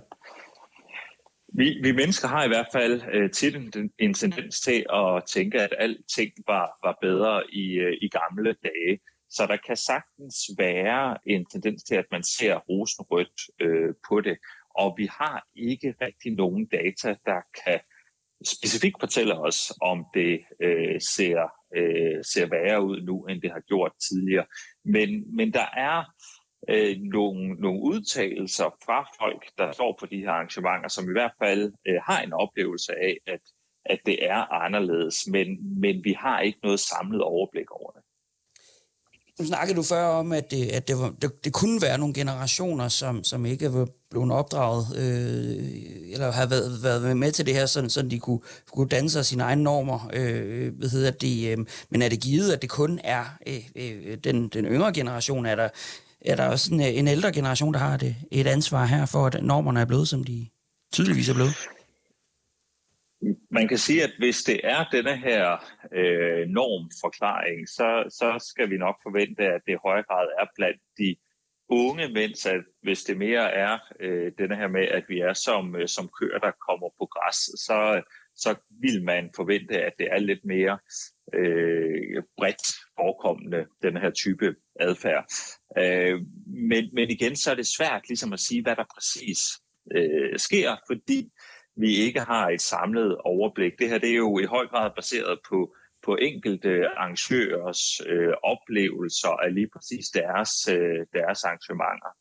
Vi, 1.58 1.80
vi 1.84 1.91
mennesker 1.91 2.28
har 2.28 2.44
i 2.44 2.48
hvert 2.48 2.68
fald 2.72 3.02
øh, 3.13 3.32
tit 3.32 3.56
en, 3.56 3.91
en 4.00 4.13
tendens 4.13 4.60
til 4.62 4.86
at 4.94 5.24
tænke, 5.34 5.62
at 5.62 5.74
alting 5.80 6.32
var, 6.48 6.68
var 6.84 6.98
bedre 7.02 7.44
i, 7.54 7.74
øh, 7.74 7.94
i 8.02 8.10
gamle 8.10 8.56
dage. 8.63 9.00
Så 9.30 9.46
der 9.46 9.58
kan 9.68 9.76
sagtens 9.76 10.36
være 10.58 11.18
en 11.26 11.46
tendens 11.46 11.84
til, 11.84 11.96
at 11.96 12.06
man 12.12 12.24
ser 12.24 12.56
rosenrødt 12.56 13.39
øh, 13.62 13.94
på 14.10 14.22
det. 14.22 14.38
Og 14.76 14.96
vi 14.98 15.06
har 15.06 15.48
ikke 15.56 15.96
rigtig 16.02 16.32
nogen 16.32 16.65
data, 16.65 17.15
der 17.26 17.41
kan 17.65 17.80
specifikt 18.46 18.96
fortælle 19.00 19.36
os, 19.39 19.74
om 19.82 20.06
det 20.13 20.39
øh, 20.62 21.02
ser, 21.15 21.39
øh, 21.78 22.24
ser 22.34 22.46
værre 22.50 22.84
ud 22.84 23.02
nu, 23.02 23.26
end 23.26 23.41
det 23.41 23.52
har 23.52 23.63
gjort 23.68 23.91
tidligere. 24.10 24.46
Men, 24.86 25.36
men 25.36 25.54
der 25.54 25.68
er 25.78 26.04
øh, 26.69 26.97
nogle, 26.99 27.54
nogle 27.54 27.82
udtalelser 27.82 28.69
fra 28.86 29.08
folk, 29.19 29.43
der 29.58 29.71
står 29.71 29.97
på 29.99 30.06
de 30.06 30.17
her 30.17 30.32
arrangementer, 30.32 30.89
som 30.89 31.10
i 31.10 31.12
hvert 31.12 31.36
fald 31.43 31.73
øh, 31.88 31.99
har 32.08 32.21
en 32.21 32.34
oplevelse 32.34 32.91
af, 32.93 33.17
at, 33.28 33.39
at 33.86 33.99
det 34.06 34.25
er 34.25 34.54
anderledes, 34.63 35.28
men, 35.28 35.47
men 35.80 36.04
vi 36.04 36.15
har 36.19 36.39
ikke 36.39 36.60
noget 36.63 36.80
samlet 36.80 37.21
overblik 37.21 37.71
over 37.71 37.91
det. 37.91 38.01
Nu 39.39 39.45
snakkede 39.45 39.78
du 39.78 39.84
før 39.84 40.06
om, 40.06 40.32
at 40.32 40.51
det, 40.51 40.67
at 40.67 40.88
det, 40.88 40.97
var, 40.99 41.13
det, 41.21 41.45
det 41.45 41.54
kunne 41.54 41.82
være 41.82 41.97
nogle 41.97 42.13
generationer, 42.13 42.88
som, 42.88 43.23
som 43.23 43.45
ikke 43.45 43.73
var 43.73 43.88
blevet 44.10 44.32
opdraget, 44.32 44.86
øh, 44.97 46.12
eller 46.12 46.32
har 46.32 46.47
været, 46.47 46.84
været 46.84 47.17
med 47.17 47.32
til 47.32 47.45
det 47.45 47.54
her, 47.54 47.65
sådan, 47.65 47.89
sådan 47.89 48.12
de 48.12 48.19
kunne, 48.19 48.39
kunne 48.71 48.89
danne 48.89 49.10
sig 49.10 49.25
sine 49.25 49.43
egne 49.43 49.63
normer. 49.63 50.10
Øh, 50.13 50.78
hvad 50.78 50.89
hedder 50.89 51.12
det, 51.12 51.51
øh, 51.51 51.65
men 51.89 52.01
er 52.01 52.10
det 52.10 52.21
givet, 52.21 52.54
at 52.54 52.62
det 52.62 52.69
kun 52.69 52.99
er 53.04 53.25
øh, 53.47 53.69
øh, 53.75 54.17
den, 54.23 54.47
den 54.47 54.65
yngre 54.65 54.93
generation? 54.93 55.45
Er 55.45 55.56
der, 55.56 55.69
er 56.21 56.36
der 56.36 56.49
også 56.49 56.73
en, 56.73 56.80
øh, 56.80 56.88
en 56.88 57.08
ældre 57.08 57.32
generation, 57.32 57.73
der 57.73 57.80
har 57.80 57.97
det, 57.97 58.15
et 58.32 58.47
ansvar 58.47 58.86
her 58.86 59.06
for, 59.06 59.25
at 59.25 59.43
normerne 59.43 59.82
er 59.82 59.86
blevet, 59.86 60.08
som 60.08 60.23
de 60.23 60.49
tydeligvis 60.91 61.30
er 61.30 61.34
blevet? 61.34 61.56
Man 63.51 63.67
kan 63.67 63.78
sige, 63.78 64.04
at 64.04 64.12
hvis 64.17 64.43
det 64.43 64.60
er 64.63 64.84
denne 64.91 65.17
her 65.17 65.43
øh, 65.93 66.47
normforklaring, 66.47 67.69
så, 67.69 68.04
så 68.10 68.47
skal 68.49 68.69
vi 68.69 68.78
nok 68.78 68.95
forvente, 69.04 69.43
at 69.43 69.62
det 69.65 69.73
i 69.73 69.84
høj 69.84 70.04
grad 70.04 70.28
er 70.41 70.45
blandt 70.56 70.82
de 70.97 71.15
unge, 71.69 72.10
mens 72.10 72.45
at 72.45 72.62
hvis 72.82 73.04
det 73.04 73.17
mere 73.17 73.51
er 73.51 73.78
øh, 73.99 74.32
denne 74.38 74.56
her 74.56 74.67
med, 74.67 74.88
at 74.88 75.04
vi 75.08 75.19
er 75.19 75.34
som, 75.34 75.75
øh, 75.75 75.88
som 75.88 76.10
køer, 76.19 76.39
der 76.39 76.51
kommer 76.67 76.89
på 76.99 77.06
græs, 77.06 77.36
så, 77.36 78.01
så 78.36 78.56
vil 78.82 79.04
man 79.04 79.30
forvente, 79.36 79.82
at 79.82 79.93
det 80.00 80.08
er 80.12 80.19
lidt 80.19 80.45
mere 80.45 80.80
øh, 81.34 82.24
bredt 82.38 82.67
forekommende, 83.00 83.65
den 83.84 83.98
her 83.98 84.10
type 84.10 84.56
adfærd. 84.80 85.26
Øh, 85.78 86.19
men, 86.48 86.89
men 86.93 87.10
igen, 87.10 87.36
så 87.36 87.52
er 87.52 87.56
det 87.56 87.67
svært 87.67 88.08
ligesom 88.08 88.34
at 88.34 88.39
sige, 88.39 88.62
hvad 88.63 88.76
der 88.76 88.93
præcis 88.95 89.39
øh, 89.95 90.39
sker, 90.39 90.76
fordi 90.88 91.32
vi 91.78 91.95
ikke 91.95 92.19
har 92.19 92.50
et 92.50 92.62
samlet 92.62 93.17
overblik. 93.17 93.74
Det 93.80 93.89
her 93.89 93.98
det 93.98 94.10
er 94.10 94.15
jo 94.15 94.39
i 94.39 94.45
høj 94.45 94.67
grad 94.67 94.91
baseret 94.95 95.39
på, 95.50 95.76
på 96.06 96.15
enkelte 96.15 96.88
arrangørers 96.98 98.02
øh, 98.08 98.34
oplevelser 98.43 99.30
af 99.45 99.54
lige 99.54 99.69
præcis 99.74 100.06
deres, 100.10 100.67
øh, 100.67 101.06
deres 101.13 101.43
arrangementer. 101.43 102.12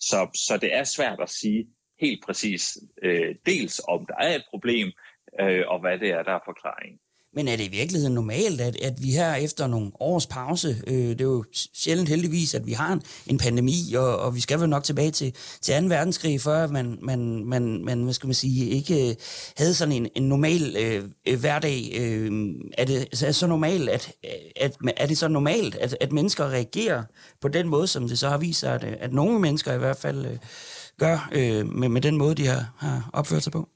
Så, 0.00 0.18
så 0.46 0.56
det 0.56 0.74
er 0.74 0.84
svært 0.84 1.20
at 1.22 1.30
sige 1.30 1.66
helt 2.00 2.24
præcis 2.24 2.78
øh, 3.02 3.34
dels 3.46 3.80
om 3.88 4.06
der 4.06 4.14
er 4.20 4.34
et 4.34 4.44
problem, 4.50 4.92
øh, 5.40 5.62
og 5.68 5.80
hvad 5.80 5.98
det 5.98 6.10
er, 6.10 6.22
der 6.22 6.32
er 6.32 6.44
forklaringen. 6.44 6.98
Men 7.36 7.48
er 7.48 7.56
det 7.56 7.64
i 7.64 7.70
virkeligheden 7.70 8.14
normalt, 8.14 8.60
at, 8.60 8.82
at 8.82 8.92
vi 9.02 9.10
her 9.10 9.34
efter 9.34 9.66
nogle 9.66 9.90
års 10.00 10.26
pause, 10.26 10.68
øh, 10.86 10.94
det 10.94 11.20
er 11.20 11.24
jo 11.24 11.44
sjældent 11.74 12.08
heldigvis, 12.08 12.54
at 12.54 12.66
vi 12.66 12.72
har 12.72 12.92
en, 12.92 13.02
en 13.26 13.38
pandemi, 13.38 13.94
og, 13.96 14.16
og 14.18 14.34
vi 14.34 14.40
skal 14.40 14.60
vel 14.60 14.68
nok 14.68 14.84
tilbage 14.84 15.10
til, 15.10 15.34
til 15.60 15.82
2. 15.82 15.86
verdenskrig, 15.88 16.40
før 16.40 16.66
man, 16.66 16.98
man, 17.02 17.44
man, 17.44 17.84
man 17.84 18.02
hvad 18.02 18.14
skal 18.14 18.26
man 18.26 18.34
sige, 18.34 18.70
ikke 18.70 19.10
øh, 19.10 19.14
havde 19.56 19.74
sådan 19.74 19.94
en, 19.94 20.08
en 20.14 20.28
normal 20.28 20.76
øh, 20.76 21.04
øh 21.28 21.40
hverdag. 21.40 21.92
Øh, 22.00 22.54
er 22.78 22.84
det 22.84 23.22
er 23.22 23.32
så 23.32 23.46
normalt, 23.46 23.88
at, 23.88 24.12
at, 24.56 24.76
er 24.96 25.06
det 25.06 25.18
så 25.18 25.28
normalt, 25.28 25.74
at, 25.74 25.96
at 26.00 26.12
mennesker 26.12 26.44
reagerer 26.44 27.02
på 27.40 27.48
den 27.48 27.68
måde, 27.68 27.86
som 27.86 28.08
det 28.08 28.18
så 28.18 28.28
har 28.28 28.38
vist 28.38 28.60
sig, 28.60 28.74
at, 28.74 28.84
at 28.84 29.12
nogle 29.12 29.40
mennesker 29.40 29.72
i 29.74 29.78
hvert 29.78 29.96
fald 29.96 30.26
øh, 30.26 30.36
gør 30.98 31.28
øh, 31.32 31.66
med, 31.66 31.88
med 31.88 32.00
den 32.00 32.16
måde, 32.16 32.34
de 32.34 32.46
har, 32.46 32.74
har 32.78 33.10
opført 33.12 33.42
sig 33.42 33.52
på? 33.52 33.68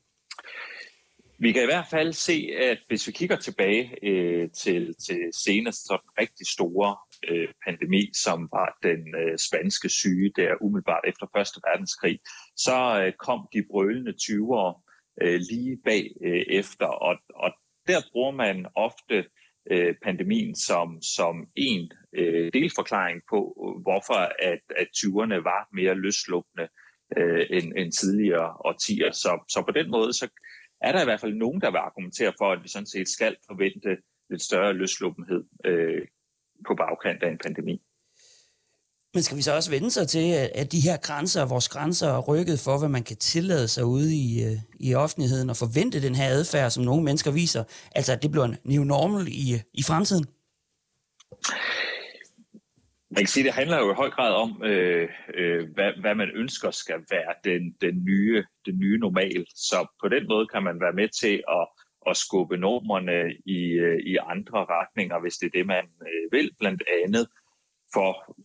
Vi 1.41 1.53
kan 1.53 1.63
i 1.63 1.73
hvert 1.73 1.87
fald 1.91 2.13
se, 2.13 2.51
at 2.71 2.79
hvis 2.89 3.07
vi 3.07 3.13
kigger 3.13 3.37
tilbage 3.37 3.95
øh, 4.03 4.51
til, 4.51 4.95
til 5.07 5.21
senest 5.45 5.87
så 5.87 5.99
den 6.03 6.11
rigtig 6.23 6.47
store 6.47 6.97
øh, 7.29 7.49
pandemi, 7.65 8.11
som 8.25 8.49
var 8.53 8.79
den 8.83 9.01
øh, 9.23 9.39
spanske 9.39 9.89
syge 9.89 10.33
der 10.37 10.55
umiddelbart 10.61 11.05
efter 11.09 11.27
Første 11.37 11.61
Verdenskrig, 11.67 12.19
så 12.57 13.03
øh, 13.03 13.13
kom 13.13 13.41
de 13.55 13.63
brølende 13.71 14.13
20'ere 14.25 14.71
øh, 15.23 15.41
lige 15.51 15.77
bag 15.85 16.05
øh, 16.27 16.43
efter, 16.61 16.87
og, 16.87 17.15
og 17.35 17.51
der 17.87 18.01
bruger 18.13 18.33
man 18.45 18.67
ofte 18.75 19.17
øh, 19.71 19.95
pandemien 20.05 20.57
som, 20.57 21.03
som 21.03 21.35
en 21.57 21.93
øh, 22.15 22.51
delforklaring 22.53 23.21
på, 23.31 23.41
hvorfor 23.83 24.21
at, 24.51 24.63
at 24.83 24.89
20'erne 24.97 25.39
var 25.51 25.69
mere 25.73 25.95
løslukkende 25.95 26.69
øh, 27.19 27.47
end, 27.51 27.73
end 27.79 27.93
tidligere 27.93 28.49
årtier. 28.69 29.11
Så, 29.13 29.31
så 29.49 29.63
på 29.69 29.73
den 29.79 29.91
måde, 29.91 30.13
så 30.13 30.29
er 30.81 30.93
der 30.93 31.01
i 31.01 31.05
hvert 31.05 31.21
fald 31.21 31.35
nogen, 31.35 31.61
der 31.61 31.71
vil 31.71 31.79
argumentere 31.79 32.33
for, 32.39 32.53
at 32.53 32.63
vi 32.63 32.69
sådan 32.69 32.87
set 32.87 33.09
skal 33.09 33.37
forvente 33.47 33.97
lidt 34.31 34.43
større 34.43 34.73
løsluppenhed 34.73 35.45
øh, 35.65 36.03
på 36.67 36.75
bagkant 36.75 37.23
af 37.23 37.31
en 37.31 37.39
pandemi. 37.39 37.83
Men 39.15 39.23
skal 39.23 39.37
vi 39.37 39.43
så 39.43 39.55
også 39.55 39.71
vende 39.71 39.91
sig 39.91 40.09
til, 40.09 40.33
at 40.55 40.73
de 40.73 40.81
her 40.81 40.97
grænser, 40.97 41.47
vores 41.47 41.69
grænser 41.69 42.09
er 42.09 42.21
rykket 42.21 42.61
for, 42.61 42.79
hvad 42.79 42.89
man 42.89 43.03
kan 43.03 43.17
tillade 43.17 43.69
sig 43.69 43.85
ude 43.85 44.17
i, 44.17 44.45
øh, 44.45 44.57
i 44.81 44.95
offentligheden 44.95 45.51
og 45.51 45.57
forvente 45.57 46.03
den 46.03 46.15
her 46.15 46.29
adfærd, 46.29 46.71
som 46.71 46.85
nogle 46.85 47.05
mennesker 47.05 47.31
viser, 47.31 47.65
altså 47.95 48.13
at 48.13 48.23
det 48.23 48.31
bliver 48.31 48.45
en 48.45 48.57
new 48.65 48.85
normal 48.85 49.29
i, 49.29 49.55
øh, 49.55 49.61
i 49.75 49.83
fremtiden? 49.83 50.27
Man 53.11 53.23
kan 53.23 53.27
sige, 53.27 53.45
det 53.45 53.53
handler 53.53 53.79
jo 53.79 53.93
i 53.93 53.95
høj 53.95 54.11
grad 54.11 54.35
om, 54.35 54.63
øh, 54.65 55.09
øh, 55.35 55.69
hvad, 55.75 55.93
hvad 56.01 56.15
man 56.15 56.31
ønsker 56.35 56.71
skal 56.71 57.01
være 57.11 57.35
den, 57.45 57.73
den, 57.81 58.05
nye, 58.05 58.45
den 58.67 58.79
nye 58.79 58.99
normal. 58.99 59.47
Så 59.55 59.87
på 60.03 60.09
den 60.09 60.29
måde 60.29 60.47
kan 60.47 60.63
man 60.63 60.81
være 60.81 60.93
med 60.93 61.09
til 61.09 61.43
at, 61.49 61.69
at 62.11 62.17
skubbe 62.17 62.57
normerne 62.57 63.35
i, 63.47 63.61
øh, 63.73 63.99
i 63.99 64.17
andre 64.17 64.65
retninger, 64.65 65.21
hvis 65.21 65.37
det 65.37 65.47
er 65.47 65.59
det, 65.59 65.67
man 65.67 65.85
øh, 66.03 66.33
vil, 66.33 66.51
blandt 66.59 66.83
andet 67.05 67.29
for 67.93 68.37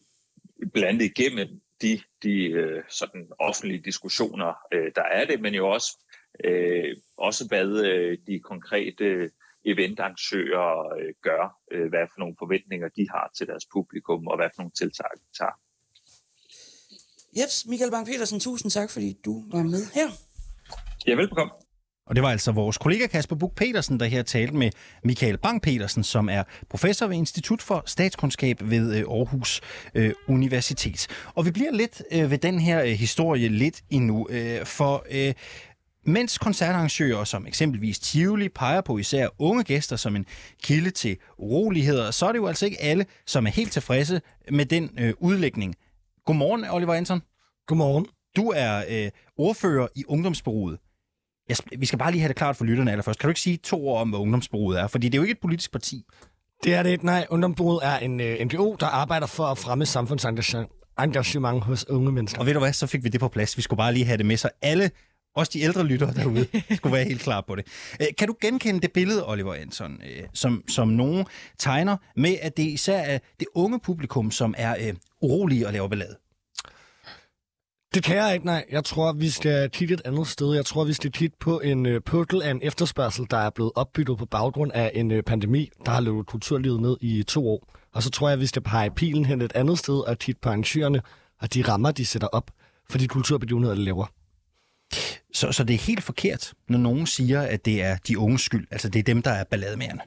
blandt 0.73 1.01
igennem 1.01 1.61
de, 1.81 1.99
de 2.23 2.43
øh, 2.45 2.83
sådan 2.89 3.27
offentlige 3.39 3.81
diskussioner, 3.81 4.53
øh, 4.73 4.91
der 4.95 5.03
er 5.03 5.25
det, 5.25 5.41
men 5.41 5.53
jo 5.55 5.69
også, 5.69 5.99
øh, 6.43 6.95
også 7.17 7.47
hvad 7.47 7.85
øh, 7.85 8.17
de 8.27 8.39
konkrete 8.39 9.29
eventarrangører 9.65 10.95
øh, 10.99 11.13
gør, 11.27 11.43
øh, 11.71 11.89
hvad 11.89 12.05
for 12.11 12.19
nogle 12.19 12.35
forventninger 12.39 12.87
de 12.97 13.05
har 13.13 13.31
til 13.37 13.47
deres 13.47 13.65
publikum, 13.73 14.27
og 14.27 14.35
hvad 14.37 14.49
for 14.55 14.61
nogle 14.61 14.77
tiltag 14.81 15.11
de 15.21 15.27
tager. 15.39 15.55
Jeps, 17.37 17.65
Michael 17.69 17.91
Bang-Petersen, 17.91 18.39
tusind 18.39 18.71
tak, 18.71 18.89
fordi 18.89 19.09
du 19.25 19.33
var 19.51 19.63
med 19.63 19.83
her. 19.93 20.09
Ja, 21.07 21.15
velbekomme. 21.15 21.53
Og 22.05 22.15
det 22.15 22.23
var 22.23 22.29
altså 22.29 22.51
vores 22.51 22.77
kollega 22.77 23.07
Kasper 23.07 23.35
Buk 23.35 23.55
petersen 23.55 23.99
der 23.99 24.05
her 24.05 24.23
talte 24.23 24.55
med 24.55 24.69
Michael 25.03 25.37
Bang-Petersen, 25.45 26.03
som 26.03 26.29
er 26.29 26.43
professor 26.69 27.07
ved 27.07 27.15
Institut 27.15 27.61
for 27.61 27.83
Statskundskab 27.85 28.57
ved 28.61 28.97
øh, 28.97 28.99
Aarhus 28.99 29.61
Universitet. 30.27 31.07
Og 31.35 31.45
vi 31.45 31.51
bliver 31.51 31.71
lidt 31.71 32.03
ved 32.11 32.37
den 32.37 32.59
her 32.59 32.85
historie 32.85 33.47
lidt 33.47 33.81
endnu, 33.89 34.27
for 34.63 35.05
mens 36.05 36.37
koncertarrangører 36.37 37.23
som 37.23 37.47
eksempelvis 37.47 37.99
Tivoli 37.99 38.49
peger 38.49 38.81
på 38.81 38.97
især 38.97 39.27
unge 39.39 39.63
gæster 39.63 39.95
som 39.95 40.15
en 40.15 40.25
kilde 40.63 40.91
til 40.91 41.17
uroligheder, 41.37 42.11
så 42.11 42.25
er 42.25 42.31
det 42.31 42.39
jo 42.39 42.47
altså 42.47 42.65
ikke 42.65 42.81
alle, 42.81 43.05
som 43.25 43.47
er 43.47 43.51
helt 43.51 43.71
tilfredse 43.71 44.21
med 44.51 44.65
den 44.65 44.89
øh, 44.99 45.13
udlægning. 45.19 45.75
Godmorgen, 46.25 46.65
Oliver 46.69 46.93
Anton. 46.93 47.21
Godmorgen. 47.67 48.05
Du 48.35 48.53
er 48.55 48.83
øh, 48.89 49.11
ordfører 49.37 49.87
i 49.95 50.05
Ungdomsbureauet. 50.07 50.77
Jeg, 51.49 51.57
vi 51.77 51.85
skal 51.85 51.99
bare 51.99 52.11
lige 52.11 52.21
have 52.21 52.27
det 52.27 52.35
klart 52.35 52.55
for 52.55 52.65
lytterne 52.65 52.91
allerførst. 52.91 53.19
Kan 53.19 53.27
du 53.27 53.31
ikke 53.31 53.41
sige 53.41 53.57
to 53.57 53.87
ord 53.87 54.01
om, 54.01 54.09
hvad 54.09 54.19
Ungdomsbureauet 54.19 54.79
er? 54.79 54.87
Fordi 54.87 55.09
det 55.09 55.17
er 55.17 55.19
jo 55.19 55.23
ikke 55.23 55.31
et 55.31 55.41
politisk 55.41 55.71
parti. 55.71 56.05
Det 56.63 56.73
er 56.73 56.83
det 56.83 56.89
ikke, 56.89 57.05
nej. 57.05 57.27
Ungdomsbureauet 57.29 57.79
er 57.83 57.97
en 57.97 58.19
øh, 58.19 58.45
NGO, 58.45 58.75
der 58.79 58.85
arbejder 58.85 59.27
for 59.27 59.45
at 59.45 59.57
fremme 59.57 59.85
samfundsengagement 59.85 61.63
hos 61.63 61.89
unge 61.89 62.11
mennesker. 62.11 62.39
Og 62.39 62.45
ved 62.45 62.53
du 62.53 62.59
hvad, 62.59 62.73
så 62.73 62.87
fik 62.87 63.03
vi 63.03 63.09
det 63.09 63.19
på 63.19 63.27
plads. 63.27 63.57
Vi 63.57 63.61
skulle 63.61 63.77
bare 63.77 63.93
lige 63.93 64.05
have 64.05 64.17
det 64.17 64.25
med, 64.25 64.37
så 64.37 64.49
alle 64.61 64.91
også 65.35 65.51
de 65.53 65.61
ældre 65.61 65.83
lyttere 65.83 66.13
derude 66.13 66.47
skulle 66.75 66.93
være 66.93 67.05
helt 67.05 67.21
klar 67.21 67.41
på 67.41 67.55
det. 67.55 67.65
Øh, 68.01 68.07
kan 68.17 68.27
du 68.27 68.35
genkende 68.41 68.81
det 68.81 68.91
billede, 68.91 69.29
Oliver 69.29 69.53
Anson, 69.53 70.01
øh, 70.03 70.23
som, 70.33 70.63
som 70.69 70.87
nogen 70.87 71.25
tegner 71.59 71.97
med, 72.15 72.35
at 72.41 72.57
det 72.57 72.63
især 72.63 72.99
er 72.99 73.19
det 73.39 73.47
unge 73.55 73.79
publikum, 73.79 74.31
som 74.31 74.53
er 74.57 74.75
øh, 74.79 74.93
urolige 75.21 75.67
og 75.67 75.73
laver 75.73 75.87
ballade? 75.87 76.15
Det 77.93 78.03
kan 78.03 78.15
jeg 78.15 78.33
ikke, 78.33 78.45
nej. 78.45 78.65
Jeg 78.71 78.83
tror, 78.83 79.13
vi 79.13 79.29
skal 79.29 79.69
kigge 79.69 79.93
et 79.93 80.01
andet 80.05 80.27
sted. 80.27 80.53
Jeg 80.55 80.65
tror, 80.65 80.83
vi 80.83 80.93
skal 80.93 81.11
kigge 81.11 81.35
på 81.39 81.59
en 81.59 81.85
uh, 81.85 82.01
purkel 82.05 82.41
af 82.41 82.51
en 82.51 82.59
efterspørgsel, 82.63 83.25
der 83.29 83.37
er 83.37 83.49
blevet 83.49 83.71
opbygget 83.75 84.17
på 84.17 84.25
baggrund 84.25 84.71
af 84.73 84.91
en 84.93 85.11
uh, 85.11 85.19
pandemi, 85.25 85.69
der 85.85 85.91
har 85.91 86.01
løbet 86.01 86.25
kulturlivet 86.25 86.81
ned 86.81 86.97
i 87.01 87.23
to 87.23 87.49
år. 87.49 87.67
Og 87.93 88.03
så 88.03 88.09
tror 88.09 88.29
jeg, 88.29 88.39
vi 88.39 88.45
skal 88.45 88.61
pege 88.61 88.91
pilen 88.91 89.25
hen 89.25 89.41
et 89.41 89.51
andet 89.55 89.79
sted 89.79 89.99
og 90.07 90.19
kigge 90.19 90.39
på 90.41 90.49
arrangørerne 90.49 91.01
og 91.41 91.53
de 91.53 91.61
rammer, 91.61 91.91
de 91.91 92.05
sætter 92.05 92.27
op 92.27 92.51
for 92.89 92.97
de 92.97 93.07
kulturbegivenheder, 93.07 93.75
de 93.75 93.81
laver. 93.81 94.05
Så, 95.33 95.51
så 95.51 95.63
det 95.63 95.73
er 95.73 95.77
helt 95.77 96.03
forkert, 96.03 96.53
når 96.69 96.79
nogen 96.79 97.07
siger, 97.07 97.41
at 97.41 97.65
det 97.65 97.83
er 97.83 97.97
de 98.07 98.19
unges 98.19 98.41
skyld. 98.41 98.67
Altså, 98.71 98.89
det 98.89 98.99
er 98.99 99.03
dem, 99.03 99.21
der 99.21 99.31
er 99.31 99.43
ballademærende. 99.43 100.03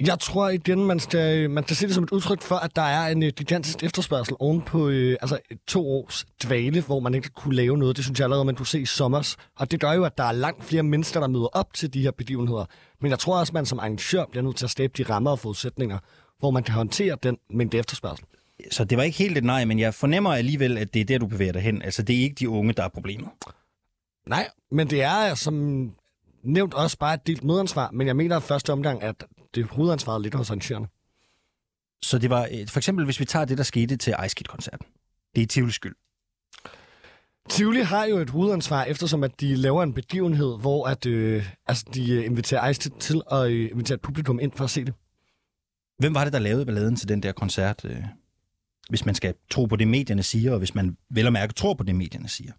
Jeg 0.00 0.18
tror 0.18 0.48
igen, 0.48 0.84
man 0.84 1.00
skal, 1.00 1.50
man 1.50 1.64
skal 1.64 1.76
se 1.76 1.86
det 1.86 1.94
som 1.94 2.04
et 2.04 2.10
udtryk 2.10 2.42
for, 2.42 2.54
at 2.54 2.76
der 2.76 2.82
er 2.82 3.08
en 3.08 3.22
uh, 3.22 3.28
gigantisk 3.28 3.82
efterspørgsel 3.82 4.36
oven 4.38 4.62
på 4.62 4.86
uh, 4.86 5.14
altså, 5.20 5.38
to 5.66 5.88
års 5.88 6.26
dvale, 6.42 6.82
hvor 6.82 7.00
man 7.00 7.14
ikke 7.14 7.28
kunne 7.28 7.54
lave 7.56 7.78
noget. 7.78 7.96
Det 7.96 8.04
synes 8.04 8.18
jeg 8.18 8.24
allerede, 8.24 8.44
man 8.44 8.54
kunne 8.54 8.66
se 8.66 8.80
i 8.80 8.86
sommers. 8.86 9.36
Og 9.56 9.70
det 9.70 9.80
gør 9.80 9.92
jo, 9.92 10.04
at 10.04 10.18
der 10.18 10.24
er 10.24 10.32
langt 10.32 10.64
flere 10.64 10.82
mennesker, 10.82 11.20
der 11.20 11.26
møder 11.26 11.46
op 11.46 11.74
til 11.74 11.94
de 11.94 12.02
her 12.02 12.10
begivenheder. 12.10 12.64
Men 13.00 13.10
jeg 13.10 13.18
tror 13.18 13.38
også, 13.38 13.52
man 13.52 13.66
som 13.66 13.78
arrangør 13.78 14.24
bliver 14.30 14.42
nødt 14.42 14.56
til 14.56 14.66
at 14.66 14.70
skabe 14.70 14.92
de 14.98 15.02
rammer 15.02 15.30
og 15.30 15.38
forudsætninger, 15.38 15.98
hvor 16.38 16.50
man 16.50 16.62
kan 16.62 16.74
håndtere 16.74 17.16
den 17.22 17.36
mængde 17.50 17.78
efterspørgsel. 17.78 18.26
så 18.70 18.84
det 18.84 18.98
var 18.98 19.04
ikke 19.04 19.18
helt 19.18 19.38
et 19.38 19.44
nej, 19.44 19.64
men 19.64 19.78
jeg 19.78 19.94
fornemmer 19.94 20.32
alligevel, 20.32 20.78
at 20.78 20.94
det 20.94 21.00
er 21.00 21.04
der, 21.04 21.18
du 21.18 21.26
bevæger 21.26 21.52
dig 21.52 21.62
hen. 21.62 21.82
Altså, 21.82 22.02
det 22.02 22.16
er 22.16 22.20
ikke 22.20 22.34
de 22.34 22.48
unge, 22.48 22.72
der 22.72 22.82
er 22.82 22.88
problemet. 22.88 23.28
Nej, 24.28 24.50
men 24.70 24.90
det 24.90 25.02
er 25.02 25.34
som 25.34 25.54
nævnt 26.42 26.74
også 26.74 26.98
bare 26.98 27.14
et 27.14 27.26
delt 27.26 27.44
medansvar, 27.44 27.90
men 27.90 28.06
jeg 28.06 28.16
mener 28.16 28.40
første 28.40 28.72
omgang, 28.72 29.02
at 29.02 29.24
det 29.54 29.62
er 29.62 29.66
hovedansvaret 29.74 30.22
lidt 30.22 30.34
hos 30.34 30.50
arrangørerne. 30.50 30.88
Så 32.02 32.18
det 32.18 32.30
var, 32.30 32.48
øh, 32.52 32.68
for 32.68 32.78
eksempel, 32.78 33.04
hvis 33.04 33.20
vi 33.20 33.24
tager 33.24 33.44
det, 33.44 33.58
der 33.58 33.64
skete 33.64 33.96
til 33.96 34.14
Ice 34.26 34.34
Kid-koncerten. 34.34 34.86
Det 35.36 35.42
er 35.42 35.46
Tivolis 35.46 35.74
skyld. 35.74 35.94
Tivoli 37.48 37.80
har 37.80 38.04
jo 38.04 38.16
et 38.16 38.30
hovedansvar, 38.30 38.84
eftersom 38.84 39.24
at 39.24 39.40
de 39.40 39.56
laver 39.56 39.82
en 39.82 39.92
begivenhed, 39.92 40.58
hvor 40.60 40.86
at, 40.86 41.06
øh, 41.06 41.50
altså, 41.66 41.84
de 41.94 42.12
øh, 42.12 42.24
inviterer 42.24 42.68
Ice 42.68 42.80
til, 42.80 42.92
til 43.00 43.22
at 43.32 43.50
øh, 43.50 43.70
invitere 43.70 43.94
et 43.94 44.00
publikum 44.00 44.40
ind 44.40 44.52
for 44.52 44.64
at 44.64 44.70
se 44.70 44.84
det. 44.84 44.94
Hvem 45.98 46.14
var 46.14 46.24
det, 46.24 46.32
der 46.32 46.38
lavede 46.38 46.66
balladen 46.66 46.96
til 46.96 47.08
den 47.08 47.22
der 47.22 47.32
koncert? 47.32 47.84
Øh, 47.84 48.04
hvis 48.88 49.06
man 49.06 49.14
skal 49.14 49.34
tro 49.50 49.64
på 49.64 49.76
det, 49.76 49.88
medierne 49.88 50.22
siger, 50.22 50.52
og 50.52 50.58
hvis 50.58 50.74
man 50.74 50.96
vel 51.10 51.26
og 51.26 51.32
mærke 51.32 51.52
tror 51.52 51.74
på 51.74 51.82
det, 51.82 51.94
medierne 51.94 52.28
siger. 52.28 52.52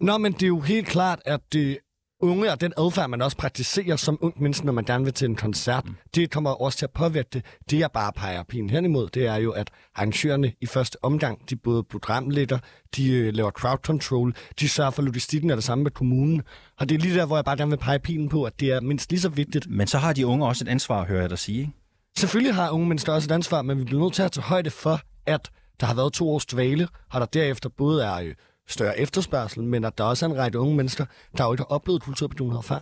Nå, 0.00 0.18
men 0.18 0.32
det 0.32 0.42
er 0.42 0.46
jo 0.46 0.60
helt 0.60 0.86
klart, 0.86 1.20
at 1.24 1.40
det 1.52 1.78
unge 2.22 2.52
og 2.52 2.60
den 2.60 2.72
adfærd, 2.78 3.10
man 3.10 3.22
også 3.22 3.36
praktiserer 3.36 3.96
som 3.96 4.18
ung 4.20 4.42
menneske, 4.42 4.66
når 4.66 4.72
man 4.72 4.84
gerne 4.84 5.04
vil 5.04 5.14
til 5.14 5.28
en 5.28 5.36
koncert, 5.36 5.84
mm. 5.84 5.94
det 6.14 6.30
kommer 6.30 6.50
også 6.50 6.78
til 6.78 6.86
at 6.86 6.90
påvirke 6.90 7.28
det. 7.32 7.44
Det, 7.70 7.78
jeg 7.78 7.90
bare 7.92 8.12
peger 8.12 8.42
pigen 8.42 8.70
hen 8.70 8.84
imod, 8.84 9.08
det 9.08 9.26
er 9.26 9.36
jo, 9.36 9.50
at 9.50 9.70
arrangørerne 9.94 10.52
i 10.60 10.66
første 10.66 11.04
omgang, 11.04 11.50
de 11.50 11.56
både 11.56 11.82
programlægger, 11.82 12.58
de 12.96 13.12
øh, 13.12 13.34
laver 13.34 13.50
crowd 13.50 13.78
control, 13.78 14.34
de 14.60 14.68
sørger 14.68 14.90
for 14.90 15.02
logistikken 15.02 15.50
og 15.50 15.56
det 15.56 15.64
samme 15.64 15.84
med 15.84 15.90
kommunen. 15.90 16.42
Og 16.78 16.88
det 16.88 16.94
er 16.94 16.98
lige 16.98 17.16
der, 17.16 17.26
hvor 17.26 17.36
jeg 17.36 17.44
bare 17.44 17.56
gerne 17.56 17.70
vil 17.70 17.76
pege 17.76 17.98
pilen 17.98 18.28
på, 18.28 18.44
at 18.44 18.60
det 18.60 18.72
er 18.72 18.80
mindst 18.80 19.10
lige 19.10 19.20
så 19.20 19.28
vigtigt. 19.28 19.70
Men 19.70 19.86
så 19.86 19.98
har 19.98 20.12
de 20.12 20.26
unge 20.26 20.46
også 20.46 20.64
et 20.64 20.68
ansvar, 20.68 21.04
hører 21.04 21.20
jeg 21.20 21.30
dig 21.30 21.38
sige, 21.38 21.60
ikke? 21.60 21.72
Selvfølgelig 22.18 22.54
har 22.54 22.70
unge 22.70 22.88
mennesker 22.88 23.12
også 23.12 23.26
et 23.26 23.32
ansvar, 23.32 23.62
men 23.62 23.78
vi 23.78 23.84
bliver 23.84 24.02
nødt 24.02 24.14
til 24.14 24.22
at 24.22 24.32
tage 24.32 24.44
højde 24.44 24.70
for, 24.70 25.00
at 25.26 25.50
der 25.80 25.86
har 25.86 25.94
været 25.94 26.12
to 26.12 26.30
års 26.30 26.46
dvale, 26.46 26.88
og 27.12 27.20
der 27.20 27.26
derefter 27.26 27.68
både 27.68 28.04
er 28.04 28.14
øh, 28.14 28.34
større 28.72 28.98
efterspørgsel, 28.98 29.62
men 29.62 29.84
at 29.84 29.98
der 29.98 30.04
også 30.04 30.26
er 30.26 30.30
en 30.30 30.36
række 30.36 30.58
unge 30.58 30.76
mennesker, 30.76 31.06
der 31.38 31.44
jo 31.44 31.52
ikke 31.52 31.60
har 31.60 31.74
oplevet 31.74 32.02
kulturbegivenheder 32.02 32.62
før. 32.62 32.78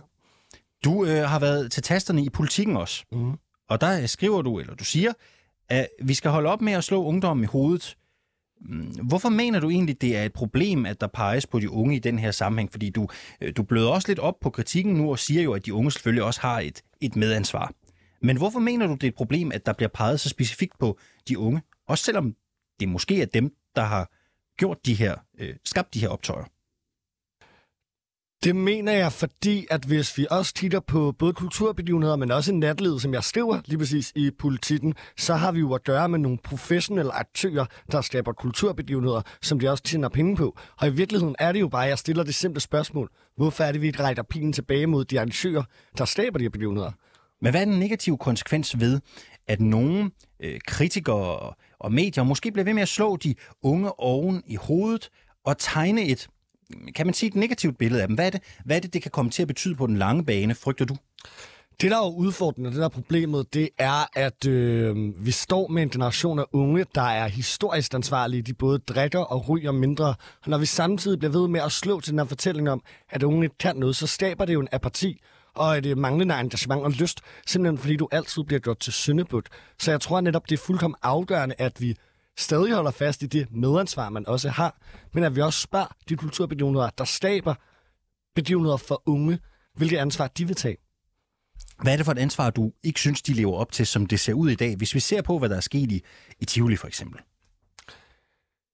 Du 0.83 1.05
øh, 1.05 1.23
har 1.23 1.39
været 1.39 1.71
til 1.71 1.83
tasterne 1.83 2.23
i 2.23 2.29
politikken 2.29 2.77
også, 2.77 3.03
mm. 3.11 3.31
og 3.69 3.81
der 3.81 4.07
skriver 4.07 4.41
du, 4.41 4.59
eller 4.59 4.75
du 4.75 4.83
siger, 4.83 5.13
at 5.69 5.87
vi 6.01 6.13
skal 6.13 6.31
holde 6.31 6.49
op 6.49 6.61
med 6.61 6.73
at 6.73 6.83
slå 6.83 7.03
ungdommen 7.03 7.43
i 7.43 7.47
hovedet. 7.47 7.97
Mm, 8.61 8.95
Hvorfor 9.03 9.29
mener 9.29 9.59
du 9.59 9.69
egentlig, 9.69 10.01
det 10.01 10.17
er 10.17 10.23
et 10.23 10.33
problem, 10.33 10.85
at 10.85 11.01
der 11.01 11.07
peges 11.07 11.47
på 11.47 11.59
de 11.59 11.69
unge 11.69 11.95
i 11.95 11.99
den 11.99 12.19
her 12.19 12.31
sammenhæng? 12.31 12.71
Fordi 12.71 12.89
du, 12.89 13.07
øh, 13.41 13.53
du 13.57 13.63
bløder 13.63 13.89
også 13.89 14.07
lidt 14.07 14.19
op 14.19 14.39
på 14.41 14.49
kritikken 14.49 14.93
nu 14.93 15.11
og 15.11 15.19
siger 15.19 15.41
jo, 15.41 15.53
at 15.53 15.65
de 15.65 15.73
unge 15.73 15.91
selvfølgelig 15.91 16.23
også 16.23 16.41
har 16.41 16.59
et, 16.59 16.81
et 17.01 17.15
medansvar. 17.15 17.73
Men 18.21 18.37
hvorfor 18.37 18.59
mener 18.59 18.87
du, 18.87 18.93
det 18.93 19.03
er 19.03 19.07
et 19.07 19.15
problem, 19.15 19.51
at 19.51 19.65
der 19.65 19.73
bliver 19.73 19.89
peget 19.89 20.19
så 20.19 20.29
specifikt 20.29 20.79
på 20.79 20.99
de 21.27 21.39
unge? 21.39 21.61
Også 21.87 22.03
selvom 22.03 22.35
det 22.79 22.89
måske 22.89 23.21
er 23.21 23.25
dem, 23.25 23.53
der 23.75 23.81
har 23.81 24.11
gjort 24.59 24.85
de 24.85 24.93
her, 24.93 25.15
øh, 25.39 25.55
skabt 25.65 25.93
de 25.93 25.99
her 25.99 26.09
optøjer. 26.09 26.45
Det 28.43 28.55
mener 28.55 28.91
jeg, 28.91 29.11
fordi 29.11 29.67
at 29.69 29.85
hvis 29.85 30.17
vi 30.17 30.27
også 30.31 30.53
kigger 30.53 30.79
på 30.79 31.11
både 31.11 31.33
kulturbegivenheder, 31.33 32.15
men 32.15 32.31
også 32.31 32.53
natlivet, 32.53 33.01
som 33.01 33.13
jeg 33.13 33.23
skriver 33.23 33.61
lige 33.65 33.77
præcis 33.77 34.11
i 34.15 34.31
politikken, 34.39 34.93
så 35.17 35.35
har 35.35 35.51
vi 35.51 35.59
jo 35.59 35.73
at 35.73 35.83
gøre 35.83 36.09
med 36.09 36.19
nogle 36.19 36.37
professionelle 36.43 37.11
aktører, 37.11 37.65
der 37.91 38.01
skaber 38.01 38.33
kulturbegivenheder, 38.33 39.21
som 39.41 39.59
de 39.59 39.69
også 39.71 39.83
tjener 39.83 40.09
penge 40.09 40.35
på. 40.35 40.57
Og 40.77 40.87
i 40.87 40.91
virkeligheden 40.91 41.35
er 41.39 41.51
det 41.51 41.59
jo 41.59 41.67
bare, 41.67 41.83
at 41.83 41.89
jeg 41.89 41.97
stiller 41.97 42.23
det 42.23 42.35
simple 42.35 42.61
spørgsmål. 42.61 43.09
Hvorfor 43.37 43.63
er 43.63 43.71
det, 43.71 43.81
vi 43.81 43.87
ikke 43.87 44.03
retter 44.03 44.23
pilen 44.23 44.53
tilbage 44.53 44.87
mod 44.87 45.05
de 45.05 45.19
arrangører, 45.19 45.63
der 45.97 46.05
skaber 46.05 46.37
de 46.37 46.43
her 46.43 46.49
begivenheder? 46.49 46.91
Men 47.41 47.51
hvad 47.51 47.61
er 47.61 47.65
den 47.65 47.79
negative 47.79 48.17
konsekvens 48.17 48.79
ved, 48.79 48.99
at 49.47 49.61
nogle 49.61 50.11
øh, 50.39 50.59
kritikere 50.67 51.53
og 51.79 51.91
medier 51.91 52.23
måske 52.23 52.51
bliver 52.51 52.65
ved 52.65 52.73
med 52.73 52.81
at 52.81 52.87
slå 52.87 53.15
de 53.15 53.35
unge 53.63 53.99
oven 53.99 54.43
i 54.47 54.55
hovedet 54.55 55.09
og 55.45 55.57
tegne 55.57 56.05
et, 56.05 56.27
kan 56.95 57.07
man 57.07 57.13
sige, 57.13 57.27
et 57.27 57.35
negativt 57.35 57.77
billede 57.77 58.01
af 58.01 58.07
dem? 58.07 58.15
Hvad 58.15 58.25
er 58.25 58.29
det, 58.29 58.41
hvad 58.65 58.75
er 58.75 58.79
det, 58.79 58.93
det 58.93 59.01
kan 59.01 59.11
komme 59.11 59.31
til 59.31 59.41
at 59.41 59.47
betyde 59.47 59.75
på 59.75 59.87
den 59.87 59.97
lange 59.97 60.25
bane, 60.25 60.55
frygter 60.55 60.85
du? 60.85 60.95
Det, 61.81 61.91
der 61.91 61.97
er 61.97 62.05
jo 62.05 62.15
udfordrende, 62.15 62.69
det 62.69 62.77
der 62.77 62.85
er 62.85 62.89
problemet, 62.89 63.53
det 63.53 63.69
er, 63.77 64.19
at 64.19 64.45
øh, 64.47 65.25
vi 65.25 65.31
står 65.31 65.67
med 65.67 65.83
en 65.83 65.89
generation 65.89 66.39
af 66.39 66.43
unge, 66.53 66.85
der 66.95 67.01
er 67.01 67.27
historisk 67.27 67.93
ansvarlige. 67.93 68.41
De 68.41 68.53
både 68.53 68.79
drikker 68.79 69.19
og 69.19 69.49
ryger 69.49 69.71
mindre. 69.71 70.07
Og 70.43 70.49
når 70.49 70.57
vi 70.57 70.65
samtidig 70.65 71.19
bliver 71.19 71.31
ved 71.31 71.47
med 71.47 71.61
at 71.61 71.71
slå 71.71 71.99
til 71.99 72.11
den 72.11 72.19
her 72.19 72.25
fortælling 72.25 72.69
om, 72.69 72.81
at 73.09 73.23
unge 73.23 73.43
ikke 73.43 73.57
kan 73.57 73.75
noget, 73.75 73.95
så 73.95 74.07
skaber 74.07 74.45
det 74.45 74.53
jo 74.53 74.59
en 74.59 74.67
apati 74.71 75.21
og 75.55 75.77
et 75.77 75.85
øh, 75.85 75.97
manglende 75.97 76.39
engagement 76.39 76.83
og 76.83 76.91
lyst, 76.91 77.19
simpelthen 77.47 77.77
fordi 77.77 77.95
du 77.95 78.07
altid 78.11 78.43
bliver 78.43 78.59
gjort 78.59 78.79
til 78.79 78.93
syndebud. 78.93 79.41
Så 79.79 79.91
jeg 79.91 80.01
tror 80.01 80.21
netop, 80.21 80.49
det 80.49 80.59
er 80.59 80.63
fuldkommen 80.65 80.97
afgørende, 81.01 81.55
at 81.57 81.81
vi 81.81 81.95
stadig 82.37 82.73
holder 82.73 82.91
fast 82.91 83.23
i 83.23 83.25
det 83.25 83.47
medansvar, 83.51 84.09
man 84.09 84.27
også 84.27 84.49
har, 84.49 84.77
men 85.13 85.23
at 85.23 85.35
vi 85.35 85.41
også 85.41 85.61
spørger 85.61 85.95
de 86.09 86.15
kulturbegivenheder, 86.15 86.89
der 86.97 87.05
skaber 87.05 87.55
begivenheder 88.35 88.77
for 88.77 89.03
unge, 89.05 89.39
hvilket 89.75 89.97
ansvar 89.97 90.27
de 90.27 90.47
vil 90.47 90.55
tage. 90.55 90.77
Hvad 91.81 91.93
er 91.93 91.97
det 91.97 92.05
for 92.05 92.11
et 92.11 92.19
ansvar, 92.19 92.49
du 92.49 92.71
ikke 92.83 92.99
synes, 92.99 93.21
de 93.21 93.33
lever 93.33 93.53
op 93.53 93.71
til, 93.71 93.87
som 93.87 94.05
det 94.05 94.19
ser 94.19 94.33
ud 94.33 94.49
i 94.49 94.55
dag? 94.55 94.75
Hvis 94.75 94.95
vi 94.95 94.99
ser 94.99 95.21
på, 95.21 95.39
hvad 95.39 95.49
der 95.49 95.55
er 95.55 95.61
sket 95.61 95.91
i, 95.91 96.01
i 96.39 96.45
Tivoli 96.45 96.75
for 96.75 96.87
eksempel. 96.87 97.21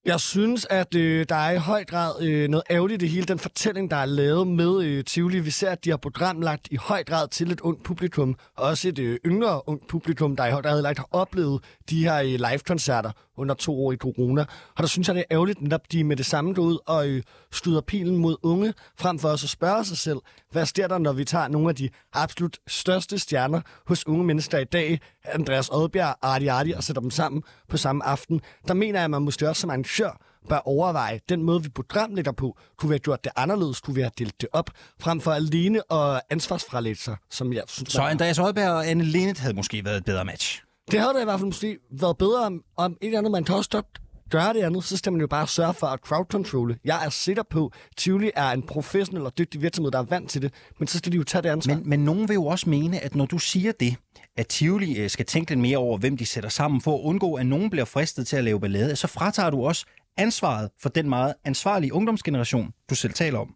Jeg 0.06 0.20
synes, 0.20 0.68
at 0.70 0.96
øh, 0.96 1.26
der 1.30 1.36
er 1.36 1.52
i 1.52 1.58
høj 1.58 1.86
grad 1.86 2.22
øh, 2.22 2.48
noget 2.48 2.64
ærgerligt 2.70 3.02
i 3.02 3.08
hele 3.08 3.26
den 3.26 3.40
fortælling, 3.40 3.92
der 3.92 3.98
er 3.98 4.06
lavet 4.06 4.48
med 4.48 4.84
øh, 4.84 5.04
Tivoli. 5.04 5.40
Vi 5.40 5.52
ser, 5.52 5.70
at 5.70 5.86
de 5.86 5.90
har 5.90 5.98
programlagt 5.98 6.68
i 6.72 6.76
høj 6.76 7.04
grad 7.04 7.28
til 7.28 7.52
et 7.52 7.62
ungt 7.62 7.84
publikum, 7.84 8.36
også 8.56 8.88
et 8.90 9.00
øh, 9.00 9.20
yngre 9.26 9.70
ungt 9.70 9.88
publikum, 9.88 10.36
der 10.36 10.46
i 10.46 10.52
høj 10.52 10.62
grad 10.62 10.98
har 10.98 11.08
oplevet 11.12 11.64
de 11.90 12.04
her 12.04 12.16
øh, 12.16 12.26
live-koncerter 12.50 13.12
under 13.38 13.56
to 13.56 13.86
år 13.86 13.92
i 13.92 13.96
corona. 13.96 14.42
Og 14.76 14.78
der 14.78 14.88
synes 14.88 15.08
jeg, 15.08 15.16
det 15.16 15.22
er 15.30 15.36
ærgerligt, 15.36 15.74
at 15.74 15.82
de 15.92 16.04
med 16.04 16.16
det 16.16 16.26
samme 16.26 16.54
går 16.54 16.64
ud 16.64 16.78
og 16.86 17.08
øh, 17.08 17.24
skyder 17.52 17.82
pilen 17.82 18.18
mod 18.18 18.36
unge, 18.44 18.74
frem 19.00 19.20
for 19.20 19.30
også 19.30 19.46
at 19.46 19.50
spørge 19.50 19.86
sig 19.86 19.98
selv, 19.98 20.18
hvad 20.52 20.66
sker 20.66 20.88
der, 20.88 20.98
når 20.98 21.14
vi 21.14 21.26
tager 21.26 21.48
nogle 21.48 21.70
af 21.70 21.76
de 21.76 21.90
absolut 22.14 22.58
største 22.68 23.20
stjerner 23.20 23.62
hos 23.88 24.08
unge 24.08 24.24
mennesker 24.24 24.58
i 24.58 24.64
dag, 24.64 25.00
Andreas 25.24 25.70
Odbjerg 25.70 26.16
Arti 26.22 26.48
Arti, 26.48 26.72
og 26.72 26.84
sætter 26.84 27.02
dem 27.02 27.12
sammen 27.12 27.44
på 27.70 27.78
samme 27.78 28.06
aften. 28.06 28.42
Der 28.68 28.74
mener 28.74 29.00
jeg, 29.00 29.04
at 29.04 29.12
man 29.12 29.22
måske 29.22 29.50
også 29.50 29.62
som 29.62 29.70
arrangør 29.70 30.22
bør 30.50 30.58
overveje, 30.58 31.20
den 31.30 31.44
måde, 31.44 31.64
vi 31.64 31.70
programlægger 31.70 32.32
på, 32.32 32.58
kunne 32.78 32.90
vi 32.90 32.94
have 32.94 33.00
gjort 33.00 33.24
det 33.24 33.32
anderledes, 33.36 33.82
kunne 33.82 33.96
vi 33.96 34.02
have 34.02 34.12
delt 34.18 34.42
det 34.42 34.50
op, 34.54 34.70
frem 35.00 35.22
for 35.22 35.32
alene 35.32 35.84
og 35.84 36.22
ansvarsfralægge 36.30 37.02
sig, 37.02 37.16
som 37.30 37.54
jeg 37.54 37.64
synes... 37.68 37.94
Så 37.94 38.02
Andreas 38.02 38.40
Odbjerg 38.40 38.72
og 38.72 38.88
Anne 38.88 39.04
Linnet 39.04 39.40
havde 39.40 39.54
måske 39.54 39.86
været 39.86 39.98
et 39.98 40.06
bedre 40.06 40.26
match? 40.26 40.65
Det 40.92 41.00
havde 41.00 41.14
da 41.14 41.22
i 41.22 41.24
hvert 41.24 41.40
fald 41.40 41.46
måske 41.46 41.78
været 41.92 42.18
bedre 42.18 42.46
om, 42.46 42.64
om 42.78 42.98
et 43.02 43.06
eller 43.06 43.18
andet, 43.18 43.32
man 43.32 43.44
kan 43.44 43.56
også 43.56 43.70
godt 43.70 44.02
gøre 44.30 44.54
det 44.54 44.62
andet, 44.62 44.84
så 44.84 44.98
skal 44.98 45.12
man 45.12 45.22
jo 45.22 45.28
bare 45.28 45.48
sørge 45.48 45.74
for 45.74 45.88
at 45.88 46.00
crowdcontrole. 46.00 46.78
Jeg 46.86 47.06
er 47.06 47.10
sikker 47.10 47.44
på, 47.50 47.72
Tivoli 47.98 48.32
er 48.36 48.52
en 48.52 48.64
professionel 48.64 49.26
og 49.26 49.38
dygtig 49.38 49.62
virksomhed, 49.62 49.92
der 49.92 50.00
er 50.00 50.04
vant 50.04 50.30
til 50.30 50.42
det, 50.42 50.54
men 50.80 50.88
så 50.88 50.98
skal 50.98 51.12
de 51.12 51.18
jo 51.18 51.24
tage 51.24 51.42
det 51.42 51.50
ansvar. 51.50 51.76
Men, 51.76 51.90
men 51.90 52.00
nogen 52.00 52.28
vil 52.28 52.34
jo 52.34 52.46
også 52.46 52.70
mene, 52.70 53.00
at 53.00 53.16
når 53.16 53.26
du 53.26 53.38
siger 53.38 53.72
det, 53.72 53.96
at 54.38 54.48
Tivoli 54.48 55.00
øh, 55.02 55.10
skal 55.10 55.26
tænke 55.26 55.52
lidt 55.52 55.60
mere 55.60 55.78
over, 55.78 55.98
hvem 55.98 56.18
de 56.18 56.26
sætter 56.26 56.50
sammen, 56.50 56.82
for 56.82 56.96
at 56.98 57.02
undgå, 57.02 57.34
at 57.34 57.46
nogen 57.46 57.70
bliver 57.70 57.86
fristet 57.86 58.28
til 58.28 58.38
at 58.38 58.44
lave 58.44 58.60
ballade, 58.60 58.96
så 58.96 59.08
fratager 59.08 59.50
du 59.50 59.66
også 59.66 59.86
ansvaret 60.18 60.70
for 60.82 60.90
den 60.90 61.10
meget 61.10 61.34
ansvarlige 61.46 61.94
ungdomsgeneration, 61.94 62.72
du 62.90 62.96
selv 62.96 63.14
taler 63.14 63.40
om. 63.40 63.56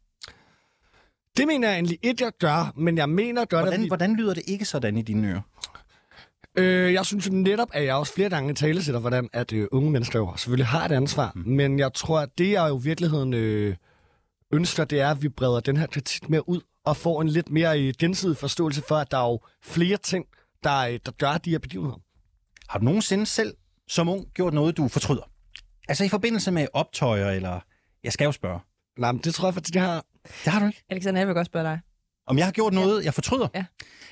Det 1.37 1.47
mener 1.47 1.67
jeg 1.67 1.75
egentlig 1.75 1.99
ikke, 2.03 2.23
jeg 2.23 2.31
gør, 2.39 2.73
men 2.77 2.97
jeg 2.97 3.09
mener 3.09 3.45
godt, 3.45 3.63
hvordan, 3.63 3.79
at... 3.79 3.83
Vi... 3.83 3.87
Hvordan 3.87 4.15
lyder 4.15 4.33
det 4.33 4.43
ikke 4.47 4.65
sådan 4.65 4.97
i 4.97 5.01
dine 5.01 5.27
ører? 5.27 5.41
Øh, 6.55 6.93
jeg 6.93 7.05
synes 7.05 7.31
netop, 7.31 7.67
at 7.73 7.85
jeg 7.85 7.95
også 7.95 8.13
flere 8.13 8.29
gange 8.29 8.53
tale 8.53 8.83
sætter, 8.83 8.99
hvordan 8.99 9.29
at 9.33 9.53
øh, 9.53 9.67
unge 9.71 9.91
mennesker 9.91 10.19
jo 10.19 10.35
selvfølgelig 10.35 10.67
har 10.67 10.85
et 10.85 10.91
ansvar. 10.91 11.31
Mm. 11.35 11.51
Men 11.51 11.79
jeg 11.79 11.93
tror, 11.93 12.19
at 12.19 12.29
det, 12.37 12.51
jeg 12.51 12.69
jo 12.69 12.79
i 12.79 12.83
virkeligheden 12.83 13.33
øh, 13.33 13.75
ønsker, 14.51 14.85
det 14.85 14.99
er, 14.99 15.11
at 15.11 15.21
vi 15.21 15.29
breder 15.29 15.59
den 15.59 15.77
her 15.77 15.87
kritik 15.87 16.29
mere 16.29 16.49
ud 16.49 16.61
og 16.85 16.97
får 16.97 17.21
en 17.21 17.29
lidt 17.29 17.49
mere 17.49 17.81
øh, 17.81 17.93
gensidig 17.99 18.37
forståelse 18.37 18.81
for, 18.87 18.95
at 18.95 19.11
der 19.11 19.17
er 19.17 19.29
jo 19.29 19.39
flere 19.63 19.97
ting, 19.97 20.25
der, 20.63 20.79
øh, 20.79 20.99
der 21.05 21.11
gør 21.11 21.37
de 21.37 21.49
her 21.49 21.59
begivenheder. 21.59 21.99
Har 22.69 22.79
du 22.79 22.85
nogensinde 22.85 23.25
selv 23.25 23.53
som 23.87 24.09
ung 24.09 24.25
gjort 24.33 24.53
noget, 24.53 24.77
du 24.77 24.87
fortryder? 24.87 25.29
Altså 25.87 26.03
i 26.03 26.09
forbindelse 26.09 26.51
med 26.51 26.67
optøjer, 26.73 27.31
eller... 27.31 27.59
Jeg 28.03 28.13
skal 28.13 28.25
jo 28.25 28.31
spørge. 28.31 28.59
Nej, 28.97 29.11
men 29.11 29.21
det 29.21 29.33
tror 29.33 29.47
jeg 29.47 29.53
faktisk, 29.53 29.73
det 29.73 29.81
har. 29.81 30.05
Det 30.45 30.53
har 30.53 30.59
du 30.59 30.65
ikke? 30.65 30.83
Alexander, 30.89 31.19
jeg 31.19 31.27
vil 31.27 31.35
godt 31.35 31.45
spørge 31.45 31.65
dig. 31.65 31.79
Om 32.27 32.37
jeg 32.37 32.45
har 32.45 32.51
gjort 32.51 32.73
noget, 32.73 32.99
ja. 32.99 33.05
jeg 33.05 33.13
fortryder? 33.13 33.47
Ja. 33.55 33.65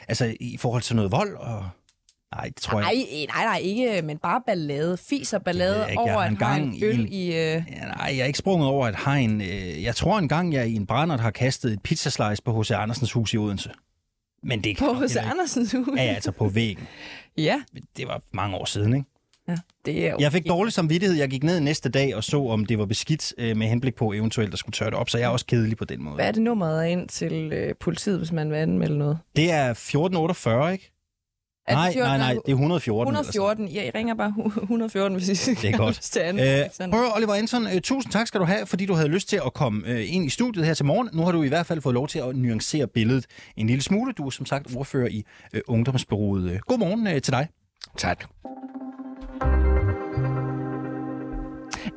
Altså 0.08 0.36
i 0.40 0.58
forhold 0.58 0.82
til 0.82 0.96
noget 0.96 1.12
vold 1.12 1.36
og... 1.36 1.70
Nej, 2.36 2.46
det 2.46 2.56
tror 2.56 2.80
nej, 2.80 2.94
jeg 2.96 3.28
Nej, 3.36 3.46
nej, 3.46 3.58
ikke, 3.58 4.02
men 4.02 4.18
bare 4.18 4.42
ballade. 4.48 4.98
Fis 4.98 5.34
og 5.34 5.44
ballade 5.44 5.86
ikke. 5.90 6.02
over 6.02 6.22
en 6.22 6.34
et 6.34 6.40
hegn 6.40 6.84
øl 6.84 7.14
i... 7.14 7.28
uh... 7.28 7.34
ja, 7.34 7.62
nej, 7.98 8.08
jeg 8.08 8.20
er 8.20 8.26
ikke 8.26 8.40
sprunget 8.40 8.68
over 8.68 8.88
et 8.88 8.96
hegn. 9.06 9.42
Jeg 9.82 9.96
tror 9.96 10.20
engang, 10.20 10.54
jeg 10.54 10.68
i 10.68 10.76
en 10.76 10.86
brændert 10.86 11.20
har 11.20 11.32
kastet 11.32 11.74
et 11.74 11.82
pizzaslice 11.82 12.44
på 12.44 12.62
H.C. 12.62 12.72
Andersens 12.72 13.12
hus 13.12 13.34
i 13.34 13.38
Odense. 13.38 13.70
Men 14.44 14.64
det 14.64 14.78
På 14.78 14.94
H.C. 14.94 15.16
Andersens 15.16 15.72
hus? 15.72 15.88
Ja, 15.98 16.02
altså 16.02 16.32
på 16.32 16.48
væggen. 16.48 16.88
ja. 17.38 17.62
Det 17.98 18.08
var 18.08 18.22
mange 18.32 18.58
år 18.58 18.66
siden, 18.66 18.94
ikke? 18.94 19.08
Ja, 19.48 19.58
det 19.86 20.08
er 20.08 20.14
okay. 20.14 20.24
Jeg 20.24 20.32
fik 20.32 20.48
dårlig 20.48 20.74
samvittighed. 20.74 21.18
Jeg 21.18 21.30
gik 21.30 21.44
ned 21.44 21.60
næste 21.60 21.90
dag 21.90 22.16
og 22.16 22.24
så, 22.24 22.46
om 22.46 22.66
det 22.66 22.80
var 22.80 22.86
beskidt 22.86 23.34
øh, 23.38 23.58
med 23.58 23.68
henblik 23.68 23.96
på 23.96 24.14
eventuelt 24.14 24.54
at 24.54 24.60
skulle 24.60 24.74
tørre 24.74 24.90
det 24.90 24.98
op, 25.00 25.10
så 25.10 25.18
jeg 25.18 25.26
er 25.26 25.30
også 25.30 25.46
kedelig 25.46 25.78
på 25.78 25.86
den 25.86 26.04
måde. 26.04 26.16
Hvad 26.16 26.28
er 26.28 26.32
det 26.32 26.42
nummeret 26.42 26.88
ind 26.88 27.08
til 27.10 27.54
øh, 27.54 27.76
politiet, 27.80 28.18
hvis 28.18 28.32
man 28.32 28.52
vil 28.52 28.58
anmelde 28.58 28.98
noget? 28.98 29.18
Det 29.36 29.52
er 29.52 29.70
1448, 29.70 30.74
ikke? 30.74 30.92
Er 31.68 31.76
Nej, 31.76 31.94
14? 31.94 32.10
nej, 32.10 32.18
nej, 32.18 32.34
det 32.34 32.52
er 32.52 32.56
114. 32.56 33.08
eller 33.14 33.24
sådan. 33.24 33.30
114. 33.30 33.68
Ja, 33.68 33.84
jeg 33.86 33.96
ringer 33.96 34.14
bare 34.16 34.34
114, 34.62 35.18
hvis 35.18 35.48
I 35.48 35.54
Det 35.54 35.66
er 35.74 35.78
godt. 35.78 35.96
til 36.02 36.20
andet. 36.20 36.64
Øh, 36.82 36.90
prøv, 36.92 37.04
Oliver 37.16 37.34
Anton, 37.34 37.68
øh, 37.68 37.82
tusind 37.82 38.12
tak 38.14 38.28
skal 38.28 38.40
du 38.40 38.46
have, 38.46 38.66
fordi 38.66 38.86
du 38.86 38.94
havde 38.94 39.08
lyst 39.08 39.30
til 39.30 39.42
at 39.46 39.54
komme 39.54 39.88
øh, 39.88 40.14
ind 40.16 40.26
i 40.26 40.30
studiet 40.30 40.66
her 40.66 40.74
til 40.74 40.86
morgen. 40.86 41.10
Nu 41.14 41.22
har 41.24 41.32
du 41.32 41.44
i 41.44 41.48
hvert 41.48 41.66
fald 41.66 41.82
fået 41.82 41.94
lov 41.94 42.08
til 42.08 42.20
at 42.20 42.36
nuancere 42.36 42.88
billedet 42.88 43.26
en 43.58 43.68
lille 43.68 43.82
smule. 43.84 44.14
Du 44.14 44.26
er 44.26 44.30
som 44.30 44.46
sagt 44.46 44.76
ordfører 44.76 45.08
i 45.08 45.24
øh, 45.54 45.62
Ungdomsbureauet. 45.68 46.52
Øh, 46.52 46.60
God 46.60 46.78
morgen 46.78 47.08
øh, 47.08 47.22
til 47.22 47.34
dig. 47.34 47.48
Tak. 47.98 48.26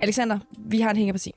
Alexander, 0.03 0.39
vi 0.59 0.81
har 0.81 0.91
en 0.91 0.97
hængeparti. 0.97 1.33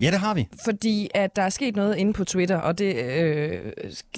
Ja, 0.00 0.10
det 0.10 0.18
har 0.18 0.34
vi. 0.34 0.48
Fordi 0.64 1.08
at 1.14 1.36
der 1.36 1.42
er 1.42 1.48
sket 1.48 1.76
noget 1.76 1.96
inde 1.96 2.12
på 2.12 2.24
Twitter, 2.24 2.56
og 2.56 2.78
det, 2.78 2.96
øh, 2.96 3.72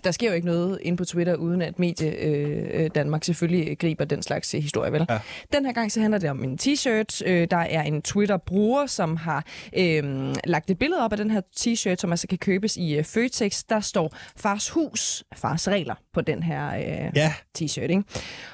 der 0.04 0.10
sker 0.10 0.28
jo 0.28 0.34
ikke 0.34 0.46
noget 0.46 0.78
inde 0.82 0.96
på 0.96 1.04
Twitter, 1.04 1.34
uden 1.34 1.62
at 1.62 1.78
Medie 1.78 2.10
øh, 2.10 2.90
Danmark 2.94 3.24
selvfølgelig 3.24 3.78
griber 3.78 4.04
den 4.04 4.22
slags 4.22 4.54
øh, 4.54 4.62
historie, 4.62 4.92
vel? 4.92 5.06
Ja. 5.10 5.18
Den 5.52 5.66
her 5.66 5.72
gang 5.72 5.92
så 5.92 6.00
handler 6.00 6.18
det 6.18 6.30
om 6.30 6.44
en 6.44 6.58
t-shirt. 6.62 7.22
Øh, 7.26 7.48
der 7.50 7.56
er 7.56 7.82
en 7.82 8.02
Twitter-bruger, 8.02 8.86
som 8.86 9.16
har 9.16 9.44
øh, 9.76 10.34
lagt 10.44 10.70
et 10.70 10.78
billede 10.78 11.04
op 11.04 11.12
af 11.12 11.18
den 11.18 11.30
her 11.30 11.40
t-shirt, 11.56 11.96
som 11.96 12.10
altså 12.10 12.26
kan 12.26 12.38
købes 12.38 12.76
i 12.76 12.94
øh, 12.94 13.04
Føtex. 13.04 13.62
Der 13.68 13.80
står 13.80 14.16
fars 14.36 14.70
hus, 14.70 15.24
fars 15.34 15.68
regler 15.68 15.94
på 16.14 16.20
den 16.20 16.42
her 16.42 16.74
øh, 16.76 17.10
Ja, 17.16 17.34
t-shirt. 17.58 17.80
Ikke? 17.90 18.02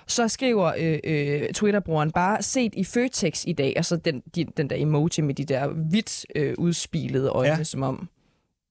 Så 0.07 0.29
skriver 0.29 0.73
øh, 0.79 0.99
øh, 1.05 1.49
Twitter-brugeren 1.55 2.11
bare, 2.13 2.43
set 2.43 2.75
i 2.75 2.85
Føtex 2.85 3.45
i 3.47 3.53
dag, 3.53 3.73
altså 3.77 3.97
den, 3.97 4.23
de, 4.35 4.45
den 4.57 4.71
der 4.71 4.77
emoji 4.77 5.21
med 5.23 5.35
de 5.35 5.45
der 5.45 5.69
vidt 5.91 6.27
øh, 6.37 6.55
udspilede 6.59 7.29
øjne, 7.29 7.53
Ja. 7.53 7.57
ja. 7.59 7.65
som 7.65 7.83
om, 7.83 8.09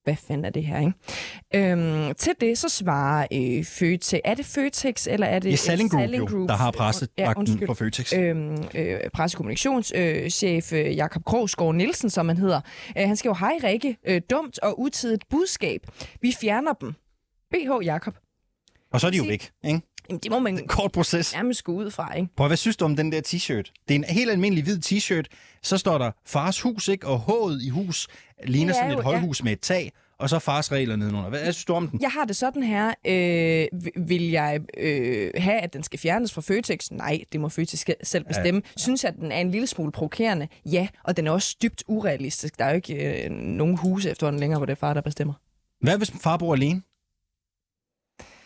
hvad 0.03 0.15
fanden 0.15 0.45
er 0.45 0.49
det 0.49 0.63
her, 0.65 0.79
ikke? 0.79 1.71
Øhm, 1.71 2.13
til 2.15 2.33
det 2.41 2.57
så 2.57 2.69
svarer 2.69 3.27
øh, 3.33 3.63
Føtex, 3.65 4.13
er 4.25 4.33
det 4.33 4.45
Føtex, 4.45 5.07
eller 5.07 5.27
er 5.27 5.39
det 5.39 5.53
er 5.53 5.57
Salling 5.57 5.91
Group, 5.91 6.01
Salling 6.01 6.31
jo, 6.31 6.47
der 6.47 6.53
har 6.55 6.71
pressedragten 6.71 7.39
undskyld. 7.41 7.67
for 7.67 7.73
Føtex. 7.73 8.13
Øhm, 8.13 8.63
øh, 8.75 8.99
pressekommunikationschef 9.13 10.73
øh, 10.73 10.95
Jakob 10.95 11.23
Krogsgaard 11.25 11.75
Nielsen, 11.75 12.09
som 12.09 12.27
han 12.27 12.38
hedder. 12.38 12.61
Øh, 12.97 13.07
han 13.07 13.15
skriver, 13.15 13.35
hej 13.35 13.53
Rikke, 13.63 13.97
øh, 14.07 14.21
dumt 14.29 14.59
og 14.59 14.79
utidigt 14.79 15.23
budskab. 15.29 15.81
Vi 16.21 16.33
fjerner 16.41 16.73
dem. 16.73 16.93
BH 17.51 17.85
Jakob. 17.85 18.13
Og 18.91 19.01
så 19.01 19.07
er 19.07 19.11
de 19.11 19.17
jo 19.17 19.23
væk, 19.23 19.51
ikke? 19.63 19.81
Jamen, 20.09 20.19
det 20.23 20.31
må 20.31 20.39
man 20.39 20.67
Kort 20.67 20.91
proces. 20.91 21.33
nærmest 21.33 21.63
gå 21.63 21.71
ud 21.71 21.91
fra, 21.91 22.13
ikke? 22.13 22.29
Prøv, 22.38 22.47
hvad 22.47 22.57
synes 22.57 22.77
du 22.77 22.85
om 22.85 22.95
den 22.95 23.11
der 23.11 23.21
t-shirt? 23.27 23.71
Det 23.88 23.95
er 23.95 23.99
en 23.99 24.03
helt 24.03 24.31
almindelig 24.31 24.63
hvid 24.63 24.79
t-shirt. 24.85 25.25
Så 25.63 25.77
står 25.77 25.97
der 25.97 26.11
fars 26.25 26.61
hus, 26.61 26.88
ikke? 26.88 27.07
Og 27.07 27.17
H'et 27.27 27.65
i 27.65 27.69
hus 27.69 28.07
ligner 28.45 28.73
er 28.73 28.77
sådan 28.77 28.89
et 28.91 28.93
jo- 28.95 28.99
ja. 28.99 29.03
højhus 29.03 29.43
med 29.43 29.51
et 29.51 29.59
tag. 29.59 29.91
Og 30.19 30.29
så 30.29 30.39
fars 30.39 30.71
regler 30.71 30.95
nedenunder. 30.95 31.29
Hvad, 31.29 31.39
hvad 31.43 31.53
synes 31.53 31.65
du 31.65 31.73
om 31.73 31.88
den? 31.89 32.01
Jeg 32.01 32.09
har 32.11 32.25
det 32.25 32.35
sådan 32.35 32.63
her. 32.63 32.93
Øh, 33.05 33.67
vi- 33.83 33.91
vil 33.97 34.29
jeg 34.29 34.59
øh, 34.77 35.31
have, 35.38 35.59
at 35.59 35.73
den 35.73 35.83
skal 35.83 35.99
fjernes 35.99 36.33
fra 36.33 36.41
Føtex? 36.41 36.91
Nej, 36.91 37.19
det 37.31 37.39
må 37.41 37.49
Føtex 37.49 37.85
selv 38.03 38.23
bestemme. 38.25 38.61
Ja. 38.65 38.71
Synes 38.81 39.03
jeg, 39.03 39.09
at 39.13 39.15
den 39.19 39.31
er 39.31 39.39
en 39.39 39.51
lille 39.51 39.67
smule 39.67 39.91
provokerende? 39.91 40.47
Ja, 40.65 40.88
og 41.03 41.17
den 41.17 41.27
er 41.27 41.31
også 41.31 41.55
dybt 41.61 41.83
urealistisk. 41.88 42.59
Der 42.59 42.65
er 42.65 42.69
jo 42.69 42.75
ikke 42.75 43.23
øh, 43.25 43.31
nogen 43.31 43.77
huse 43.77 44.11
efterhånden 44.11 44.39
længere, 44.39 44.59
hvor 44.59 44.65
det 44.65 44.71
er 44.73 44.79
far, 44.79 44.93
der 44.93 45.01
bestemmer. 45.01 45.33
Hvad 45.81 45.97
hvis 45.97 46.11
far 46.21 46.38
bor 46.38 46.53
alene? 46.53 46.81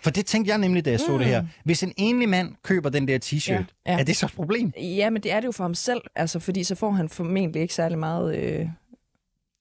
For 0.04 0.12
det 0.12 0.26
tænkte 0.26 0.50
jeg 0.50 0.58
nemlig, 0.58 0.86
da 0.86 0.90
jeg 0.92 1.00
så 1.00 1.18
det 1.18 1.26
her. 1.28 1.46
Hvis 1.66 1.84
en 1.84 1.94
enlig 1.98 2.30
mand 2.30 2.56
køber 2.64 2.90
den 2.90 3.08
der 3.08 3.20
t-shirt, 3.26 3.52
Ja, 3.52 3.64
ja. 3.94 4.00
er 4.00 4.04
det 4.04 4.16
så 4.16 4.26
et 4.26 4.32
problem? 4.34 4.74
Ja, 4.78 5.10
men 5.10 5.24
det 5.24 5.32
er 5.32 5.40
det 5.40 5.48
jo 5.48 5.52
for 5.52 5.64
ham 5.64 5.74
selv, 5.76 6.02
altså, 6.16 6.40
fordi 6.40 6.64
så 6.64 6.76
får 6.76 6.92
han 6.92 7.10
formentlig 7.10 7.62
ikke 7.62 7.74
særlig 7.74 7.98
meget 7.98 8.36
øh, 8.38 8.66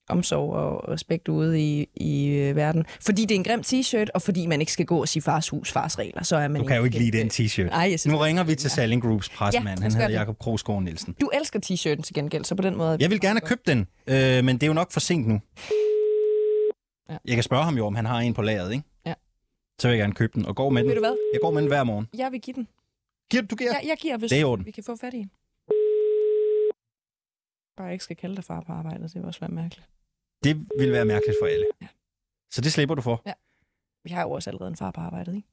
omsorg 0.08 0.52
og 0.52 0.88
respekt 0.88 1.28
ude 1.28 1.60
i, 1.60 1.86
i 1.96 2.26
øh, 2.28 2.56
verden. 2.56 2.84
Fordi 3.00 3.22
det 3.22 3.30
er 3.30 3.34
en 3.38 3.44
grim 3.44 3.60
t-shirt, 3.66 4.06
og 4.14 4.22
fordi 4.22 4.46
man 4.46 4.60
ikke 4.60 4.72
skal 4.72 4.86
gå 4.86 5.00
og 5.00 5.08
sige 5.08 5.22
fars 5.22 5.48
hus, 5.48 5.72
fars 5.72 5.98
regler, 5.98 6.22
så 6.24 6.36
er 6.36 6.48
man 6.48 6.60
Du 6.60 6.66
kan 6.66 6.76
jo 6.76 6.84
ikke 6.84 6.98
lide 6.98 7.18
den 7.18 7.28
t-shirt. 7.28 7.62
Nej, 7.70 7.88
jeg 7.90 8.00
synes, 8.00 8.12
Nu 8.12 8.18
ringer 8.18 8.44
vi 8.44 8.54
til 8.54 8.70
Salling 8.70 9.02
Groups 9.02 9.28
pressemand. 9.28 9.78
Ja, 9.78 9.82
Han 9.82 9.92
hedder. 9.92 10.10
Jakob 10.10 10.38
Krogsgaard 10.38 10.82
Nielsen. 10.82 11.14
Du 11.20 11.30
elsker 11.34 11.60
t-shirten 11.66 12.02
til 12.02 12.14
gengæld, 12.14 12.44
så 12.44 12.54
på 12.54 12.62
den 12.62 12.76
måde... 12.76 12.96
Jeg 13.00 13.10
vil 13.10 13.20
gerne 13.20 13.40
købe 13.40 13.60
den, 13.66 13.86
øh, 14.06 14.44
men 14.44 14.48
det 14.48 14.62
er 14.62 14.66
jo 14.66 14.72
nok 14.72 14.92
for 14.92 15.00
sent 15.00 15.26
nu. 15.28 15.40
Ja. 17.10 17.16
Jeg 17.26 17.34
kan 17.34 17.42
spørge 17.42 17.64
ham 17.64 17.76
jo, 17.76 17.86
om 17.86 17.94
han 17.94 18.06
har 18.06 18.18
en 18.18 18.34
på 18.34 18.42
lageret, 18.42 18.72
ikke? 18.72 18.84
Ja. 19.80 19.82
Så 19.82 19.88
vil 19.88 19.94
jeg 19.96 20.02
gerne 20.02 20.14
købe 20.14 20.32
den 20.34 20.46
og 20.46 20.56
går 20.56 20.70
med 20.70 20.82
den. 20.82 20.88
Ved 20.88 20.94
du 20.94 21.00
hvad? 21.00 21.16
Jeg 21.32 21.40
går 21.42 21.50
med 21.50 21.60
den 21.62 21.68
hver 21.68 21.84
morgen. 21.84 22.08
Jeg 22.16 22.32
vil 22.32 22.40
give 22.40 22.54
den. 22.54 22.68
Giver, 23.30 23.42
du 23.42 23.56
giver? 23.56 23.70
Ja, 23.82 23.88
jeg 23.88 23.96
giver, 24.00 24.16
hvis 24.16 24.28
Det 24.30 24.36
er 24.36 24.40
i 24.40 24.44
orden. 24.44 24.66
vi 24.66 24.70
kan 24.70 24.84
få 24.84 24.96
fat 24.96 25.14
i 25.14 25.16
en. 25.16 25.30
Bare 27.76 27.84
jeg 27.86 27.92
ikke 27.92 28.04
skal 28.04 28.16
kalde 28.16 28.36
dig 28.36 28.44
far 28.44 28.60
på 28.60 28.72
arbejdet, 28.72 29.12
det 29.12 29.14
vil 29.20 29.24
også 29.24 29.40
være 29.40 29.50
mærkeligt. 29.50 29.88
Det 30.44 30.56
vil 30.78 30.92
være 30.92 31.04
mærkeligt 31.04 31.36
for 31.40 31.46
alle. 31.46 31.66
Ja. 31.82 31.86
Så 32.50 32.60
det 32.60 32.72
slipper 32.72 32.94
du 32.94 33.02
for. 33.02 33.22
Vi 34.04 34.10
har 34.10 34.22
jo 34.22 34.30
også 34.30 34.50
allerede 34.50 34.68
en 34.70 34.76
far 34.76 34.90
på 34.90 35.00
arbejdet, 35.00 35.34
ikke? 35.34 35.48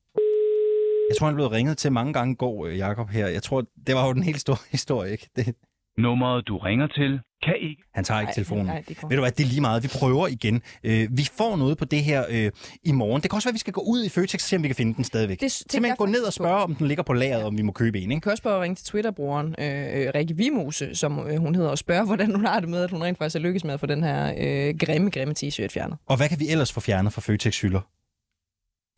Jeg 1.09 1.17
tror, 1.17 1.25
han 1.27 1.35
blevet 1.35 1.51
ringet 1.51 1.77
til 1.77 1.91
mange 1.91 2.13
gange 2.13 2.31
i 2.33 2.35
går, 2.35 2.65
øh, 2.65 2.77
Jakob 2.77 3.09
her. 3.09 3.27
Jeg 3.27 3.43
tror, 3.43 3.65
det 3.87 3.95
var 3.95 4.07
jo 4.07 4.13
den 4.13 4.23
helt 4.23 4.41
store 4.41 4.57
historie, 4.75 5.11
ikke? 5.11 5.29
Det, 5.35 5.55
Nummeret, 5.97 6.47
du 6.47 6.57
ringer 6.57 6.87
til, 6.87 7.19
kan 7.43 7.53
ikke... 7.61 7.81
han 7.93 8.03
tager 8.03 8.19
ikke 8.19 8.27
Nej, 8.29 8.33
telefonen. 8.33 8.65
nej, 8.65 8.83
det. 8.87 8.97
Ved 9.09 9.17
du 9.17 9.21
hvad, 9.21 9.31
det 9.31 9.43
er 9.43 9.47
lige 9.47 9.61
meget. 9.61 9.83
Vi 9.83 9.89
prøver 9.99 10.27
igen. 10.27 10.61
Øh, 10.83 11.07
vi 11.11 11.27
får 11.37 11.55
noget 11.55 11.77
på 11.77 11.85
det 11.85 12.03
her 12.03 12.23
øh, 12.29 12.51
i 12.83 12.91
morgen. 12.91 13.21
Det 13.21 13.29
kan 13.29 13.35
også 13.37 13.47
være, 13.47 13.51
at 13.51 13.53
vi 13.53 13.59
skal 13.59 13.73
gå 13.73 13.81
ud 13.81 14.03
i 14.03 14.09
Føtex 14.09 14.33
og 14.33 14.41
se, 14.41 14.55
om 14.55 14.63
vi 14.63 14.67
kan 14.67 14.75
finde 14.75 14.93
den 14.95 15.03
stadigvæk. 15.03 15.39
Det 15.39 15.51
Simpelthen 15.51 15.95
gå 15.97 16.05
ned 16.05 16.21
og 16.21 16.27
på. 16.27 16.31
spørge, 16.31 16.63
om 16.63 16.75
den 16.75 16.87
ligger 16.87 17.03
på 17.03 17.13
lageret, 17.13 17.43
om 17.43 17.57
vi 17.57 17.61
må 17.61 17.71
købe 17.71 17.99
en, 17.99 18.11
ikke? 18.11 18.21
kan 18.21 18.31
også 18.31 18.43
bare 18.43 18.61
ringe 18.61 18.75
til 18.75 18.85
Twitter-brugeren, 18.85 19.55
øh, 19.59 20.01
øh, 20.01 20.11
Rikke 20.15 20.35
Vimose, 20.37 20.95
som 20.95 21.19
øh, 21.27 21.37
hun 21.37 21.55
hedder, 21.55 21.69
og 21.69 21.77
spørge, 21.77 22.05
hvordan 22.11 22.35
hun 22.35 22.45
har 22.45 22.59
det 22.59 22.69
med, 22.69 22.83
at 22.83 22.91
hun 22.91 23.03
rent 23.03 23.17
faktisk 23.17 23.35
er 23.35 23.39
lykkes 23.39 23.63
med 23.63 23.73
at 23.73 23.79
få 23.79 23.85
den 23.85 24.03
her 24.03 24.33
øh, 24.37 24.75
grimme, 24.79 25.09
grimme 25.09 25.33
t-shirt 25.39 25.67
fjernet. 25.67 25.97
Og 26.07 26.17
hvad 26.17 26.29
kan 26.29 26.39
vi 26.39 26.49
ellers 26.49 26.73
få 26.73 26.79
fjernet 26.79 27.13
fra 27.13 27.21
Føtex 27.21 27.61
hylder? 27.61 27.81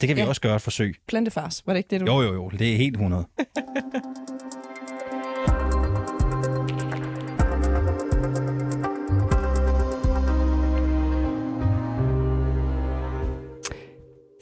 Det 0.01 0.07
kan 0.07 0.15
vi 0.15 0.21
Ja. 0.21 0.27
også 0.27 0.41
gøre 0.41 0.55
et 0.55 0.61
forsøg. 0.61 0.95
Plantefars, 1.07 1.63
var 1.65 1.73
det 1.73 1.77
ikke 1.77 1.89
det, 1.89 2.01
du... 2.01 2.05
Jo, 2.05 2.21
jo, 2.21 2.33
jo. 2.33 2.49
Det 2.59 2.73
er 2.73 2.77
helt 2.77 2.93
100. 2.95 3.25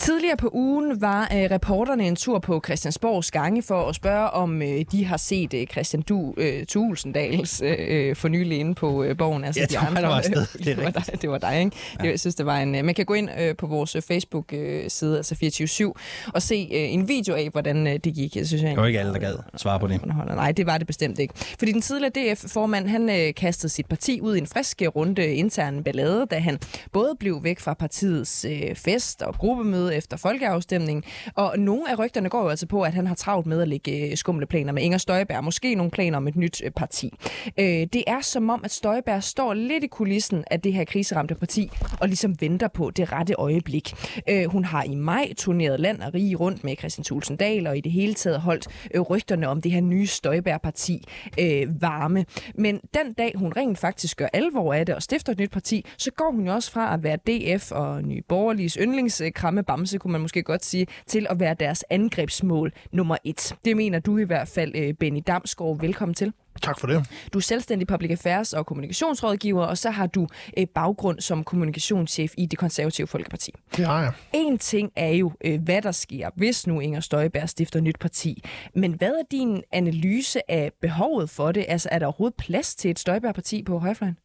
通 0.07 0.16
Tidligere 0.27 0.49
på 0.49 0.49
ugen 0.53 1.01
var 1.01 1.21
øh, 1.21 1.51
reporterne 1.51 2.07
en 2.07 2.15
tur 2.15 2.39
på 2.39 2.61
Christiansborgs 2.65 3.31
gange 3.31 3.63
for 3.63 3.89
at 3.89 3.95
spørge, 3.95 4.29
om 4.29 4.61
øh, 4.61 4.85
de 4.91 5.05
har 5.05 5.17
set 5.17 5.53
øh, 5.53 5.67
Christian 5.67 6.01
du, 6.01 6.33
øh, 6.37 6.65
Tulsendals 6.65 7.61
øh, 7.61 8.15
for 8.15 8.27
nylig 8.27 8.59
inde 8.59 8.75
på 8.75 9.03
øh, 9.03 9.17
borgen. 9.17 9.43
Altså, 9.43 9.61
Jeg 9.61 9.69
de 9.69 9.73
tror, 9.73 9.83
han 9.85 10.03
var 10.03 10.09
afsted. 10.09 10.45
Det 10.57 10.65
det, 10.65 10.83
var 10.83 10.89
dig, 10.89 11.21
det 11.21 11.29
var 11.29 11.37
dig, 11.37 11.59
ikke? 11.59 11.71
Ja. 12.03 12.09
Jeg 12.09 12.19
synes, 12.19 12.35
det 12.35 12.45
var 12.45 12.57
en... 12.57 12.75
Øh, 12.75 12.85
man 12.85 12.95
kan 12.95 13.05
gå 13.05 13.13
ind 13.13 13.29
øh, 13.39 13.55
på 13.55 13.67
vores 13.67 13.95
øh, 13.95 14.01
Facebook-side, 14.01 15.17
altså 15.17 15.35
24 15.35 15.93
og 16.33 16.41
se 16.41 16.69
øh, 16.73 16.93
en 16.93 17.07
video 17.07 17.35
af, 17.35 17.49
hvordan 17.51 17.87
øh, 17.87 17.93
det 17.93 18.13
gik. 18.15 18.35
Jeg 18.35 18.47
synes, 18.47 18.63
jeg, 18.63 18.71
Det 18.71 18.77
var 18.77 18.87
ikke 18.87 18.99
alle, 18.99 19.13
der 19.13 19.19
gad 19.19 19.35
svare 19.57 19.79
på 19.79 19.87
det. 19.87 20.05
Nej, 20.05 20.51
det 20.51 20.65
var 20.65 20.77
det 20.77 20.87
bestemt 20.87 21.19
ikke. 21.19 21.33
Fordi 21.59 21.71
den 21.71 21.81
tidligere 21.81 22.33
DF-formand, 22.33 22.87
han 22.87 23.09
øh, 23.09 23.33
kastede 23.33 23.69
sit 23.73 23.85
parti 23.85 24.21
ud 24.21 24.35
i 24.35 24.37
en 24.37 24.47
frisk 24.47 24.81
runde 24.95 25.33
intern 25.33 25.83
ballade, 25.83 26.25
da 26.31 26.39
han 26.39 26.59
både 26.93 27.15
blev 27.19 27.43
væk 27.43 27.59
fra 27.59 27.73
partiets 27.73 28.45
øh, 28.45 28.75
fest 28.75 29.21
og 29.21 29.33
gruppemøde 29.33 29.95
efter 29.95 30.16
folkeafstemningen. 30.17 31.03
Og 31.35 31.59
nogle 31.59 31.91
af 31.91 31.99
rygterne 31.99 32.29
går 32.29 32.41
jo 32.41 32.49
altså 32.49 32.67
på, 32.67 32.81
at 32.81 32.93
han 32.93 33.07
har 33.07 33.15
travlt 33.15 33.47
med 33.47 33.61
at 33.61 33.67
lægge 33.67 34.11
øh, 34.11 34.17
skumle 34.17 34.45
planer 34.45 34.73
med 34.73 34.83
Inger 34.83 34.97
Støjberg. 34.97 35.43
Måske 35.43 35.75
nogle 35.75 35.91
planer 35.91 36.17
om 36.17 36.27
et 36.27 36.35
nyt 36.35 36.61
øh, 36.65 36.71
parti. 36.71 37.13
Øh, 37.59 37.65
det 37.65 38.03
er 38.07 38.21
som 38.21 38.49
om, 38.49 38.61
at 38.63 38.71
Støjberg 38.71 39.23
står 39.23 39.53
lidt 39.53 39.83
i 39.83 39.87
kulissen 39.87 40.43
af 40.51 40.61
det 40.61 40.73
her 40.73 40.85
kriseramte 40.85 41.35
parti 41.35 41.69
og 41.99 42.07
ligesom 42.07 42.41
venter 42.41 42.67
på 42.67 42.91
det 42.91 43.11
rette 43.11 43.33
øjeblik. 43.33 43.93
Øh, 44.29 44.45
hun 44.45 44.65
har 44.65 44.83
i 44.83 44.95
maj 44.95 45.33
turneret 45.37 45.79
land 45.79 46.01
og 46.01 46.13
rige 46.13 46.35
rundt 46.35 46.63
med 46.63 46.75
Christian 46.77 47.03
Thulsen 47.03 47.35
Dahl 47.35 47.67
og 47.67 47.77
i 47.77 47.81
det 47.81 47.91
hele 47.91 48.13
taget 48.13 48.41
holdt 48.41 48.67
øh, 48.93 49.01
rygterne 49.01 49.47
om 49.47 49.61
det 49.61 49.71
her 49.71 49.81
nye 49.81 50.07
Støjberg-parti 50.07 51.07
øh, 51.39 51.81
varme. 51.81 52.25
Men 52.55 52.79
den 52.93 53.13
dag, 53.13 53.33
hun 53.35 53.53
rent 53.57 53.77
faktisk 53.77 54.17
gør 54.17 54.27
alvor 54.33 54.73
af 54.73 54.85
det 54.85 54.95
og 54.95 55.03
stifter 55.03 55.31
et 55.31 55.39
nyt 55.39 55.51
parti, 55.51 55.85
så 55.97 56.11
går 56.11 56.31
hun 56.31 56.45
jo 56.45 56.53
også 56.53 56.71
fra 56.71 56.93
at 56.93 57.03
være 57.03 57.17
DF 57.17 57.71
og 57.71 58.03
Nye 58.03 58.21
Borgerliges 58.29 58.77
yndlingskramme 58.81 59.63
bamse, 59.63 59.97
kunne 60.07 60.11
man 60.11 60.21
måske 60.21 60.43
godt 60.43 60.65
sige, 60.65 60.87
til 61.07 61.27
at 61.29 61.39
være 61.39 61.53
deres 61.59 61.83
angrebsmål 61.89 62.73
nummer 62.91 63.17
et. 63.23 63.55
Det 63.65 63.77
mener 63.77 63.99
du 63.99 64.17
i 64.17 64.23
hvert 64.23 64.47
fald, 64.47 64.71
øh, 64.75 64.93
Benny 64.93 65.23
Damsgaard. 65.27 65.79
Velkommen 65.79 66.15
til. 66.15 66.33
Tak 66.61 66.79
for 66.79 66.87
det. 66.87 67.05
Du 67.33 67.37
er 67.37 67.41
selvstændig 67.41 67.87
public 67.87 68.11
affairs 68.11 68.53
og 68.53 68.65
kommunikationsrådgiver, 68.65 69.65
og 69.65 69.77
så 69.77 69.89
har 69.89 70.07
du 70.07 70.27
øh, 70.57 70.67
baggrund 70.67 71.19
som 71.19 71.43
kommunikationschef 71.43 72.33
i 72.37 72.45
det 72.45 72.59
konservative 72.59 73.07
Folkeparti. 73.07 73.51
Det 73.77 73.85
har 73.85 74.01
jeg. 74.01 74.11
En 74.33 74.57
ting 74.57 74.91
er 74.95 75.09
jo, 75.09 75.31
øh, 75.45 75.61
hvad 75.61 75.81
der 75.81 75.91
sker, 75.91 76.29
hvis 76.35 76.67
nu 76.67 76.79
Inger 76.79 76.99
Støjberg 76.99 77.49
stifter 77.49 77.79
nyt 77.79 77.99
parti. 77.99 78.43
Men 78.75 78.93
hvad 78.93 79.11
er 79.11 79.23
din 79.31 79.63
analyse 79.71 80.51
af 80.51 80.71
behovet 80.81 81.29
for 81.29 81.51
det? 81.51 81.65
Altså, 81.67 81.89
er 81.91 81.99
der 81.99 82.05
overhovedet 82.05 82.35
plads 82.37 82.75
til 82.75 82.91
et 82.91 82.99
Støjberg-parti 82.99 83.63
på 83.63 83.79
højrefløjen? 83.79 84.17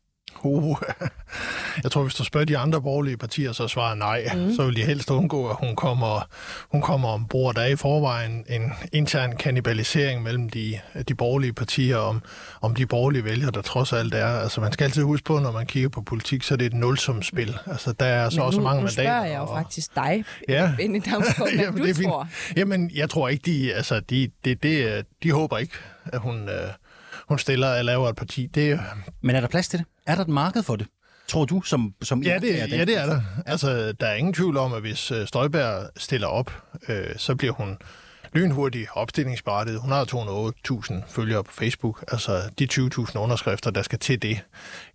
Uh, 0.44 0.76
jeg 1.82 1.90
tror, 1.90 2.02
hvis 2.02 2.14
du 2.14 2.24
spørger 2.24 2.44
de 2.44 2.58
andre 2.58 2.82
borgerlige 2.82 3.16
partier, 3.16 3.52
så 3.52 3.68
svarer 3.68 3.94
nej. 3.94 4.24
Mm. 4.34 4.54
Så 4.56 4.64
vil 4.66 4.76
de 4.76 4.84
helst 4.84 5.10
undgå, 5.10 5.48
at 5.48 5.56
hun 5.60 5.76
kommer, 5.76 6.28
hun 6.72 6.82
kommer 6.82 7.08
ombord. 7.08 7.54
Der 7.54 7.60
er 7.62 7.66
i 7.66 7.76
forvejen 7.76 8.44
en 8.48 8.72
intern 8.92 9.36
kannibalisering 9.36 10.22
mellem 10.22 10.50
de, 10.50 10.78
de 11.08 11.14
borgerlige 11.14 11.52
partier 11.52 11.96
om, 11.96 12.22
om 12.60 12.74
de 12.74 12.86
borgerlige 12.86 13.24
vælgere, 13.24 13.50
der 13.50 13.62
trods 13.62 13.92
alt 13.92 14.14
er. 14.14 14.26
Altså, 14.26 14.60
man 14.60 14.72
skal 14.72 14.84
altid 14.84 15.02
huske 15.02 15.24
på, 15.24 15.38
når 15.38 15.52
man 15.52 15.66
kigger 15.66 15.88
på 15.88 16.02
politik, 16.02 16.42
så 16.42 16.54
er 16.54 16.58
det 16.58 16.66
et 16.66 16.74
nulsumspil. 16.74 17.58
Altså, 17.66 17.92
der 17.92 18.06
er 18.06 18.30
så 18.30 18.36
Men 18.36 18.46
også 18.46 18.58
nu, 18.58 18.64
mange 18.64 18.80
nu 18.80 18.84
mandater. 18.84 19.02
spørger 19.02 19.24
jeg 19.24 19.38
jo 19.38 19.46
faktisk 19.46 19.94
dig, 19.94 20.24
Ja. 20.48 20.72
Benny 20.78 21.02
Damsgaard, 21.10 21.50
hvad 21.54 21.64
Jamen, 21.64 21.78
du 21.80 21.84
det 21.84 21.90
er 21.90 21.94
fint. 21.94 22.06
tror. 22.08 22.28
Jamen, 22.56 22.90
jeg 22.94 23.10
tror 23.10 23.28
ikke, 23.28 23.42
de, 23.46 23.74
altså, 23.74 24.00
de, 24.00 24.28
de, 24.44 24.54
de, 24.54 25.02
de 25.22 25.32
håber 25.32 25.58
ikke, 25.58 25.72
at 26.06 26.18
hun, 26.20 26.48
øh, 26.48 26.54
hun 27.28 27.38
stiller 27.38 27.68
eller 27.68 27.82
laver 27.82 28.08
et 28.08 28.16
parti. 28.16 28.46
Det, 28.46 28.80
Men 29.20 29.36
er 29.36 29.40
der 29.40 29.48
plads 29.48 29.68
til 29.68 29.78
det? 29.78 29.86
Er 30.06 30.14
der 30.14 30.22
et 30.22 30.28
marked 30.28 30.62
for 30.62 30.76
det? 30.76 30.86
Tror 31.28 31.44
du, 31.44 31.62
som, 31.62 31.94
som 32.02 32.22
Ja, 32.22 32.38
det, 32.38 32.62
er 32.62 32.66
ja, 32.66 32.84
det 32.84 32.98
er 32.98 33.06
der. 33.06 33.20
Altså, 33.46 33.92
der 33.92 34.06
er 34.06 34.14
ingen 34.14 34.34
tvivl 34.34 34.56
om, 34.56 34.72
at 34.72 34.80
hvis 34.80 35.10
øh, 35.10 35.26
Støjberg 35.26 35.90
stiller 35.96 36.26
op, 36.26 36.62
øh, 36.88 37.06
så 37.16 37.34
bliver 37.34 37.52
hun 37.52 37.78
lynhurtigt 38.32 38.88
opstillingsberettiget. 38.94 39.80
Hun 39.80 39.90
har 39.90 40.04
208.000 40.70 40.94
følgere 41.08 41.44
på 41.44 41.52
Facebook. 41.52 42.04
Altså, 42.12 42.42
de 42.58 42.68
20.000 42.72 43.18
underskrifter, 43.18 43.70
der 43.70 43.82
skal 43.82 43.98
til 43.98 44.22
det, 44.22 44.40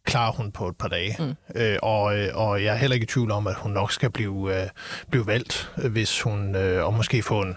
klarer 0.06 0.32
hun 0.32 0.52
på 0.52 0.68
et 0.68 0.78
par 0.78 0.88
dage. 0.88 1.16
Mm. 1.20 1.62
Øh, 1.62 1.78
og, 1.84 2.18
øh, 2.20 2.30
og 2.34 2.64
jeg 2.64 2.74
er 2.74 2.78
heller 2.78 2.94
ikke 2.94 3.04
i 3.04 3.08
tvivl 3.08 3.32
om, 3.32 3.48
at 3.48 3.56
hun 3.56 3.72
nok 3.72 3.92
skal 3.92 4.10
blive, 4.10 4.62
øh, 4.62 4.70
blive 5.12 5.28
valgt, 5.28 5.72
hvis 5.76 6.22
hun, 6.22 6.56
øh, 6.56 6.86
og 6.86 6.94
måske 6.94 7.24
få 7.24 7.42
en 7.42 7.56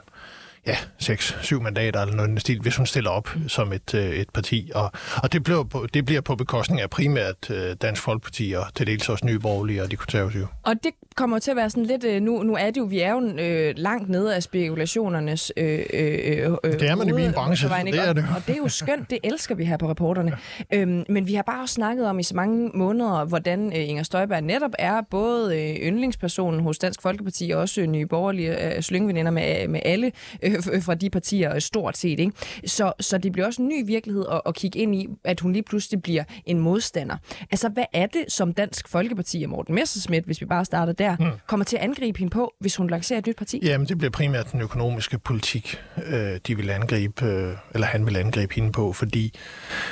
ja, 0.66 0.76
6-7 1.02 1.60
mandater 1.60 2.00
eller 2.00 2.14
noget 2.14 2.40
stil, 2.40 2.60
hvis 2.60 2.76
hun 2.76 2.86
stiller 2.86 3.10
op 3.10 3.36
mm. 3.36 3.48
som 3.48 3.72
et, 3.72 3.94
øh, 3.94 4.10
et 4.10 4.30
parti. 4.30 4.70
Og, 4.74 4.92
og 5.22 5.32
det, 5.32 5.42
bliver 5.42 5.64
på, 5.64 5.86
det 5.94 6.04
bliver 6.04 6.20
på 6.20 6.36
bekostning 6.36 6.80
af 6.80 6.90
primært 6.90 7.50
øh, 7.50 7.76
Dansk 7.82 8.02
Folkeparti 8.02 8.54
og 8.56 8.64
til 8.74 8.86
dels 8.86 9.08
også 9.08 9.26
Nye 9.26 9.38
Borgerlige 9.38 9.82
og 9.82 9.90
de 9.90 9.96
konservative. 9.96 10.48
Og 10.62 10.74
det 10.84 10.90
kommer 11.16 11.38
til 11.38 11.50
at 11.50 11.56
være 11.56 11.70
sådan 11.70 11.86
lidt, 11.86 12.04
øh, 12.04 12.22
nu, 12.22 12.42
nu 12.42 12.54
er 12.54 12.66
det 12.66 12.76
jo, 12.76 12.84
vi 12.84 13.00
er 13.00 13.12
jo 13.12 13.32
øh, 13.38 13.74
langt 13.76 14.08
nede 14.08 14.34
af 14.34 14.42
spekulationernes 14.42 15.52
øh, 15.56 15.66
øh, 15.68 16.56
øh, 16.64 16.72
Det 16.72 16.88
er 16.88 16.94
man 16.94 17.08
i 17.08 17.12
min 17.12 17.32
branche, 17.32 17.68
vejen, 17.68 17.86
det 17.86 18.08
er 18.08 18.12
det. 18.12 18.24
Og, 18.30 18.36
og 18.36 18.46
det 18.46 18.52
er 18.52 18.58
jo 18.58 18.68
skønt, 18.68 19.10
det 19.10 19.18
elsker 19.24 19.54
vi 19.54 19.64
her 19.64 19.76
på 19.76 19.90
reporterne. 19.90 20.32
Øhm, 20.72 21.04
men 21.08 21.26
vi 21.26 21.34
har 21.34 21.42
bare 21.42 21.62
også 21.62 21.74
snakket 21.74 22.06
om 22.06 22.18
i 22.18 22.22
så 22.22 22.36
mange 22.36 22.70
måneder, 22.74 23.24
hvordan 23.24 23.66
øh, 23.66 23.88
Inger 23.88 24.02
Støjberg 24.02 24.42
netop 24.42 24.70
er 24.78 25.00
både 25.10 25.60
øh, 25.60 25.76
yndlingspersonen 25.76 26.60
hos 26.60 26.78
Dansk 26.78 27.02
Folkeparti 27.02 27.50
og 27.50 27.60
også 27.60 27.80
øh, 27.80 27.86
nye 27.86 28.06
borgerlige 28.06 28.74
øh, 28.76 28.82
slyngveninder 28.82 29.30
med, 29.30 29.68
med 29.68 29.80
alle 29.84 30.12
øh, 30.42 30.49
f- 30.58 30.80
fra 30.80 30.94
de 30.94 31.10
partier 31.10 31.54
øh, 31.54 31.60
stort 31.60 31.96
set. 31.96 32.20
Ikke? 32.20 32.32
Så, 32.66 32.92
så 33.00 33.18
det 33.18 33.32
bliver 33.32 33.46
også 33.46 33.62
en 33.62 33.68
ny 33.68 33.86
virkelighed 33.86 34.24
at, 34.32 34.40
at 34.46 34.54
kigge 34.54 34.78
ind 34.78 34.94
i, 34.94 35.08
at 35.24 35.40
hun 35.40 35.52
lige 35.52 35.62
pludselig 35.62 36.02
bliver 36.02 36.24
en 36.46 36.58
modstander. 36.58 37.16
Altså, 37.50 37.68
hvad 37.68 37.84
er 37.92 38.06
det, 38.06 38.24
som 38.28 38.54
Dansk 38.54 38.88
Folkeparti 38.88 39.42
og 39.42 39.50
Morten 39.50 39.74
Messerschmidt, 39.74 40.24
hvis 40.24 40.40
vi 40.40 40.46
bare 40.46 40.64
starter 40.64 40.92
der, 40.92 41.16
mm. 41.16 41.26
kommer 41.46 41.64
til 41.64 41.76
at 41.76 41.82
angribe 41.82 42.18
hende 42.18 42.30
på, 42.30 42.52
hvis 42.60 42.76
hun 42.76 42.90
lancerer 42.90 43.18
et 43.18 43.26
nyt 43.26 43.36
parti? 43.36 43.60
Jamen, 43.62 43.88
det 43.88 43.98
bliver 43.98 44.10
primært 44.10 44.52
den 44.52 44.60
økonomiske 44.60 45.18
politik, 45.18 45.80
øh, 46.06 46.40
de 46.46 46.56
vil 46.56 46.70
angribe, 46.70 47.26
øh, 47.26 47.54
eller 47.74 47.86
han 47.86 48.06
vil 48.06 48.16
angribe 48.16 48.54
hende 48.54 48.72
på, 48.72 48.92
fordi 48.92 49.34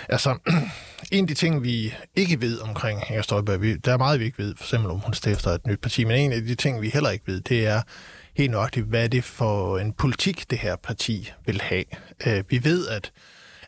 altså, 0.09 0.39
en 1.13 1.25
af 1.25 1.29
de 1.29 1.35
ting, 1.35 1.63
vi 1.63 1.95
ikke 2.17 2.41
ved 2.41 2.59
omkring 2.61 3.01
Inger 3.09 3.23
Støjberg, 3.23 3.63
vi, 3.63 3.77
der 3.77 3.93
er 3.93 3.99
meget, 3.99 4.21
vi 4.21 4.25
ikke 4.25 4.39
ved, 4.39 4.55
for 4.57 4.65
eksempel 4.65 4.91
om 4.91 4.99
hun 4.99 5.15
stifter 5.15 5.51
et 5.51 5.67
nyt 5.67 5.81
parti, 5.81 6.05
men 6.05 6.17
en 6.17 6.33
af 6.33 6.43
de 6.43 6.55
ting, 6.55 6.83
vi 6.83 6.89
heller 6.89 7.11
ikke 7.11 7.27
ved, 7.27 7.41
det 7.41 7.67
er 7.67 7.83
helt 8.39 8.51
nøjagtigt, 8.51 8.87
hvad 8.87 9.09
det 9.09 9.25
for 9.25 9.79
en 9.79 9.93
politik, 9.93 10.51
det 10.51 10.59
her 10.59 10.77
parti 10.77 11.33
vil 11.47 11.61
have. 11.61 11.85
Øh, 12.27 12.45
vi 12.49 12.65
ved, 12.65 12.89
at 12.89 13.13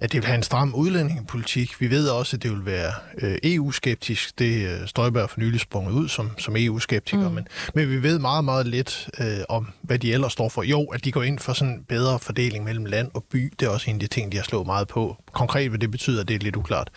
at 0.00 0.12
det 0.12 0.20
vil 0.20 0.26
have 0.26 0.36
en 0.36 0.42
stram 0.42 0.74
udlændingepolitik. 0.74 1.80
Vi 1.80 1.90
ved 1.90 2.08
også, 2.08 2.36
at 2.36 2.42
det 2.42 2.50
vil 2.50 2.66
være 2.66 2.92
øh, 3.18 3.38
EU-skeptisk. 3.44 4.38
Det 4.38 4.64
er 4.64 4.86
Støjberg 4.86 5.30
for 5.30 5.40
nylig 5.40 5.60
sprunget 5.60 5.92
ud 5.92 6.08
som, 6.08 6.30
som 6.38 6.54
EU-skeptiker. 6.56 7.28
Mm. 7.28 7.34
Men, 7.34 7.48
men 7.74 7.90
vi 7.90 8.02
ved 8.02 8.18
meget, 8.18 8.44
meget 8.44 8.66
lidt 8.66 9.08
øh, 9.20 9.38
om, 9.48 9.68
hvad 9.82 9.98
de 9.98 10.12
ellers 10.12 10.32
står 10.32 10.48
for. 10.48 10.62
Jo, 10.62 10.84
at 10.84 11.04
de 11.04 11.12
går 11.12 11.22
ind 11.22 11.38
for 11.38 11.52
sådan 11.52 11.74
en 11.74 11.84
bedre 11.88 12.18
fordeling 12.18 12.64
mellem 12.64 12.84
land 12.84 13.10
og 13.14 13.24
by. 13.24 13.52
Det 13.60 13.66
er 13.66 13.70
også 13.70 13.90
en 13.90 13.96
af 13.96 14.00
de 14.00 14.06
ting, 14.06 14.32
de 14.32 14.36
har 14.36 14.44
slået 14.44 14.66
meget 14.66 14.88
på. 14.88 15.16
Konkret, 15.33 15.68
hvad 15.68 15.78
det 15.78 15.91
betyder, 15.91 16.22
det 16.24 16.35
er 16.35 16.39
lidt 16.39 16.57
uklart. 16.57 16.89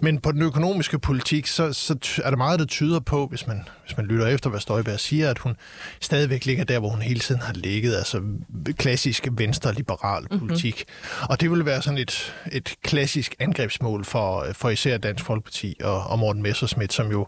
Men 0.00 0.18
på 0.20 0.32
den 0.32 0.42
økonomiske 0.42 0.98
politik, 0.98 1.46
så, 1.46 1.72
så 1.72 2.20
er 2.24 2.30
der 2.30 2.36
meget, 2.36 2.60
der 2.60 2.66
tyder 2.66 3.00
på, 3.00 3.26
hvis 3.26 3.46
man, 3.46 3.68
hvis 3.86 3.96
man 3.96 4.06
lytter 4.06 4.26
efter, 4.26 4.50
hvad 4.50 4.60
Støjberg 4.60 5.00
siger, 5.00 5.30
at 5.30 5.38
hun 5.38 5.56
stadigvæk 6.00 6.44
ligger 6.46 6.64
der, 6.64 6.78
hvor 6.78 6.88
hun 6.88 7.02
hele 7.02 7.20
tiden 7.20 7.40
har 7.40 7.52
ligget. 7.52 7.96
Altså 7.96 8.20
klassisk 8.78 9.28
venstre-liberal 9.32 10.26
Mhm. 10.30 10.38
politik. 10.38 10.84
Og 11.22 11.40
det 11.40 11.50
vil 11.50 11.66
være 11.66 11.82
sådan 11.82 11.98
et, 11.98 12.34
et 12.52 12.74
klassisk 12.82 13.34
angrebsmål 13.38 14.04
for, 14.04 14.46
for 14.52 14.70
især 14.70 14.98
Dansk 14.98 15.24
Folkeparti 15.24 15.76
og, 15.84 16.02
og 16.06 16.18
Morten 16.18 16.42
Messerschmidt, 16.42 16.92
som 16.92 17.10
jo 17.10 17.26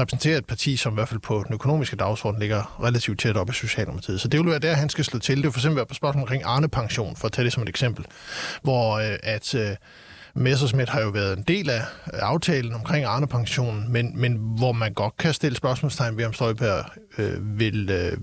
repræsenterer 0.00 0.38
et 0.38 0.46
parti, 0.46 0.76
som 0.76 0.92
i 0.92 0.94
hvert 0.94 1.08
fald 1.08 1.20
på 1.20 1.42
den 1.46 1.54
økonomiske 1.54 1.96
dagsorden 1.96 2.40
ligger 2.40 2.80
relativt 2.84 3.20
tæt 3.20 3.36
op 3.36 3.48
af 3.48 3.54
Socialdemokratiet. 3.54 4.20
Så 4.20 4.28
det 4.28 4.40
vil 4.40 4.50
være 4.50 4.58
der, 4.58 4.74
han 4.74 4.88
skal 4.88 5.04
slå 5.04 5.18
til. 5.18 5.36
Det 5.36 5.44
vil 5.44 5.52
for 5.52 5.58
eksempel 5.58 5.76
være 5.76 5.86
på 5.86 5.94
spørgsmål 5.94 6.20
omkring 6.22 6.42
Arne-pension, 6.46 7.16
for 7.16 7.26
at 7.26 7.32
tage 7.32 7.44
det 7.44 7.52
som 7.52 7.62
et 7.62 7.68
eksempel, 7.68 8.04
hvor 8.62 8.94
øh, 8.98 9.16
at... 9.22 9.54
Øh, 9.54 9.76
Messerschmidt 10.34 10.88
har 10.88 11.00
jo 11.00 11.08
været 11.08 11.38
en 11.38 11.44
del 11.48 11.70
af 11.70 11.82
aftalen 12.12 12.72
omkring 12.72 13.04
Arne-pensionen, 13.04 13.92
men, 13.92 14.20
men 14.20 14.34
hvor 14.56 14.72
man 14.72 14.92
godt 14.92 15.16
kan 15.16 15.34
stille 15.34 15.56
spørgsmålstegn 15.56 16.16
ved, 16.16 16.24
om 16.24 16.32
Støjberg 16.32 16.84
øh, 17.18 17.58
vil, 17.58 17.90
øh, 17.90 18.18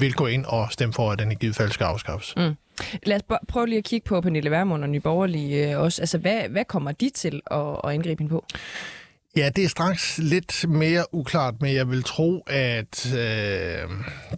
vil 0.00 0.14
gå 0.14 0.26
ind 0.26 0.44
og 0.44 0.68
stemme 0.70 0.92
for, 0.92 1.12
at 1.12 1.18
den 1.18 1.32
i 1.32 1.34
givet 1.34 1.56
fald 1.56 1.70
skal 1.70 1.84
afskaffes. 1.84 2.34
Mm. 2.36 2.54
Lad 3.02 3.16
os 3.16 3.38
prøve 3.48 3.66
lige 3.66 3.78
at 3.78 3.84
kigge 3.84 4.08
på 4.08 4.20
Pernille 4.20 4.50
Vermund 4.50 4.82
og 4.82 4.90
Nye 4.90 5.00
Borgerlige 5.00 5.72
øh, 5.72 5.80
også. 5.80 6.02
Altså, 6.02 6.18
hvad, 6.18 6.48
hvad 6.48 6.64
kommer 6.64 6.92
de 6.92 7.10
til 7.10 7.40
at, 7.50 7.60
at 7.84 7.90
angribe 7.90 8.22
hende 8.22 8.30
på? 8.30 8.44
Ja, 9.36 9.50
det 9.56 9.64
er 9.64 9.68
straks 9.68 10.18
lidt 10.18 10.68
mere 10.68 11.14
uklart, 11.14 11.54
men 11.60 11.74
jeg 11.74 11.90
vil 11.90 12.02
tro, 12.02 12.44
at 12.46 13.12
øh, 13.14 13.88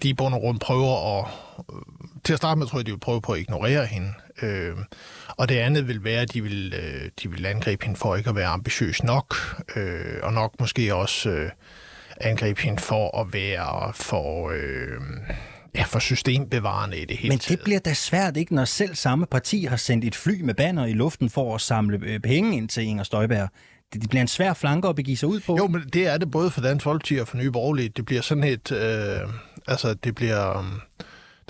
de 0.02 0.08
i 0.08 0.14
bund 0.14 0.34
og 0.34 0.40
grund 0.40 0.60
prøver 0.60 1.18
at... 1.18 1.28
Øh, 1.70 1.80
til 2.24 2.32
at 2.32 2.36
starte 2.36 2.58
med 2.58 2.66
tror 2.66 2.78
jeg, 2.78 2.86
de 2.86 2.90
vil 2.90 2.98
prøve 2.98 3.20
på 3.20 3.32
at 3.32 3.40
ignorere 3.40 3.86
hende. 3.86 4.12
Øh, 4.42 4.76
og 5.28 5.48
det 5.48 5.54
andet 5.54 5.88
vil 5.88 6.04
være, 6.04 6.20
at 6.20 6.32
de 6.32 6.42
vil, 6.42 6.74
øh, 6.82 7.10
de 7.22 7.30
vil 7.30 7.46
angribe 7.46 7.84
hende 7.84 7.98
for 7.98 8.16
ikke 8.16 8.30
at 8.30 8.36
være 8.36 8.46
ambitiøs 8.46 9.02
nok, 9.02 9.36
øh, 9.76 10.16
og 10.22 10.32
nok 10.32 10.60
måske 10.60 10.94
også 10.94 11.30
øh, 11.30 11.50
angribe 12.20 12.60
hende 12.60 12.82
for 12.82 13.20
at 13.20 13.32
være 13.32 13.92
for... 13.94 14.50
Øh, 14.50 15.00
ja, 15.74 15.82
for 15.82 15.98
systembevarende 15.98 16.98
i 16.98 17.04
det 17.04 17.16
hele 17.16 17.28
Men 17.28 17.38
det 17.38 17.60
bliver 17.64 17.80
da 17.80 17.94
svært, 17.94 18.36
ikke, 18.36 18.54
når 18.54 18.64
selv 18.64 18.94
samme 18.94 19.26
parti 19.26 19.64
har 19.64 19.76
sendt 19.76 20.04
et 20.04 20.14
fly 20.14 20.40
med 20.40 20.54
banner 20.54 20.86
i 20.86 20.92
luften 20.92 21.30
for 21.30 21.54
at 21.54 21.60
samle 21.60 22.00
øh, 22.02 22.20
penge 22.20 22.56
ind 22.56 22.68
til 22.68 22.82
Inger 22.82 23.04
Støjberg. 23.04 23.48
Det, 23.92 24.02
det 24.02 24.10
bliver 24.10 24.22
en 24.22 24.28
svær 24.28 24.54
flanke 24.54 24.88
at 24.88 24.96
begive 24.96 25.16
sig 25.16 25.28
ud 25.28 25.40
på. 25.40 25.56
Jo, 25.56 25.66
men 25.66 25.82
det 25.92 26.06
er 26.06 26.18
det 26.18 26.30
både 26.30 26.50
for 26.50 26.60
Dansk 26.60 26.84
Folkeparti 26.84 27.16
og 27.16 27.28
for 27.28 27.36
Nye 27.36 27.50
Borgerlige. 27.50 27.88
Det 27.88 28.04
bliver 28.04 28.22
sådan 28.22 28.44
et... 28.44 28.72
Øh, 28.72 29.20
altså, 29.66 29.94
det 29.94 30.14
bliver... 30.14 30.58
Um, 30.58 30.80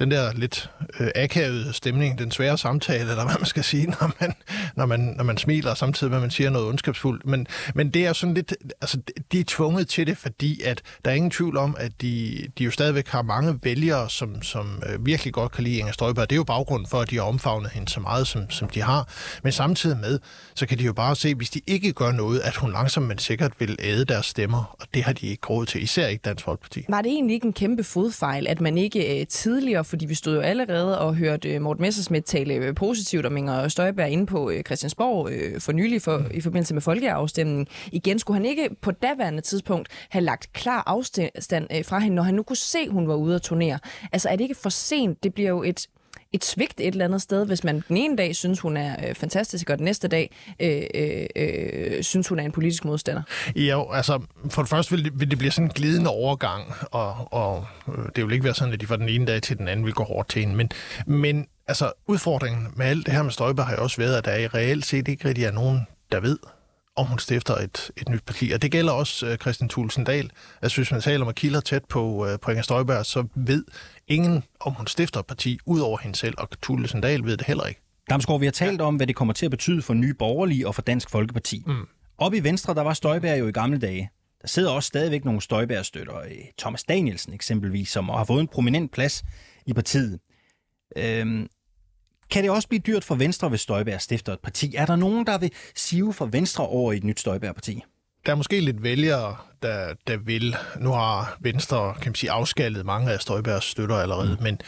den 0.02 0.10
der 0.10 0.32
lidt 0.32 0.70
øh, 1.00 1.08
akavede 1.14 1.72
stemning, 1.72 2.18
den 2.18 2.30
svære 2.30 2.58
samtale, 2.58 3.10
eller 3.10 3.24
hvad 3.24 3.34
man 3.38 3.46
skal 3.46 3.64
sige, 3.64 3.86
når 4.00 4.12
man, 4.20 4.34
når 4.76 4.86
man, 4.86 5.00
når 5.00 5.24
man 5.24 5.36
smiler, 5.36 5.74
samtidig 5.74 6.10
med, 6.10 6.18
at 6.18 6.22
man 6.22 6.30
siger 6.30 6.50
noget 6.50 6.68
ondskabsfuldt. 6.68 7.26
Men, 7.26 7.46
men 7.74 7.90
det 7.90 8.06
er 8.06 8.12
sådan 8.12 8.34
lidt, 8.34 8.54
altså 8.80 8.98
de 9.32 9.40
er 9.40 9.44
tvunget 9.46 9.88
til 9.88 10.06
det, 10.06 10.18
fordi 10.18 10.62
at 10.62 10.82
der 11.04 11.10
er 11.10 11.14
ingen 11.14 11.30
tvivl 11.30 11.56
om, 11.56 11.76
at 11.78 11.92
de, 12.00 12.46
de 12.58 12.64
jo 12.64 12.70
stadigvæk 12.70 13.08
har 13.08 13.22
mange 13.22 13.58
vælgere, 13.62 14.10
som, 14.10 14.42
som 14.42 14.82
øh, 14.86 15.06
virkelig 15.06 15.32
godt 15.32 15.52
kan 15.52 15.64
lide 15.64 15.76
Inger 15.76 15.92
Støjberg. 15.92 16.30
Det 16.30 16.36
er 16.36 16.38
jo 16.38 16.44
baggrunden 16.44 16.88
for, 16.88 17.00
at 17.00 17.10
de 17.10 17.16
har 17.16 17.22
omfavnet 17.22 17.70
hende 17.70 17.88
så 17.88 18.00
meget, 18.00 18.26
som, 18.26 18.50
som 18.50 18.68
de 18.68 18.82
har. 18.82 19.08
Men 19.42 19.52
samtidig 19.52 19.96
med, 19.96 20.18
så 20.54 20.66
kan 20.66 20.78
de 20.78 20.84
jo 20.84 20.92
bare 20.92 21.16
se, 21.16 21.34
hvis 21.34 21.50
de 21.50 21.60
ikke 21.66 21.92
gør 21.92 22.12
noget, 22.12 22.40
at 22.40 22.56
hun 22.56 22.72
langsomt 22.72 23.06
men 23.06 23.18
sikkert 23.18 23.52
vil 23.58 23.76
æde 23.78 24.04
deres 24.04 24.26
stemmer, 24.26 24.76
og 24.80 24.86
det 24.94 25.04
har 25.04 25.12
de 25.12 25.26
ikke 25.26 25.46
råd 25.46 25.66
til, 25.66 25.82
især 25.82 26.06
ikke 26.06 26.22
Dansk 26.22 26.44
Folkeparti. 26.44 26.84
Var 26.88 27.02
det 27.02 27.12
egentlig 27.12 27.34
ikke 27.34 27.46
en 27.46 27.52
kæmpe 27.52 27.84
fodfejl, 27.84 28.46
at 28.46 28.60
man 28.60 28.78
ikke 28.78 29.20
øh, 29.20 29.26
tidligere, 29.26 29.84
fordi 29.92 30.06
vi 30.06 30.14
stod 30.14 30.34
jo 30.34 30.40
allerede 30.40 30.98
og 30.98 31.14
hørte 31.14 31.54
øh, 31.54 31.62
Morten 31.62 31.82
Messersmith 31.82 32.24
tale 32.24 32.54
øh, 32.54 32.74
positivt 32.74 33.26
om 33.26 33.36
Inger 33.36 33.68
Støjberg 33.68 34.08
inde 34.08 34.26
på 34.26 34.50
øh, 34.50 34.62
Christiansborg 34.62 35.62
for 35.62 35.72
nylig 35.72 36.02
for, 36.02 36.24
i 36.30 36.40
forbindelse 36.40 36.74
med 36.74 36.82
folkeafstemningen. 36.82 37.66
Igen, 37.92 38.18
skulle 38.18 38.36
han 38.36 38.46
ikke 38.46 38.68
på 38.80 38.90
daværende 38.90 39.40
tidspunkt 39.40 39.88
have 40.08 40.24
lagt 40.24 40.52
klar 40.52 40.82
afstand 40.86 41.84
fra 41.84 41.98
hende, 41.98 42.14
når 42.14 42.22
han 42.22 42.34
nu 42.34 42.42
kunne 42.42 42.56
se, 42.56 42.88
hun 42.88 43.08
var 43.08 43.14
ude 43.14 43.34
at 43.34 43.42
turnere? 43.42 43.78
Altså 44.12 44.28
er 44.28 44.36
det 44.36 44.44
ikke 44.44 44.54
for 44.54 44.70
sent? 44.70 45.22
Det 45.22 45.34
bliver 45.34 45.48
jo 45.48 45.62
et 45.62 45.86
et 46.32 46.44
svigt 46.44 46.80
et 46.80 46.86
eller 46.86 47.04
andet 47.04 47.22
sted, 47.22 47.46
hvis 47.46 47.64
man 47.64 47.84
den 47.88 47.96
ene 47.96 48.16
dag 48.16 48.36
synes, 48.36 48.60
hun 48.60 48.76
er 48.76 49.08
øh, 49.08 49.14
fantastisk, 49.14 49.70
og 49.70 49.78
den 49.78 49.84
næste 49.84 50.08
dag 50.08 50.30
øh, 50.60 50.82
øh, 50.94 51.26
øh, 51.36 52.02
synes, 52.02 52.28
hun 52.28 52.38
er 52.38 52.44
en 52.44 52.52
politisk 52.52 52.84
modstander. 52.84 53.22
Jo, 53.56 53.90
altså 53.90 54.20
for 54.50 54.62
det 54.62 54.68
første 54.68 54.90
vil 54.96 55.04
det, 55.04 55.20
vil 55.20 55.30
det 55.30 55.38
blive 55.38 55.50
sådan 55.50 55.68
en 55.68 55.72
glidende 55.74 56.10
overgang, 56.10 56.72
og, 56.90 57.32
og 57.32 57.66
øh, 57.88 58.04
det 58.16 58.24
vil 58.24 58.32
ikke 58.32 58.44
være 58.44 58.54
sådan, 58.54 58.74
at 58.74 58.80
de 58.80 58.86
fra 58.86 58.96
den 58.96 59.08
ene 59.08 59.26
dag 59.26 59.42
til 59.42 59.58
den 59.58 59.68
anden 59.68 59.86
vil 59.86 59.94
gå 59.94 60.04
hårdt 60.04 60.28
til 60.28 60.40
hende. 60.40 60.56
Men, 60.56 60.70
men 61.06 61.46
altså 61.66 61.92
udfordringen 62.06 62.68
med 62.76 62.86
alt 62.86 63.06
det 63.06 63.14
her 63.14 63.22
med 63.22 63.30
Støjberg 63.30 63.66
har 63.66 63.76
jo 63.76 63.82
også 63.82 63.96
været, 63.96 64.16
at 64.16 64.24
der 64.24 64.36
i 64.36 64.46
reelt 64.46 64.86
set 64.86 65.08
ikke 65.08 65.28
rigtig 65.28 65.44
er 65.44 65.52
nogen, 65.52 65.86
der 66.12 66.20
ved, 66.20 66.38
om 66.96 67.06
hun 67.06 67.18
stifter 67.18 67.54
et, 67.54 67.90
et 67.96 68.08
nyt 68.08 68.22
parti. 68.22 68.50
Og 68.50 68.62
det 68.62 68.70
gælder 68.70 68.92
også 68.92 69.26
uh, 69.26 69.34
Christian 69.34 69.68
Thulesen 69.68 70.04
Dahl. 70.04 70.30
Altså 70.62 70.78
hvis 70.78 70.90
man 70.90 71.00
taler 71.00 71.24
med 71.24 71.34
kilder 71.34 71.60
tæt 71.60 71.84
på, 71.84 72.04
uh, 72.04 72.28
på 72.42 72.50
Inger 72.50 72.62
Støjberg, 72.62 73.06
så 73.06 73.26
ved 73.34 73.64
ingen, 74.08 74.44
om 74.60 74.74
hun 74.74 74.86
stifter 74.86 75.20
et 75.20 75.26
parti, 75.26 75.58
ud 75.66 75.80
over 75.80 75.98
hende 75.98 76.16
selv, 76.16 76.34
og 76.38 76.48
Thulesen 76.62 77.00
Dahl 77.00 77.24
ved 77.24 77.36
det 77.36 77.46
heller 77.46 77.64
ikke. 77.64 77.80
Damsgaard, 78.10 78.40
vi 78.40 78.46
har 78.46 78.52
talt 78.52 78.80
om, 78.80 78.96
hvad 78.96 79.06
det 79.06 79.16
kommer 79.16 79.34
til 79.34 79.46
at 79.46 79.50
betyde 79.50 79.82
for 79.82 79.94
nye 79.94 80.14
borgerlige 80.14 80.68
og 80.68 80.74
for 80.74 80.82
Dansk 80.82 81.10
Folkeparti. 81.10 81.62
Mm. 81.66 81.86
Op 82.18 82.34
i 82.34 82.40
Venstre, 82.40 82.74
der 82.74 82.82
var 82.82 82.94
Støjberg 82.94 83.38
jo 83.38 83.48
i 83.48 83.52
gamle 83.52 83.78
dage. 83.78 84.10
Der 84.42 84.48
sidder 84.48 84.70
også 84.70 84.86
stadigvæk 84.86 85.24
nogle 85.24 85.40
Støjberg-støtter. 85.40 86.18
Øh, 86.18 86.30
Thomas 86.58 86.84
Danielsen 86.84 87.32
eksempelvis, 87.32 87.88
som 87.88 88.08
har 88.08 88.24
fået 88.24 88.40
en 88.40 88.48
prominent 88.48 88.92
plads 88.92 89.24
i 89.66 89.72
partiet. 89.72 90.20
Øhm, 90.96 91.48
kan 92.32 92.42
det 92.42 92.50
også 92.50 92.68
blive 92.68 92.80
dyrt 92.86 93.04
for 93.04 93.14
Venstre, 93.14 93.48
hvis 93.48 93.60
Støjberg 93.60 94.00
stifter 94.00 94.32
et 94.32 94.40
parti? 94.40 94.74
Er 94.76 94.86
der 94.86 94.96
nogen, 94.96 95.26
der 95.26 95.38
vil 95.38 95.50
sive 95.74 96.12
for 96.12 96.26
Venstre 96.26 96.66
over 96.66 96.92
i 96.92 96.96
et 96.96 97.04
nyt 97.04 97.20
Støjberg-parti? 97.20 97.82
Der 98.26 98.32
er 98.32 98.36
måske 98.36 98.60
lidt 98.60 98.82
vælgere, 98.82 99.36
der, 99.62 99.94
der 100.06 100.16
vil. 100.16 100.56
Nu 100.80 100.92
har 100.92 101.36
Venstre, 101.40 101.94
kan 101.94 102.10
man 102.10 102.14
sige, 102.14 102.30
afskaldet 102.30 102.86
mange 102.86 103.12
af 103.12 103.20
Støjbergs 103.20 103.64
støtter 103.64 103.96
allerede, 103.96 104.36
mm. 104.40 104.42
men, 104.42 104.60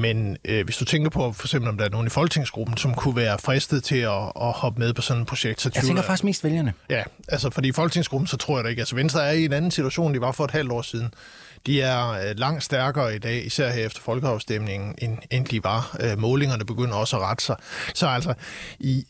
men 0.00 0.36
øh, 0.44 0.64
hvis 0.64 0.76
du 0.76 0.84
tænker 0.84 1.10
på, 1.10 1.32
for 1.32 1.46
eksempel 1.46 1.68
om 1.68 1.78
der 1.78 1.84
er 1.84 1.88
nogen 1.88 2.06
i 2.06 2.10
folketingsgruppen, 2.10 2.76
som 2.76 2.94
kunne 2.94 3.16
være 3.16 3.38
fristet 3.38 3.84
til 3.84 3.98
at, 3.98 4.32
at 4.40 4.52
hoppe 4.52 4.80
med 4.80 4.94
på 4.94 5.02
sådan 5.02 5.22
et 5.22 5.28
projekt, 5.28 5.60
så 5.60 5.70
Jeg 5.74 5.84
tænker 5.84 6.02
faktisk 6.02 6.24
mest 6.24 6.44
vælgerne. 6.44 6.72
Ja, 6.90 7.02
altså 7.28 7.50
fordi 7.50 7.68
i 7.68 7.72
folketingsgruppen, 7.72 8.26
så 8.26 8.36
tror 8.36 8.56
jeg 8.56 8.64
da 8.64 8.68
ikke. 8.70 8.80
Altså 8.80 8.94
Venstre 8.96 9.26
er 9.26 9.32
i 9.32 9.44
en 9.44 9.52
anden 9.52 9.70
situation, 9.70 10.06
end 10.06 10.14
de 10.14 10.20
var 10.20 10.32
for 10.32 10.44
et 10.44 10.50
halvt 10.50 10.72
år 10.72 10.82
siden. 10.82 11.14
De 11.66 11.80
er 11.80 12.08
øh, 12.10 12.36
langt 12.36 12.64
stærkere 12.64 13.16
i 13.16 13.18
dag, 13.18 13.46
især 13.46 13.70
her 13.70 13.86
efter 13.86 14.00
folkeafstemningen, 14.00 14.94
end, 14.98 15.18
end 15.30 15.46
de 15.46 15.64
var. 15.64 15.96
Øh, 16.00 16.18
målingerne 16.18 16.64
begynder 16.64 16.94
også 16.94 17.16
at 17.16 17.22
rette 17.22 17.44
sig. 17.44 17.56
Så 17.94 18.06
altså, 18.06 18.34
i, 18.78 19.04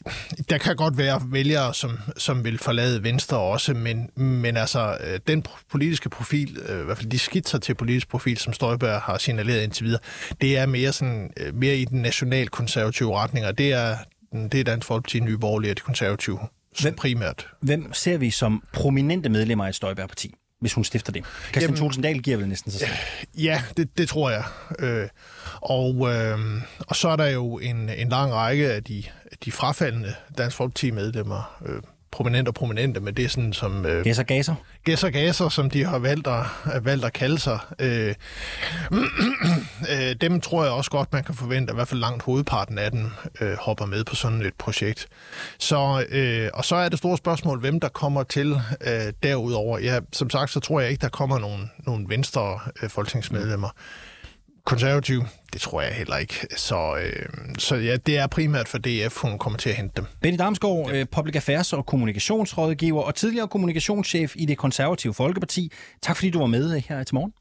der 0.50 0.58
kan 0.58 0.76
godt 0.76 0.98
være 0.98 1.20
vælgere, 1.26 1.74
som, 1.74 1.98
som 2.16 2.44
vil 2.44 2.58
forlade 2.58 3.02
Venstre 3.02 3.38
også, 3.38 3.74
men, 3.74 4.10
men 4.16 4.56
altså, 4.56 4.96
øh, 5.06 5.20
den 5.26 5.44
politiske 5.70 6.08
profil, 6.10 6.58
øh, 6.68 6.80
i 6.80 6.84
hvert 6.84 6.96
fald 6.98 7.10
de 7.10 7.18
skitser 7.18 7.58
til 7.58 7.74
politisk 7.74 8.08
profil, 8.08 8.38
som 8.38 8.52
Støjberg 8.52 9.00
har 9.00 9.18
signaleret 9.18 9.62
indtil 9.62 9.84
videre, 9.84 10.00
det 10.40 10.58
er 10.58 10.66
mere, 10.66 10.92
sådan, 10.92 11.30
mere 11.54 11.76
i 11.76 11.84
den 11.84 12.02
nationalkonservative 12.02 13.16
retning, 13.18 13.46
og 13.46 13.58
det 13.58 13.72
er, 13.72 13.96
det 14.32 14.60
er 14.60 14.64
Dansk 14.64 14.86
Folkeparti, 14.86 15.20
Nye 15.20 15.38
Borgerlige 15.38 15.72
og 15.72 15.76
de 15.76 15.80
konservative 15.80 16.38
Hvem- 16.80 16.94
primært. 16.96 17.46
Hvem 17.60 17.92
ser 17.92 18.18
vi 18.18 18.30
som 18.30 18.62
prominente 18.72 19.28
medlemmer 19.28 19.66
af 19.66 19.74
Støjberg-parti, 19.74 20.34
hvis 20.62 20.74
hun 20.74 20.84
stifter 20.84 21.12
det? 21.12 21.24
Christian 21.52 21.76
Jamen- 21.76 22.02
Dahl 22.02 22.22
giver 22.22 22.36
vel 22.36 22.48
næsten 22.48 22.70
sig 22.70 22.80
selv. 22.80 22.92
Ja, 23.38 23.62
det, 23.76 23.98
det 23.98 24.08
tror 24.08 24.30
jeg. 24.30 24.44
Øh, 24.78 25.08
og, 25.60 26.08
øh, 26.14 26.38
og 26.78 26.96
så 26.96 27.08
er 27.08 27.16
der 27.16 27.26
jo 27.26 27.58
en, 27.58 27.88
en 27.88 28.08
lang 28.08 28.32
række 28.32 28.72
af 28.72 28.84
de, 28.84 29.02
de 29.44 29.52
frafaldende 29.52 30.14
Dansk 30.38 30.56
Folkeparti-medlemmer, 30.56 31.58
øh, 31.66 31.82
prominente 32.12 32.48
og 32.48 32.54
prominente, 32.54 33.00
men 33.00 33.14
det 33.14 33.24
er 33.24 33.28
sådan 33.28 33.52
som... 33.52 33.86
Øh, 33.86 34.04
Gæsser 34.04 34.22
gaser? 34.22 34.54
gæsser 34.84 35.10
gasser, 35.10 35.48
som 35.48 35.70
de 35.70 35.84
har 35.84 35.98
valgt 35.98 36.26
at, 36.26 36.44
at, 36.64 36.84
valgt 36.84 37.04
at 37.04 37.12
kalde 37.12 37.38
sig. 37.38 37.58
Øh, 37.78 38.14
øh, 39.92 40.14
dem 40.20 40.40
tror 40.40 40.64
jeg 40.64 40.72
også 40.72 40.90
godt, 40.90 41.12
man 41.12 41.24
kan 41.24 41.34
forvente, 41.34 41.70
at 41.70 41.74
i 41.74 41.76
hvert 41.76 41.88
fald 41.88 42.00
langt 42.00 42.22
hovedparten 42.22 42.78
af 42.78 42.90
dem 42.90 43.10
øh, 43.40 43.56
hopper 43.60 43.86
med 43.86 44.04
på 44.04 44.14
sådan 44.14 44.42
et 44.42 44.54
projekt. 44.58 45.06
Så, 45.58 46.04
øh, 46.08 46.50
og 46.54 46.64
så 46.64 46.76
er 46.76 46.88
det 46.88 46.98
store 46.98 47.16
spørgsmål, 47.16 47.60
hvem 47.60 47.80
der 47.80 47.88
kommer 47.88 48.22
til 48.22 48.60
øh, 48.80 49.12
derudover. 49.22 49.78
Ja, 49.78 50.00
som 50.12 50.30
sagt, 50.30 50.50
så 50.50 50.60
tror 50.60 50.80
jeg 50.80 50.90
ikke, 50.90 51.00
der 51.00 51.08
kommer 51.08 51.38
nogen, 51.38 51.70
nogen 51.86 52.08
venstre 52.08 52.58
øh, 52.82 52.90
folketingsmedlemmer. 52.90 53.68
Konservativ, 54.64 55.22
det 55.52 55.60
tror 55.60 55.82
jeg 55.82 55.92
heller 55.92 56.16
ikke. 56.16 56.46
Så, 56.56 56.96
øh, 56.96 57.28
så 57.58 57.76
ja, 57.76 57.96
det 57.96 58.18
er 58.18 58.26
primært 58.26 58.68
for 58.68 58.78
DF, 58.78 59.22
hun 59.22 59.38
kommer 59.38 59.58
til 59.58 59.70
at 59.70 59.76
hente 59.76 59.92
dem. 59.96 60.06
Benny 60.20 60.38
Damsgaard, 60.38 60.90
ja. 60.92 61.04
Public 61.04 61.36
Affairs 61.36 61.72
og 61.72 61.86
kommunikationsrådgiver 61.86 63.02
og 63.02 63.14
tidligere 63.14 63.48
kommunikationschef 63.48 64.36
i 64.36 64.46
det 64.46 64.58
konservative 64.58 65.14
Folkeparti. 65.14 65.72
Tak 66.02 66.16
fordi 66.16 66.30
du 66.30 66.38
var 66.38 66.46
med 66.46 66.76
øh, 66.76 66.82
her 66.88 67.04
til 67.04 67.14
morgen. 67.14 67.32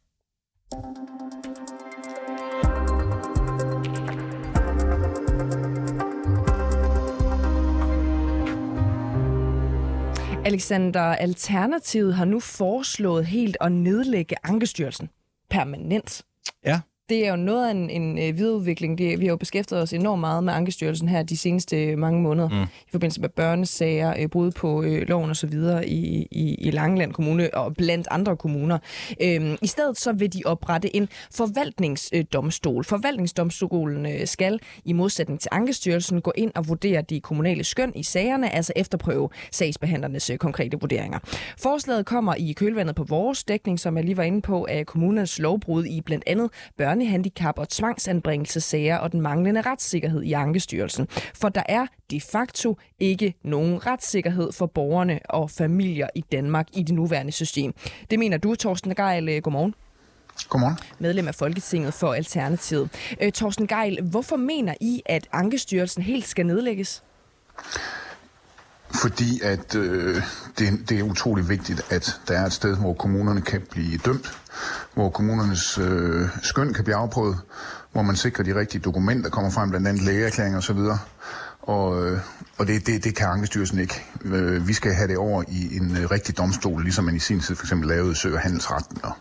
Alexander, 10.45 11.01
Alternativet 11.01 12.15
har 12.15 12.25
nu 12.25 12.39
foreslået 12.39 13.25
helt 13.25 13.57
at 13.61 13.71
nedlægge 13.71 14.35
Ankestyrelsen 14.43 15.09
permanent. 15.49 16.21
Ja. 16.65 16.79
Det 17.09 17.25
er 17.25 17.29
jo 17.29 17.35
noget 17.35 17.67
af 17.67 17.71
en, 17.71 17.89
en 17.89 18.17
øh, 18.17 18.37
videreudvikling. 18.37 18.97
Det, 18.97 19.19
vi 19.19 19.25
har 19.25 19.31
jo 19.31 19.37
beskæftiget 19.37 19.81
os 19.81 19.93
enormt 19.93 20.19
meget 20.19 20.43
med 20.43 20.53
Ankestyrelsen 20.53 21.09
her 21.09 21.23
de 21.23 21.37
seneste 21.37 21.95
mange 21.95 22.21
måneder, 22.21 22.49
mm. 22.49 22.63
i 22.63 22.91
forbindelse 22.91 23.21
med 23.21 23.29
børnesager, 23.29 24.13
øh, 24.19 24.27
brud 24.27 24.51
på 24.51 24.83
øh, 24.83 25.07
loven 25.07 25.29
og 25.29 25.35
så 25.35 25.47
videre 25.47 25.87
i, 25.87 26.27
i, 26.31 26.55
i 26.55 26.71
Langeland 26.71 27.13
Kommune 27.13 27.53
og 27.53 27.73
blandt 27.75 28.07
andre 28.11 28.37
kommuner. 28.37 28.77
Øhm, 29.21 29.57
I 29.61 29.67
stedet 29.67 29.99
så 29.99 30.11
vil 30.11 30.33
de 30.33 30.41
oprette 30.45 30.95
en 30.95 31.09
forvaltningsdomstol. 31.35 32.83
Forvaltningsdomstolen 32.83 34.05
øh, 34.05 34.27
skal 34.27 34.59
i 34.85 34.93
modsætning 34.93 35.39
til 35.39 35.49
Ankestyrelsen 35.51 36.21
gå 36.21 36.31
ind 36.35 36.51
og 36.55 36.67
vurdere 36.67 37.01
de 37.01 37.19
kommunale 37.19 37.63
skøn 37.63 37.91
i 37.95 38.03
sagerne, 38.03 38.55
altså 38.55 38.73
efterprøve 38.75 39.29
sagsbehandlernes 39.51 40.29
øh, 40.29 40.37
konkrete 40.37 40.79
vurderinger. 40.79 41.19
Forslaget 41.57 42.05
kommer 42.05 42.35
i 42.35 42.51
kølvandet 42.51 42.95
på 42.95 43.03
vores 43.03 43.43
dækning, 43.43 43.79
som 43.79 43.97
jeg 43.97 44.05
lige 44.05 44.17
var 44.17 44.23
inde 44.23 44.41
på, 44.41 44.65
af 44.69 44.85
kommunernes 44.85 45.39
lovbrud 45.39 45.85
i 45.85 46.01
blandt 46.01 46.23
andet 46.27 46.49
børnehandicap 47.01 47.59
og 47.59 47.69
tvangsanbringelsesager 47.69 48.97
og 48.97 49.11
den 49.11 49.21
manglende 49.21 49.61
retssikkerhed 49.61 50.23
i 50.23 50.33
Ankestyrelsen. 50.33 51.07
For 51.35 51.49
der 51.49 51.63
er 51.69 51.87
de 52.11 52.21
facto 52.21 52.77
ikke 52.99 53.33
nogen 53.43 53.85
retssikkerhed 53.85 54.51
for 54.51 54.65
borgerne 54.65 55.19
og 55.29 55.49
familier 55.49 56.07
i 56.15 56.21
Danmark 56.31 56.67
i 56.73 56.83
det 56.83 56.95
nuværende 56.95 57.31
system. 57.31 57.73
Det 58.11 58.19
mener 58.19 58.37
du, 58.37 58.55
Torsten 58.55 58.95
Geil. 58.95 59.41
Godmorgen. 59.41 59.75
Godmorgen. 60.49 60.77
Medlem 60.99 61.27
af 61.27 61.35
Folketinget 61.35 61.93
for 61.93 62.13
Alternativet. 62.13 62.89
Øh, 63.21 63.31
Torsten 63.31 63.67
Geil, 63.67 64.01
hvorfor 64.01 64.35
mener 64.35 64.73
I, 64.81 65.01
at 65.05 65.27
Ankestyrelsen 65.31 66.03
helt 66.03 66.27
skal 66.27 66.45
nedlægges? 66.45 67.03
Fordi 68.93 69.41
at 69.43 69.75
øh, 69.75 70.21
det, 70.59 70.89
det 70.89 70.99
er 70.99 71.03
utrolig 71.03 71.49
vigtigt, 71.49 71.81
at 71.89 72.19
der 72.27 72.37
er 72.39 72.45
et 72.45 72.53
sted, 72.53 72.77
hvor 72.77 72.93
kommunerne 72.93 73.41
kan 73.41 73.61
blive 73.71 73.97
dømt, 73.97 74.39
hvor 74.93 75.09
kommunernes 75.09 75.77
øh, 75.77 76.27
skøn 76.41 76.73
kan 76.73 76.83
blive 76.83 76.95
afprøvet, 76.95 77.37
hvor 77.91 78.01
man 78.01 78.15
sikrer 78.15 78.43
de 78.43 78.55
rigtige 78.55 78.81
dokumenter, 78.81 79.29
kommer 79.29 79.51
frem, 79.51 79.69
blandt 79.69 79.87
andet 79.87 80.03
lægeerklæringer 80.03 80.57
osv. 80.57 80.79
Og, 81.61 82.05
øh, 82.05 82.19
og 82.57 82.67
det, 82.67 82.87
det, 82.87 83.03
det 83.03 83.15
kan 83.15 83.27
Ankestyrelsen 83.27 83.79
ikke. 83.79 84.05
Øh, 84.25 84.67
vi 84.67 84.73
skal 84.73 84.93
have 84.93 85.07
det 85.07 85.17
over 85.17 85.43
i 85.47 85.77
en 85.77 85.97
øh, 85.97 86.11
rigtig 86.11 86.37
domstol, 86.37 86.83
ligesom 86.83 87.05
man 87.05 87.15
i 87.15 87.19
sin 87.19 87.39
tid 87.39 87.55
for 87.55 87.65
eksempel 87.65 87.89
lavede 87.89 88.15
Sø- 88.15 88.33
og 88.33 88.39
Handelsretten 88.39 88.97
og, 89.03 89.11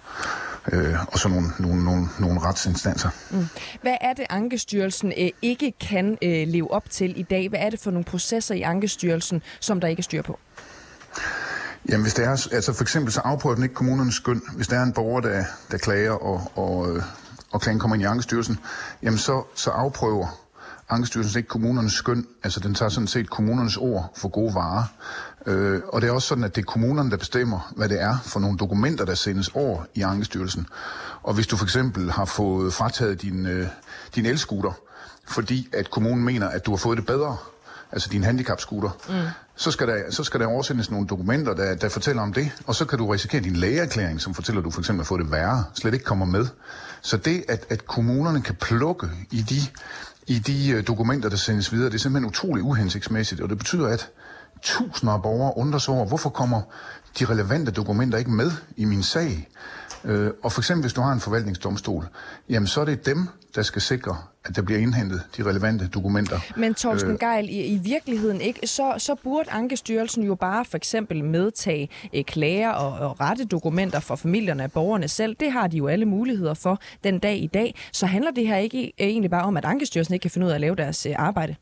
øh, 0.73 0.95
og 1.09 1.19
så 1.19 1.29
nogle, 1.29 1.49
nogle, 1.59 1.85
nogle, 1.85 2.09
nogle 2.19 2.41
retsinstanser. 2.41 3.11
Mm. 3.31 3.47
Hvad 3.83 3.97
er 4.01 4.13
det, 4.13 4.27
Ankestyrelsen 4.31 5.13
øh, 5.19 5.31
ikke 5.43 5.73
kan 5.81 6.19
øh, 6.23 6.49
leve 6.49 6.71
op 6.71 6.91
til 6.91 7.21
i 7.21 7.23
dag? 7.23 7.49
Hvad 7.49 7.61
er 7.61 7.71
det 7.71 7.81
for 7.81 7.91
nogle 7.91 8.05
processer 8.05 8.55
i 8.55 8.63
Ankestyrelsen, 8.63 9.43
som 9.61 9.81
der 9.81 9.89
ikke 9.89 10.01
er 10.01 10.05
styr 10.05 10.23
på? 10.23 10.39
Jamen 11.89 12.03
hvis 12.03 12.15
det 12.15 12.25
er, 12.25 12.31
altså 12.31 12.73
for 12.73 12.83
eksempel 12.83 13.13
så 13.13 13.21
afprøver 13.21 13.55
den 13.55 13.65
ikke 13.65 13.75
kommunernes 13.75 14.15
skøn. 14.15 14.43
Hvis 14.57 14.69
der 14.69 14.79
er 14.79 14.83
en 14.83 14.93
borger, 14.93 15.21
der, 15.21 15.45
der 15.71 15.79
klager, 15.79 16.13
og, 16.13 16.53
og, 16.55 16.97
øh, 16.97 17.03
og 17.53 17.61
klagen 17.61 17.79
kommer 17.79 17.95
ind 17.95 18.03
i 18.03 18.07
Ankestyrelsen, 18.07 18.59
jamen 19.03 19.19
så, 19.19 19.43
så 19.55 19.71
afprøver 19.71 20.27
Ankestyrelsen 20.89 21.39
ikke 21.39 21.49
kommunernes 21.49 21.93
skøn. 21.93 22.27
Altså 22.45 22.61
den 22.61 22.75
tager 22.75 22.89
sådan 22.89 23.07
set 23.07 23.31
kommunernes 23.31 23.77
ord 23.77 24.13
for 24.17 24.29
gode 24.29 24.55
varer. 24.55 24.85
Øh, 25.47 25.81
og 25.89 26.01
det 26.01 26.09
er 26.09 26.13
også 26.13 26.29
sådan, 26.29 26.45
at 26.45 26.57
det 26.57 26.63
er 26.63 26.67
kommunerne, 26.67 27.11
der 27.11 27.17
bestemmer, 27.17 27.73
hvad 27.77 27.89
det 27.89 28.03
er 28.03 28.19
for 28.25 28.41
nogle 28.41 28.59
dokumenter, 28.59 29.05
der 29.05 29.15
sendes 29.15 29.49
over 29.49 29.85
i 29.95 30.03
Ankestyrelsen. 30.03 30.67
Og 31.23 31.35
hvis 31.35 31.47
du 31.47 31.57
for 31.57 31.65
eksempel 31.65 32.11
har 32.11 32.25
fået 32.25 32.73
frataget 32.73 33.23
din, 33.23 33.47
øh, 33.47 33.67
din 34.15 34.27
elskuter, 34.27 34.73
fordi 35.29 35.69
at 35.73 35.91
kommunen 35.91 36.25
mener, 36.25 36.49
at 36.49 36.67
du 36.67 36.71
har 36.71 36.77
fået 36.77 36.99
det 36.99 37.07
bedre, 37.07 37.37
altså 37.93 38.09
din 38.13 38.25
handicapscooter, 38.25 38.91
mm. 39.09 39.15
så, 39.57 39.71
skal 39.71 39.89
der, 39.89 40.11
så 40.11 40.25
skal 40.25 40.41
der 40.41 40.47
oversendes 40.47 40.91
nogle 40.91 41.07
dokumenter, 41.07 41.55
der, 41.55 41.75
der 41.75 41.89
fortæller 41.89 42.23
om 42.23 42.33
det, 42.33 42.51
og 42.67 42.75
så 42.75 42.85
kan 42.85 42.99
du 42.99 43.07
risikere 43.07 43.41
din 43.41 43.57
lægeerklæring, 43.57 44.21
som 44.21 44.35
fortæller, 44.35 44.61
at 44.61 44.65
du 44.65 44.71
for 44.71 44.81
eksempel 44.81 45.05
har 45.05 45.07
fået 45.07 45.21
det 45.23 45.31
værre, 45.31 45.65
slet 45.75 45.95
ikke 45.95 46.05
kommer 46.05 46.27
med. 46.27 46.47
Så 47.03 47.17
det, 47.17 47.45
at, 47.49 47.67
at 47.69 47.87
kommunerne 47.87 48.43
kan 48.43 48.55
plukke 48.55 49.09
i 49.31 49.43
de, 49.43 49.61
i 50.27 50.39
de 50.39 50.71
øh, 50.71 50.87
dokumenter, 50.87 51.29
der 51.29 51.37
sendes 51.37 51.73
videre, 51.73 51.87
det 51.87 51.95
er 51.95 51.99
simpelthen 51.99 52.29
utrolig 52.29 52.65
uhensigtsmæssigt, 52.65 53.41
og 53.41 53.49
det 53.49 53.59
betyder, 53.59 53.89
at 53.89 54.09
tusinder 54.63 55.13
af 55.15 55.23
borgere 55.23 55.53
undrer 55.57 55.79
sig 55.79 55.95
over, 55.95 56.07
hvorfor 56.07 56.31
kommer 56.31 56.61
de 57.19 57.25
relevante 57.25 57.73
dokumenter 57.73 58.19
ikke 58.19 58.31
med 58.31 58.51
i 58.77 58.85
min 58.85 59.03
sag? 59.03 59.49
Øh, 60.05 60.31
og 60.43 60.53
for 60.53 60.61
eksempel, 60.61 60.83
hvis 60.83 60.93
du 60.93 61.01
har 61.01 61.13
en 61.13 61.21
forvaltningsdomstol, 61.21 62.07
jamen 62.49 62.67
så 62.67 62.81
er 62.81 62.85
det 62.85 63.07
dem, 63.07 63.29
der 63.55 63.63
skal 63.63 63.83
sikre, 63.83 64.17
at 64.45 64.57
der 64.57 64.63
bliver 64.63 64.81
indhentet 64.81 65.23
de 65.37 65.43
relevante 65.43 65.89
dokumenter. 65.89 66.41
Men 66.57 66.75
Torsten 66.75 67.11
Øh, 67.11 67.19
Geil, 67.19 67.49
i, 67.49 67.65
i 67.67 67.79
virkeligheden 67.79 68.41
ikke, 68.41 68.67
så, 68.67 68.95
så 68.99 69.15
burde 69.15 69.51
Ankestyrelsen 69.51 70.23
jo 70.23 70.35
bare 70.35 70.65
for 70.65 70.77
eksempel 70.77 71.25
medtage 71.25 71.89
eh, 72.13 72.25
klager 72.25 72.71
og, 72.71 73.09
og 73.09 73.21
rette 73.21 73.45
dokumenter 73.45 74.01
for 74.01 74.17
familierne 74.17 74.65
og 74.65 74.73
borgerne 74.73 75.09
selv. 75.09 75.37
Det 75.41 75.53
har 75.53 75.67
de 75.67 75.77
jo 75.77 75.89
alle 75.89 76.07
muligheder 76.07 76.55
for 76.55 76.81
den 77.05 77.19
dag 77.19 77.39
i 77.39 77.47
dag. 77.47 77.75
Så 77.93 78.07
handler 78.07 78.31
det 78.31 78.47
her 78.47 78.57
ikke 78.57 78.93
egentlig 78.99 79.31
bare 79.31 79.45
om, 79.45 79.57
at 79.57 79.65
Ankestyrelsen 79.65 80.15
ikke 80.15 80.23
kan 80.23 80.31
finde 80.31 80.47
ud 80.47 80.51
af 80.51 80.55
at 80.55 80.61
lave 80.61 80.77
deres 80.77 81.07
eh, 81.07 81.15
arbejde? 81.19 81.55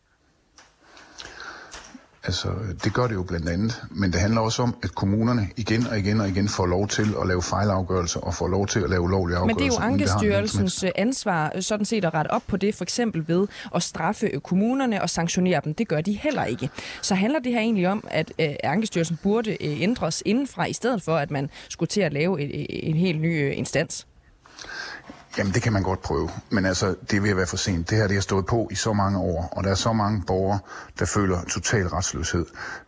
Altså, 2.24 2.48
det 2.84 2.94
gør 2.94 3.06
det 3.06 3.14
jo 3.14 3.22
blandt 3.22 3.48
andet, 3.48 3.82
men 3.90 4.12
det 4.12 4.20
handler 4.20 4.40
også 4.40 4.62
om, 4.62 4.76
at 4.82 4.94
kommunerne 4.94 5.48
igen 5.56 5.86
og 5.86 5.98
igen 5.98 6.20
og 6.20 6.28
igen 6.28 6.48
får 6.48 6.66
lov 6.66 6.88
til 6.88 7.14
at 7.20 7.28
lave 7.28 7.42
fejlafgørelser 7.42 8.20
og 8.20 8.34
får 8.34 8.48
lov 8.48 8.66
til 8.66 8.80
at 8.80 8.90
lave 8.90 9.00
ulovlige 9.02 9.38
Men 9.40 9.50
afgørelser. 9.50 9.78
det 9.78 9.84
er 9.84 9.88
jo 9.88 9.92
Ankestyrelsens 9.92 10.82
øh, 10.84 10.90
ansvar 10.96 11.52
øh, 11.54 11.62
sådan 11.62 11.84
set 11.86 12.04
at 12.04 12.14
rette 12.14 12.30
op 12.30 12.42
på 12.46 12.56
det, 12.56 12.74
for 12.74 12.84
eksempel 12.84 13.28
ved 13.28 13.46
at 13.74 13.82
straffe 13.82 14.26
øh, 14.26 14.40
kommunerne 14.40 15.02
og 15.02 15.10
sanktionere 15.10 15.60
dem. 15.64 15.74
Det 15.74 15.88
gør 15.88 16.00
de 16.00 16.12
heller 16.12 16.44
ikke. 16.44 16.70
Så 17.02 17.14
handler 17.14 17.38
det 17.40 17.52
her 17.52 17.60
egentlig 17.60 17.88
om, 17.88 18.04
at 18.10 18.32
Ankestyrelsen 18.64 19.18
burde 19.22 19.56
ændres 19.60 20.22
indenfra, 20.26 20.66
i 20.66 20.72
stedet 20.72 21.02
for 21.02 21.16
at 21.16 21.30
man 21.30 21.50
skulle 21.68 21.88
til 21.88 22.00
at 22.00 22.12
lave 22.12 22.40
en 22.84 22.96
helt 22.96 23.20
ny 23.20 23.52
instans? 23.52 24.06
Jamen, 25.38 25.54
det 25.54 25.62
kan 25.62 25.72
man 25.72 25.82
godt 25.82 26.02
prøve. 26.02 26.30
Men 26.50 26.66
altså, 26.66 26.94
det 27.10 27.22
vil 27.22 27.36
være 27.36 27.46
for 27.46 27.56
sent. 27.56 27.90
Det 27.90 27.98
her 27.98 28.06
det 28.06 28.16
har 28.16 28.20
stået 28.20 28.46
på 28.46 28.68
i 28.70 28.74
så 28.74 28.92
mange 28.92 29.18
år, 29.18 29.48
og 29.52 29.64
der 29.64 29.70
er 29.70 29.74
så 29.74 29.92
mange 29.92 30.22
borgere, 30.26 30.58
der 30.98 31.04
føler 31.04 31.44
total 31.44 31.86
retsløshed. 31.88 32.46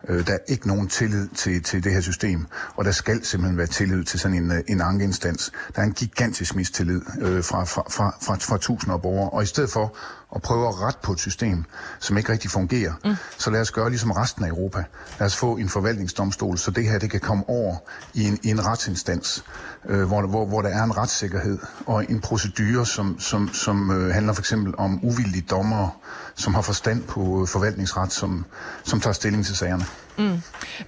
Øh, 0.09 0.27
der 0.27 0.33
er 0.33 0.37
ikke 0.47 0.67
nogen 0.67 0.87
tillid 0.87 1.27
til, 1.27 1.63
til 1.63 1.83
det 1.83 1.93
her 1.93 2.01
system, 2.01 2.45
og 2.75 2.85
der 2.85 2.91
skal 2.91 3.25
simpelthen 3.25 3.57
være 3.57 3.67
tillid 3.67 4.03
til 4.03 4.19
sådan 4.19 4.37
en, 4.37 4.51
øh, 4.51 4.61
en 4.67 4.81
ankeinstans. 4.81 5.51
Der 5.75 5.81
er 5.81 5.85
en 5.85 5.93
gigantisk 5.93 6.55
mistillid 6.55 7.01
øh, 7.21 7.43
fra, 7.43 7.63
fra, 7.63 7.83
fra, 7.89 8.17
fra, 8.21 8.35
fra 8.35 8.57
tusinder 8.57 8.95
af 8.95 9.01
borgere, 9.01 9.29
og 9.29 9.43
i 9.43 9.45
stedet 9.45 9.69
for 9.69 9.95
at 10.35 10.41
prøve 10.41 10.67
at 10.67 10.79
rette 10.79 10.99
på 11.03 11.11
et 11.11 11.19
system, 11.19 11.63
som 11.99 12.17
ikke 12.17 12.31
rigtig 12.31 12.51
fungerer, 12.51 12.93
mm. 13.05 13.15
så 13.37 13.49
lad 13.49 13.61
os 13.61 13.71
gøre 13.71 13.89
ligesom 13.89 14.11
resten 14.11 14.43
af 14.45 14.49
Europa. 14.49 14.83
Lad 15.19 15.25
os 15.25 15.35
få 15.35 15.57
en 15.57 15.69
forvaltningsdomstol, 15.69 16.57
så 16.57 16.71
det 16.71 16.83
her 16.89 16.99
det 16.99 17.11
kan 17.11 17.19
komme 17.19 17.43
over 17.49 17.75
i 18.13 18.27
en, 18.27 18.39
i 18.43 18.49
en 18.49 18.65
retsinstans, 18.65 19.43
øh, 19.89 20.03
hvor, 20.07 20.21
hvor, 20.27 20.45
hvor 20.45 20.61
der 20.61 20.69
er 20.69 20.83
en 20.83 20.97
retssikkerhed 20.97 21.57
og 21.85 22.05
en 22.11 22.21
procedure, 22.21 22.85
som, 22.85 23.19
som, 23.19 23.53
som 23.53 23.91
øh, 23.91 24.13
handler 24.13 24.33
for 24.33 24.41
eksempel 24.41 24.73
om 24.77 24.99
uvildige 25.03 25.45
dommere, 25.49 25.91
som 26.35 26.53
har 26.53 26.61
forstand 26.61 27.03
på 27.03 27.41
øh, 27.41 27.47
forvaltningsret, 27.47 28.11
som, 28.11 28.45
som 28.83 28.99
tager 28.99 29.13
stilling 29.13 29.45
til 29.45 29.55
sagerne. 29.57 29.83
Mm. 30.17 30.41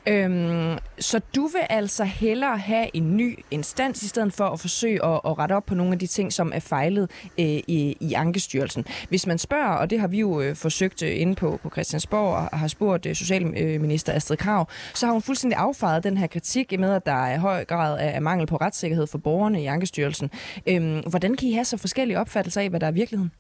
Øhm, 0.08 0.78
så 1.00 1.22
du 1.36 1.48
vil 1.48 1.62
altså 1.70 2.04
hellere 2.04 2.58
have 2.58 2.88
en 2.94 3.18
ny 3.18 3.40
instans, 3.52 4.04
i 4.04 4.08
stedet 4.08 4.34
for 4.34 4.46
at 4.46 4.60
forsøge 4.60 5.06
at, 5.06 5.22
at 5.26 5.40
rette 5.40 5.54
op 5.54 5.66
på 5.66 5.76
nogle 5.76 5.94
af 5.94 6.00
de 6.00 6.08
ting, 6.08 6.34
som 6.34 6.52
er 6.56 6.60
fejlet 6.60 7.12
øh, 7.40 7.46
i, 7.46 7.98
i 8.00 8.14
Ankestyrelsen. 8.14 8.86
Hvis 9.10 9.28
man 9.28 9.38
spørger, 9.38 9.70
og 9.70 9.90
det 9.90 10.00
har 10.00 10.08
vi 10.08 10.20
jo 10.20 10.42
øh, 10.42 10.56
forsøgt 10.56 11.04
øh, 11.04 11.22
inde 11.22 11.36
på, 11.36 11.60
på 11.64 11.70
Christiansborg, 11.70 12.36
og 12.36 12.60
har 12.60 12.68
spurgt 12.68 13.06
øh, 13.06 13.16
Socialminister 13.16 14.14
Astrid 14.14 14.38
Krav, 14.38 14.68
så 14.94 15.06
har 15.06 15.14
hun 15.14 15.22
fuldstændig 15.22 15.60
affejet 15.60 16.04
den 16.04 16.18
her 16.18 16.28
kritik 16.28 16.80
med, 16.80 16.94
at 16.94 17.06
der 17.06 17.26
er 17.26 17.40
høj 17.40 17.66
grad 17.66 18.00
af, 18.00 18.16
af 18.16 18.22
mangel 18.22 18.48
på 18.48 18.56
retssikkerhed 18.56 19.08
for 19.08 19.18
borgerne 19.18 19.64
i 19.64 19.66
Ankestyrelsen. 19.66 20.32
Øhm, 20.68 21.00
hvordan 21.00 21.36
kan 21.36 21.48
I 21.48 21.54
have 21.54 21.66
så 21.66 21.78
forskellige 21.78 22.20
opfattelser 22.20 22.62
af, 22.62 22.70
hvad 22.70 22.80
der 22.80 22.88
er 22.88 22.92
virkeligheden? 22.92 23.32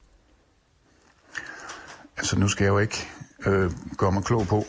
Altså, 2.34 2.42
nu 2.42 2.48
skal 2.48 2.64
jeg 2.64 2.72
jo 2.72 2.80
ikke 2.80 3.08
øh, 3.46 3.72
gøre 3.98 4.12
mig 4.12 4.24
klog 4.24 4.48
på, 4.48 4.66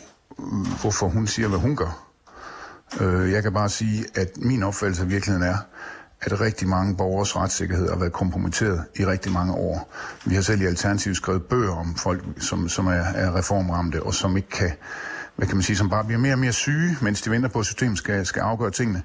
hvorfor 0.81 1.07
hun 1.07 1.27
siger, 1.27 1.47
hvad 1.47 1.59
hun 1.59 1.75
gør. 1.75 2.07
Øh, 3.01 3.31
jeg 3.31 3.43
kan 3.43 3.53
bare 3.53 3.69
sige, 3.69 4.05
at 4.15 4.37
min 4.37 4.63
opfattelse 4.63 5.03
af 5.03 5.09
virkeligheden 5.09 5.47
er, 5.47 5.57
at 6.21 6.41
rigtig 6.41 6.67
mange 6.67 6.97
borgers 6.97 7.35
retssikkerhed 7.35 7.89
har 7.89 7.99
været 7.99 8.13
kompromitteret 8.13 8.83
i 8.95 9.05
rigtig 9.05 9.31
mange 9.31 9.53
år. 9.53 9.93
Vi 10.25 10.35
har 10.35 10.41
selv 10.41 10.61
i 10.61 10.65
Alternativet 10.65 11.17
skrevet 11.17 11.43
bøger 11.43 11.75
om 11.75 11.95
folk, 11.95 12.23
som, 12.39 12.69
som 12.69 12.87
er, 12.87 12.91
er 13.15 13.35
reformramte, 13.35 14.03
og 14.03 14.13
som 14.13 14.37
ikke 14.37 14.49
kan, 14.49 14.71
hvad 15.35 15.47
kan 15.47 15.55
man 15.55 15.63
sige, 15.63 15.75
som 15.75 15.89
bare 15.89 16.03
bliver 16.03 16.19
mere 16.19 16.33
og 16.33 16.39
mere 16.39 16.53
syge, 16.53 16.97
mens 17.01 17.21
de 17.21 17.31
venter 17.31 17.49
på, 17.49 17.59
at 17.59 17.65
systemet 17.65 17.97
skal, 17.97 18.25
skal 18.25 18.39
afgøre 18.39 18.71
tingene. 18.71 19.03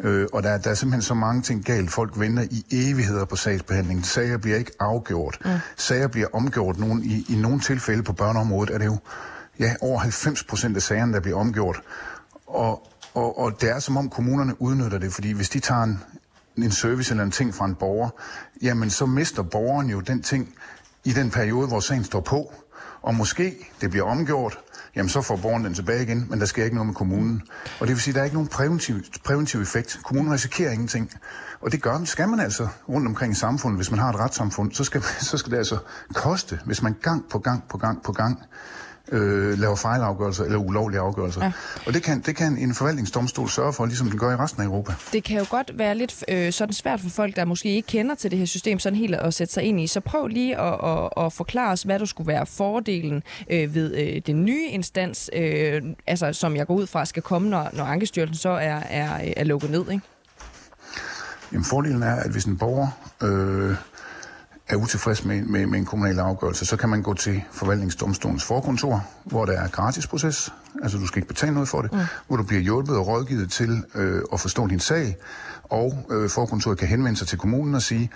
Øh, 0.00 0.26
og 0.32 0.42
der, 0.42 0.58
der 0.58 0.70
er 0.70 0.74
simpelthen 0.74 1.02
så 1.02 1.14
mange 1.14 1.42
ting 1.42 1.64
galt. 1.64 1.90
Folk 1.90 2.20
venter 2.20 2.42
i 2.42 2.64
evigheder 2.70 3.24
på 3.24 3.36
sagsbehandling. 3.36 4.06
Sager 4.06 4.36
bliver 4.36 4.56
ikke 4.56 4.72
afgjort. 4.80 5.38
Mm. 5.44 5.50
Sager 5.76 6.08
bliver 6.08 6.26
omgjort. 6.32 6.78
Nogen, 6.78 7.04
i, 7.04 7.26
I 7.28 7.36
nogle 7.36 7.60
tilfælde 7.60 8.02
på 8.02 8.12
børneområdet 8.12 8.74
er 8.74 8.78
det 8.78 8.86
jo 8.86 8.98
ja, 9.58 9.74
over 9.80 9.98
90 9.98 10.44
procent 10.44 10.76
af 10.76 10.82
sagerne, 10.82 11.12
der 11.12 11.20
bliver 11.20 11.38
omgjort. 11.38 11.80
Og, 12.46 12.88
og, 13.14 13.38
og 13.38 13.60
det 13.60 13.70
er 13.70 13.78
som 13.78 13.96
om 13.96 14.10
kommunerne 14.10 14.62
udnytter 14.62 14.98
det, 14.98 15.12
fordi 15.12 15.32
hvis 15.32 15.48
de 15.48 15.60
tager 15.60 15.82
en, 15.82 16.00
en 16.56 16.70
service 16.70 17.10
eller 17.10 17.24
en 17.24 17.30
ting 17.30 17.54
fra 17.54 17.64
en 17.64 17.74
borger, 17.74 18.10
jamen 18.62 18.90
så 18.90 19.06
mister 19.06 19.42
borgeren 19.42 19.90
jo 19.90 20.00
den 20.00 20.22
ting 20.22 20.54
i 21.04 21.12
den 21.12 21.30
periode, 21.30 21.68
hvor 21.68 21.80
sagen 21.80 22.04
står 22.04 22.20
på. 22.20 22.54
Og 23.02 23.14
måske 23.14 23.56
det 23.80 23.90
bliver 23.90 24.06
omgjort, 24.06 24.58
jamen 24.96 25.08
så 25.08 25.22
får 25.22 25.36
borgeren 25.36 25.64
den 25.64 25.74
tilbage 25.74 26.02
igen, 26.02 26.26
men 26.30 26.40
der 26.40 26.46
sker 26.46 26.64
ikke 26.64 26.76
noget 26.76 26.86
med 26.86 26.94
kommunen. 26.94 27.42
Og 27.80 27.86
det 27.86 27.88
vil 27.88 28.00
sige, 28.00 28.12
at 28.12 28.14
der 28.14 28.20
er 28.20 28.24
ikke 28.24 28.36
nogen 28.36 28.48
præventiv, 28.48 28.96
præventiv 29.24 29.60
effekt. 29.60 30.00
Kommunen 30.02 30.32
risikerer 30.32 30.72
ingenting. 30.72 31.10
Og 31.60 31.72
det 31.72 31.82
gør, 31.82 32.04
skal 32.04 32.28
man 32.28 32.40
altså 32.40 32.68
rundt 32.88 33.06
omkring 33.06 33.32
i 33.32 33.36
samfundet, 33.36 33.78
hvis 33.78 33.90
man 33.90 34.00
har 34.00 34.08
et 34.08 34.16
retssamfund, 34.16 34.72
så 34.72 34.84
skal, 34.84 35.02
så 35.30 35.38
skal 35.38 35.52
det 35.52 35.56
altså 35.56 35.78
koste, 36.14 36.60
hvis 36.64 36.82
man 36.82 36.96
gang 37.02 37.28
på 37.30 37.38
gang 37.38 37.64
på 37.68 37.78
gang 37.78 38.02
på 38.02 38.12
gang 38.12 38.42
øh, 39.08 39.58
laver 39.58 39.76
fejlafgørelser 39.76 40.44
eller 40.44 40.58
ulovlige 40.58 41.00
afgørelser. 41.00 41.44
Ja. 41.44 41.52
Og 41.86 41.94
det 41.94 42.02
kan, 42.02 42.20
det 42.20 42.36
kan 42.36 42.56
en 42.56 42.74
forvaltningsdomstol 42.74 43.48
sørge 43.48 43.72
for, 43.72 43.86
ligesom 43.86 44.10
den 44.10 44.18
gør 44.18 44.30
i 44.32 44.36
resten 44.36 44.62
af 44.62 44.66
Europa. 44.66 44.94
Det 45.12 45.24
kan 45.24 45.38
jo 45.38 45.46
godt 45.50 45.78
være 45.78 45.94
lidt 45.94 46.24
øh, 46.28 46.52
sådan 46.52 46.72
svært 46.72 47.00
for 47.00 47.08
folk, 47.08 47.36
der 47.36 47.44
måske 47.44 47.68
ikke 47.68 47.86
kender 47.86 48.14
til 48.14 48.30
det 48.30 48.38
her 48.38 48.46
system, 48.46 48.78
sådan 48.78 48.98
helt 48.98 49.14
at 49.14 49.34
sætte 49.34 49.54
sig 49.54 49.62
ind 49.62 49.80
i. 49.80 49.86
Så 49.86 50.00
prøv 50.00 50.26
lige 50.26 50.58
at, 50.60 50.74
at, 50.84 51.24
at 51.24 51.32
forklare 51.32 51.72
os, 51.72 51.82
hvad 51.82 51.98
der 51.98 52.04
skulle 52.04 52.28
være 52.28 52.46
fordelen 52.46 53.22
øh, 53.50 53.74
ved 53.74 53.94
øh, 53.96 54.22
den 54.26 54.44
nye 54.44 54.66
instans, 54.68 55.30
øh, 55.36 55.82
altså, 56.06 56.32
som 56.32 56.56
jeg 56.56 56.66
går 56.66 56.74
ud 56.74 56.86
fra 56.86 57.04
skal 57.04 57.22
komme, 57.22 57.48
når, 57.48 57.70
når 57.72 57.84
Ankestyrelsen 57.84 58.36
så 58.36 58.48
er, 58.48 58.80
er, 58.90 59.32
er 59.36 59.44
lukket 59.44 59.70
ned, 59.70 59.90
ikke? 59.90 60.02
Jamen, 61.52 61.64
fordelen 61.64 62.02
er, 62.02 62.14
at 62.14 62.30
hvis 62.30 62.44
en 62.44 62.58
borger 62.58 62.88
øh, 63.22 63.76
er 64.72 64.76
utilfreds 64.76 65.24
med, 65.24 65.42
med, 65.42 65.66
med 65.66 65.78
en 65.78 65.84
kommunal 65.84 66.18
afgørelse, 66.18 66.66
så 66.66 66.76
kan 66.76 66.88
man 66.88 67.02
gå 67.02 67.14
til 67.14 67.42
forvaltningsdomstolens 67.52 68.44
forkontor, 68.44 69.06
hvor 69.24 69.44
der 69.44 69.52
er 69.52 69.68
gratis 69.68 70.06
proces, 70.06 70.52
altså 70.82 70.98
du 70.98 71.06
skal 71.06 71.18
ikke 71.18 71.28
betale 71.28 71.52
noget 71.54 71.68
for 71.68 71.82
det, 71.82 71.92
mm. 71.92 71.98
hvor 72.26 72.36
du 72.36 72.42
bliver 72.42 72.62
hjulpet 72.62 72.96
og 72.96 73.06
rådgivet 73.06 73.50
til 73.50 73.84
øh, 73.94 74.22
at 74.32 74.40
forstå 74.40 74.66
din 74.66 74.80
sag, 74.80 75.16
og 75.62 76.06
øh, 76.10 76.30
forkontoret 76.30 76.78
kan 76.78 76.88
henvende 76.88 77.18
sig 77.18 77.28
til 77.28 77.38
kommunen 77.38 77.74
og 77.74 77.82
sige, 77.82 78.10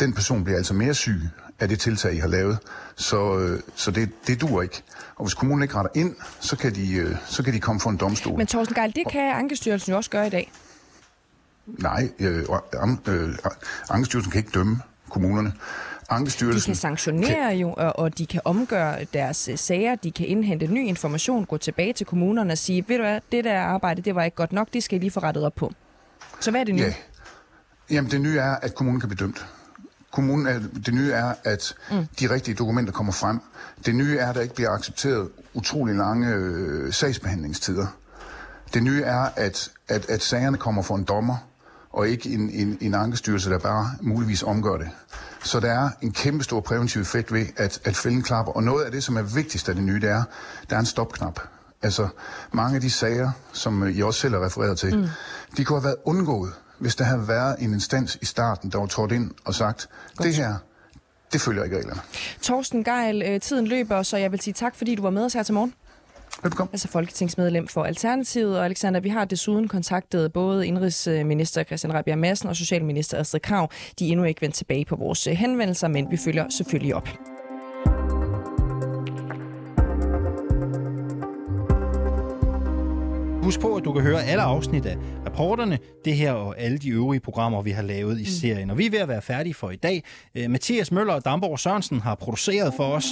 den 0.00 0.12
person 0.12 0.44
bliver 0.44 0.56
altså 0.56 0.74
mere 0.74 0.94
syg 0.94 1.20
af 1.60 1.68
det 1.68 1.80
tiltag, 1.80 2.14
I 2.14 2.18
har 2.18 2.28
lavet, 2.28 2.58
så, 2.96 3.38
øh, 3.38 3.60
så 3.74 3.90
det, 3.90 4.10
det 4.26 4.40
dur 4.40 4.62
ikke. 4.62 4.82
Og 5.16 5.24
hvis 5.24 5.34
kommunen 5.34 5.62
ikke 5.62 5.74
retter 5.74 5.90
ind, 5.94 6.14
så 6.40 6.56
kan 6.56 6.74
de, 6.74 6.94
øh, 6.94 7.16
så 7.26 7.42
kan 7.42 7.52
de 7.52 7.60
komme 7.60 7.80
for 7.80 7.90
en 7.90 7.96
domstol. 7.96 8.38
Men 8.38 8.46
Thorsten 8.46 8.74
Geil, 8.74 8.92
det 8.96 9.04
kan 9.10 9.34
Ankestyrelsen 9.34 9.90
jo 9.90 9.96
også 9.96 10.10
gøre 10.10 10.26
i 10.26 10.30
dag. 10.30 10.52
Nej, 11.66 12.10
øh, 12.18 12.44
øh, 13.08 13.34
Ankestyrelsen 13.90 14.32
kan 14.32 14.38
ikke 14.38 14.50
dømme 14.54 14.80
kommunerne. 15.10 15.52
Ankestyrelsen... 16.08 16.60
De 16.60 16.64
kan 16.66 16.74
sanktionere 16.74 17.50
kan... 17.50 17.56
jo, 17.56 17.74
og, 17.76 17.98
og 17.98 18.18
de 18.18 18.26
kan 18.26 18.40
omgøre 18.44 19.04
deres 19.04 19.48
uh, 19.52 19.58
sager, 19.58 19.94
de 19.94 20.10
kan 20.10 20.26
indhente 20.26 20.66
ny 20.66 20.86
information, 20.86 21.44
gå 21.44 21.56
tilbage 21.56 21.92
til 21.92 22.06
kommunerne 22.06 22.52
og 22.52 22.58
sige, 22.58 22.84
ved 22.88 22.96
du 22.96 23.02
hvad, 23.02 23.20
det 23.32 23.44
der 23.44 23.60
arbejde, 23.60 24.02
det 24.02 24.14
var 24.14 24.24
ikke 24.24 24.36
godt 24.36 24.52
nok, 24.52 24.68
det 24.72 24.82
skal 24.82 24.96
I 24.96 25.00
lige 25.00 25.10
få 25.10 25.20
rettet 25.20 25.44
op 25.44 25.54
på. 25.54 25.72
Så 26.40 26.50
hvad 26.50 26.60
er 26.60 26.64
det 26.64 26.74
nye? 26.74 26.82
Ja. 26.82 26.94
Jamen 27.90 28.10
det 28.10 28.20
nye 28.20 28.38
er, 28.38 28.56
at 28.62 28.74
kommunen 28.74 29.00
kan 29.00 29.08
blive 29.08 29.26
dømt. 29.26 29.46
Kommunen 30.12 30.46
er, 30.46 30.60
det 30.86 30.94
nye 30.94 31.12
er, 31.12 31.34
at 31.44 31.74
mm. 31.90 32.06
de 32.20 32.30
rigtige 32.30 32.54
dokumenter 32.54 32.92
kommer 32.92 33.12
frem. 33.12 33.40
Det 33.86 33.94
nye 33.94 34.18
er, 34.18 34.28
at 34.28 34.34
der 34.34 34.40
ikke 34.40 34.54
bliver 34.54 34.70
accepteret 34.70 35.28
utrolig 35.54 35.94
lange 35.94 36.28
øh, 36.34 36.92
sagsbehandlingstider. 36.92 37.86
Det 38.74 38.82
nye 38.82 39.02
er, 39.02 39.28
at, 39.36 39.70
at, 39.88 40.10
at 40.10 40.22
sagerne 40.22 40.56
kommer 40.56 40.82
for 40.82 40.96
en 40.96 41.04
dommer, 41.04 41.36
og 41.94 42.08
ikke 42.08 42.30
en, 42.30 42.50
en, 42.50 42.78
en 42.80 42.94
ankestyrelse, 42.94 43.50
der 43.50 43.58
bare 43.58 43.90
muligvis 44.00 44.42
omgør 44.42 44.76
det. 44.76 44.88
Så 45.44 45.60
der 45.60 45.72
er 45.72 45.90
en 46.02 46.12
kæmpe 46.12 46.44
stor 46.44 46.60
præventiv 46.60 47.00
effekt 47.02 47.32
ved, 47.32 47.46
at, 47.56 47.80
at 47.84 47.96
fælden 47.96 48.22
klapper. 48.22 48.52
Og 48.52 48.62
noget 48.62 48.84
af 48.84 48.92
det, 48.92 49.04
som 49.04 49.16
er 49.16 49.22
vigtigst 49.22 49.68
af 49.68 49.74
det 49.74 49.84
nye, 49.84 50.00
det 50.00 50.10
er, 50.10 50.22
der 50.70 50.76
er 50.76 50.80
en 50.80 50.86
stopknap. 50.86 51.40
Altså, 51.82 52.08
mange 52.52 52.74
af 52.74 52.80
de 52.80 52.90
sager, 52.90 53.30
som 53.52 53.88
I 53.88 54.00
også 54.02 54.20
selv 54.20 54.34
har 54.34 54.44
refereret 54.44 54.78
til, 54.78 54.98
mm. 54.98 55.06
de 55.56 55.64
kunne 55.64 55.78
have 55.78 55.84
været 55.84 55.96
undgået, 56.04 56.52
hvis 56.78 56.96
der 56.96 57.04
havde 57.04 57.28
været 57.28 57.56
en 57.58 57.74
instans 57.74 58.18
i 58.22 58.24
starten, 58.24 58.70
der 58.70 58.78
var 58.78 58.86
trådt 58.86 59.12
ind 59.12 59.30
og 59.44 59.54
sagt, 59.54 59.88
Godt. 60.16 60.26
det 60.26 60.34
her, 60.34 60.54
det 61.32 61.40
følger 61.40 61.64
ikke 61.64 61.76
reglerne. 61.76 62.00
Torsten 62.42 62.84
Geil, 62.84 63.22
øh, 63.26 63.40
tiden 63.40 63.66
løber, 63.66 64.02
så 64.02 64.16
jeg 64.16 64.32
vil 64.32 64.40
sige 64.40 64.54
tak, 64.54 64.76
fordi 64.76 64.94
du 64.94 65.02
var 65.02 65.10
med 65.10 65.24
os 65.24 65.32
her 65.32 65.42
til 65.42 65.54
morgen. 65.54 65.74
Velkommen. 66.42 66.70
Altså 66.72 66.88
folketingsmedlem 66.88 67.68
for 67.68 67.84
Alternativet. 67.84 68.58
Og 68.58 68.64
Alexander, 68.64 69.00
vi 69.00 69.08
har 69.08 69.24
desuden 69.24 69.68
kontaktet 69.68 70.32
både 70.32 70.66
indrigsminister 70.66 71.64
Christian 71.64 71.94
Rabia 71.94 72.16
Madsen 72.16 72.48
og 72.48 72.56
socialminister 72.56 73.18
Astrid 73.18 73.40
Krav. 73.40 73.70
De 73.98 74.08
er 74.08 74.12
endnu 74.12 74.24
ikke 74.24 74.42
vendt 74.42 74.54
tilbage 74.54 74.84
på 74.84 74.96
vores 74.96 75.24
henvendelser, 75.24 75.88
men 75.88 76.10
vi 76.10 76.16
følger 76.16 76.48
selvfølgelig 76.48 76.94
op. 76.94 77.08
Husk 83.42 83.60
på, 83.60 83.74
at 83.74 83.84
du 83.84 83.92
kan 83.92 84.02
høre 84.02 84.22
alle 84.22 84.42
afsnit 84.42 84.86
af 84.86 84.96
rapporterne, 85.26 85.78
det 86.04 86.16
her 86.16 86.32
og 86.32 86.58
alle 86.58 86.78
de 86.78 86.88
øvrige 86.88 87.20
programmer, 87.20 87.62
vi 87.62 87.70
har 87.70 87.82
lavet 87.82 88.20
i 88.20 88.24
serien. 88.24 88.70
Og 88.70 88.78
vi 88.78 88.86
er 88.86 88.90
ved 88.90 88.98
at 88.98 89.08
være 89.08 89.22
færdige 89.22 89.54
for 89.54 89.70
i 89.70 89.76
dag. 89.76 90.04
Øh, 90.34 90.50
Mathias 90.50 90.92
Møller 90.92 91.12
og 91.14 91.24
Damborg 91.24 91.58
Sørensen 91.58 92.00
har 92.00 92.14
produceret 92.14 92.74
for 92.74 92.84
os. 92.84 93.04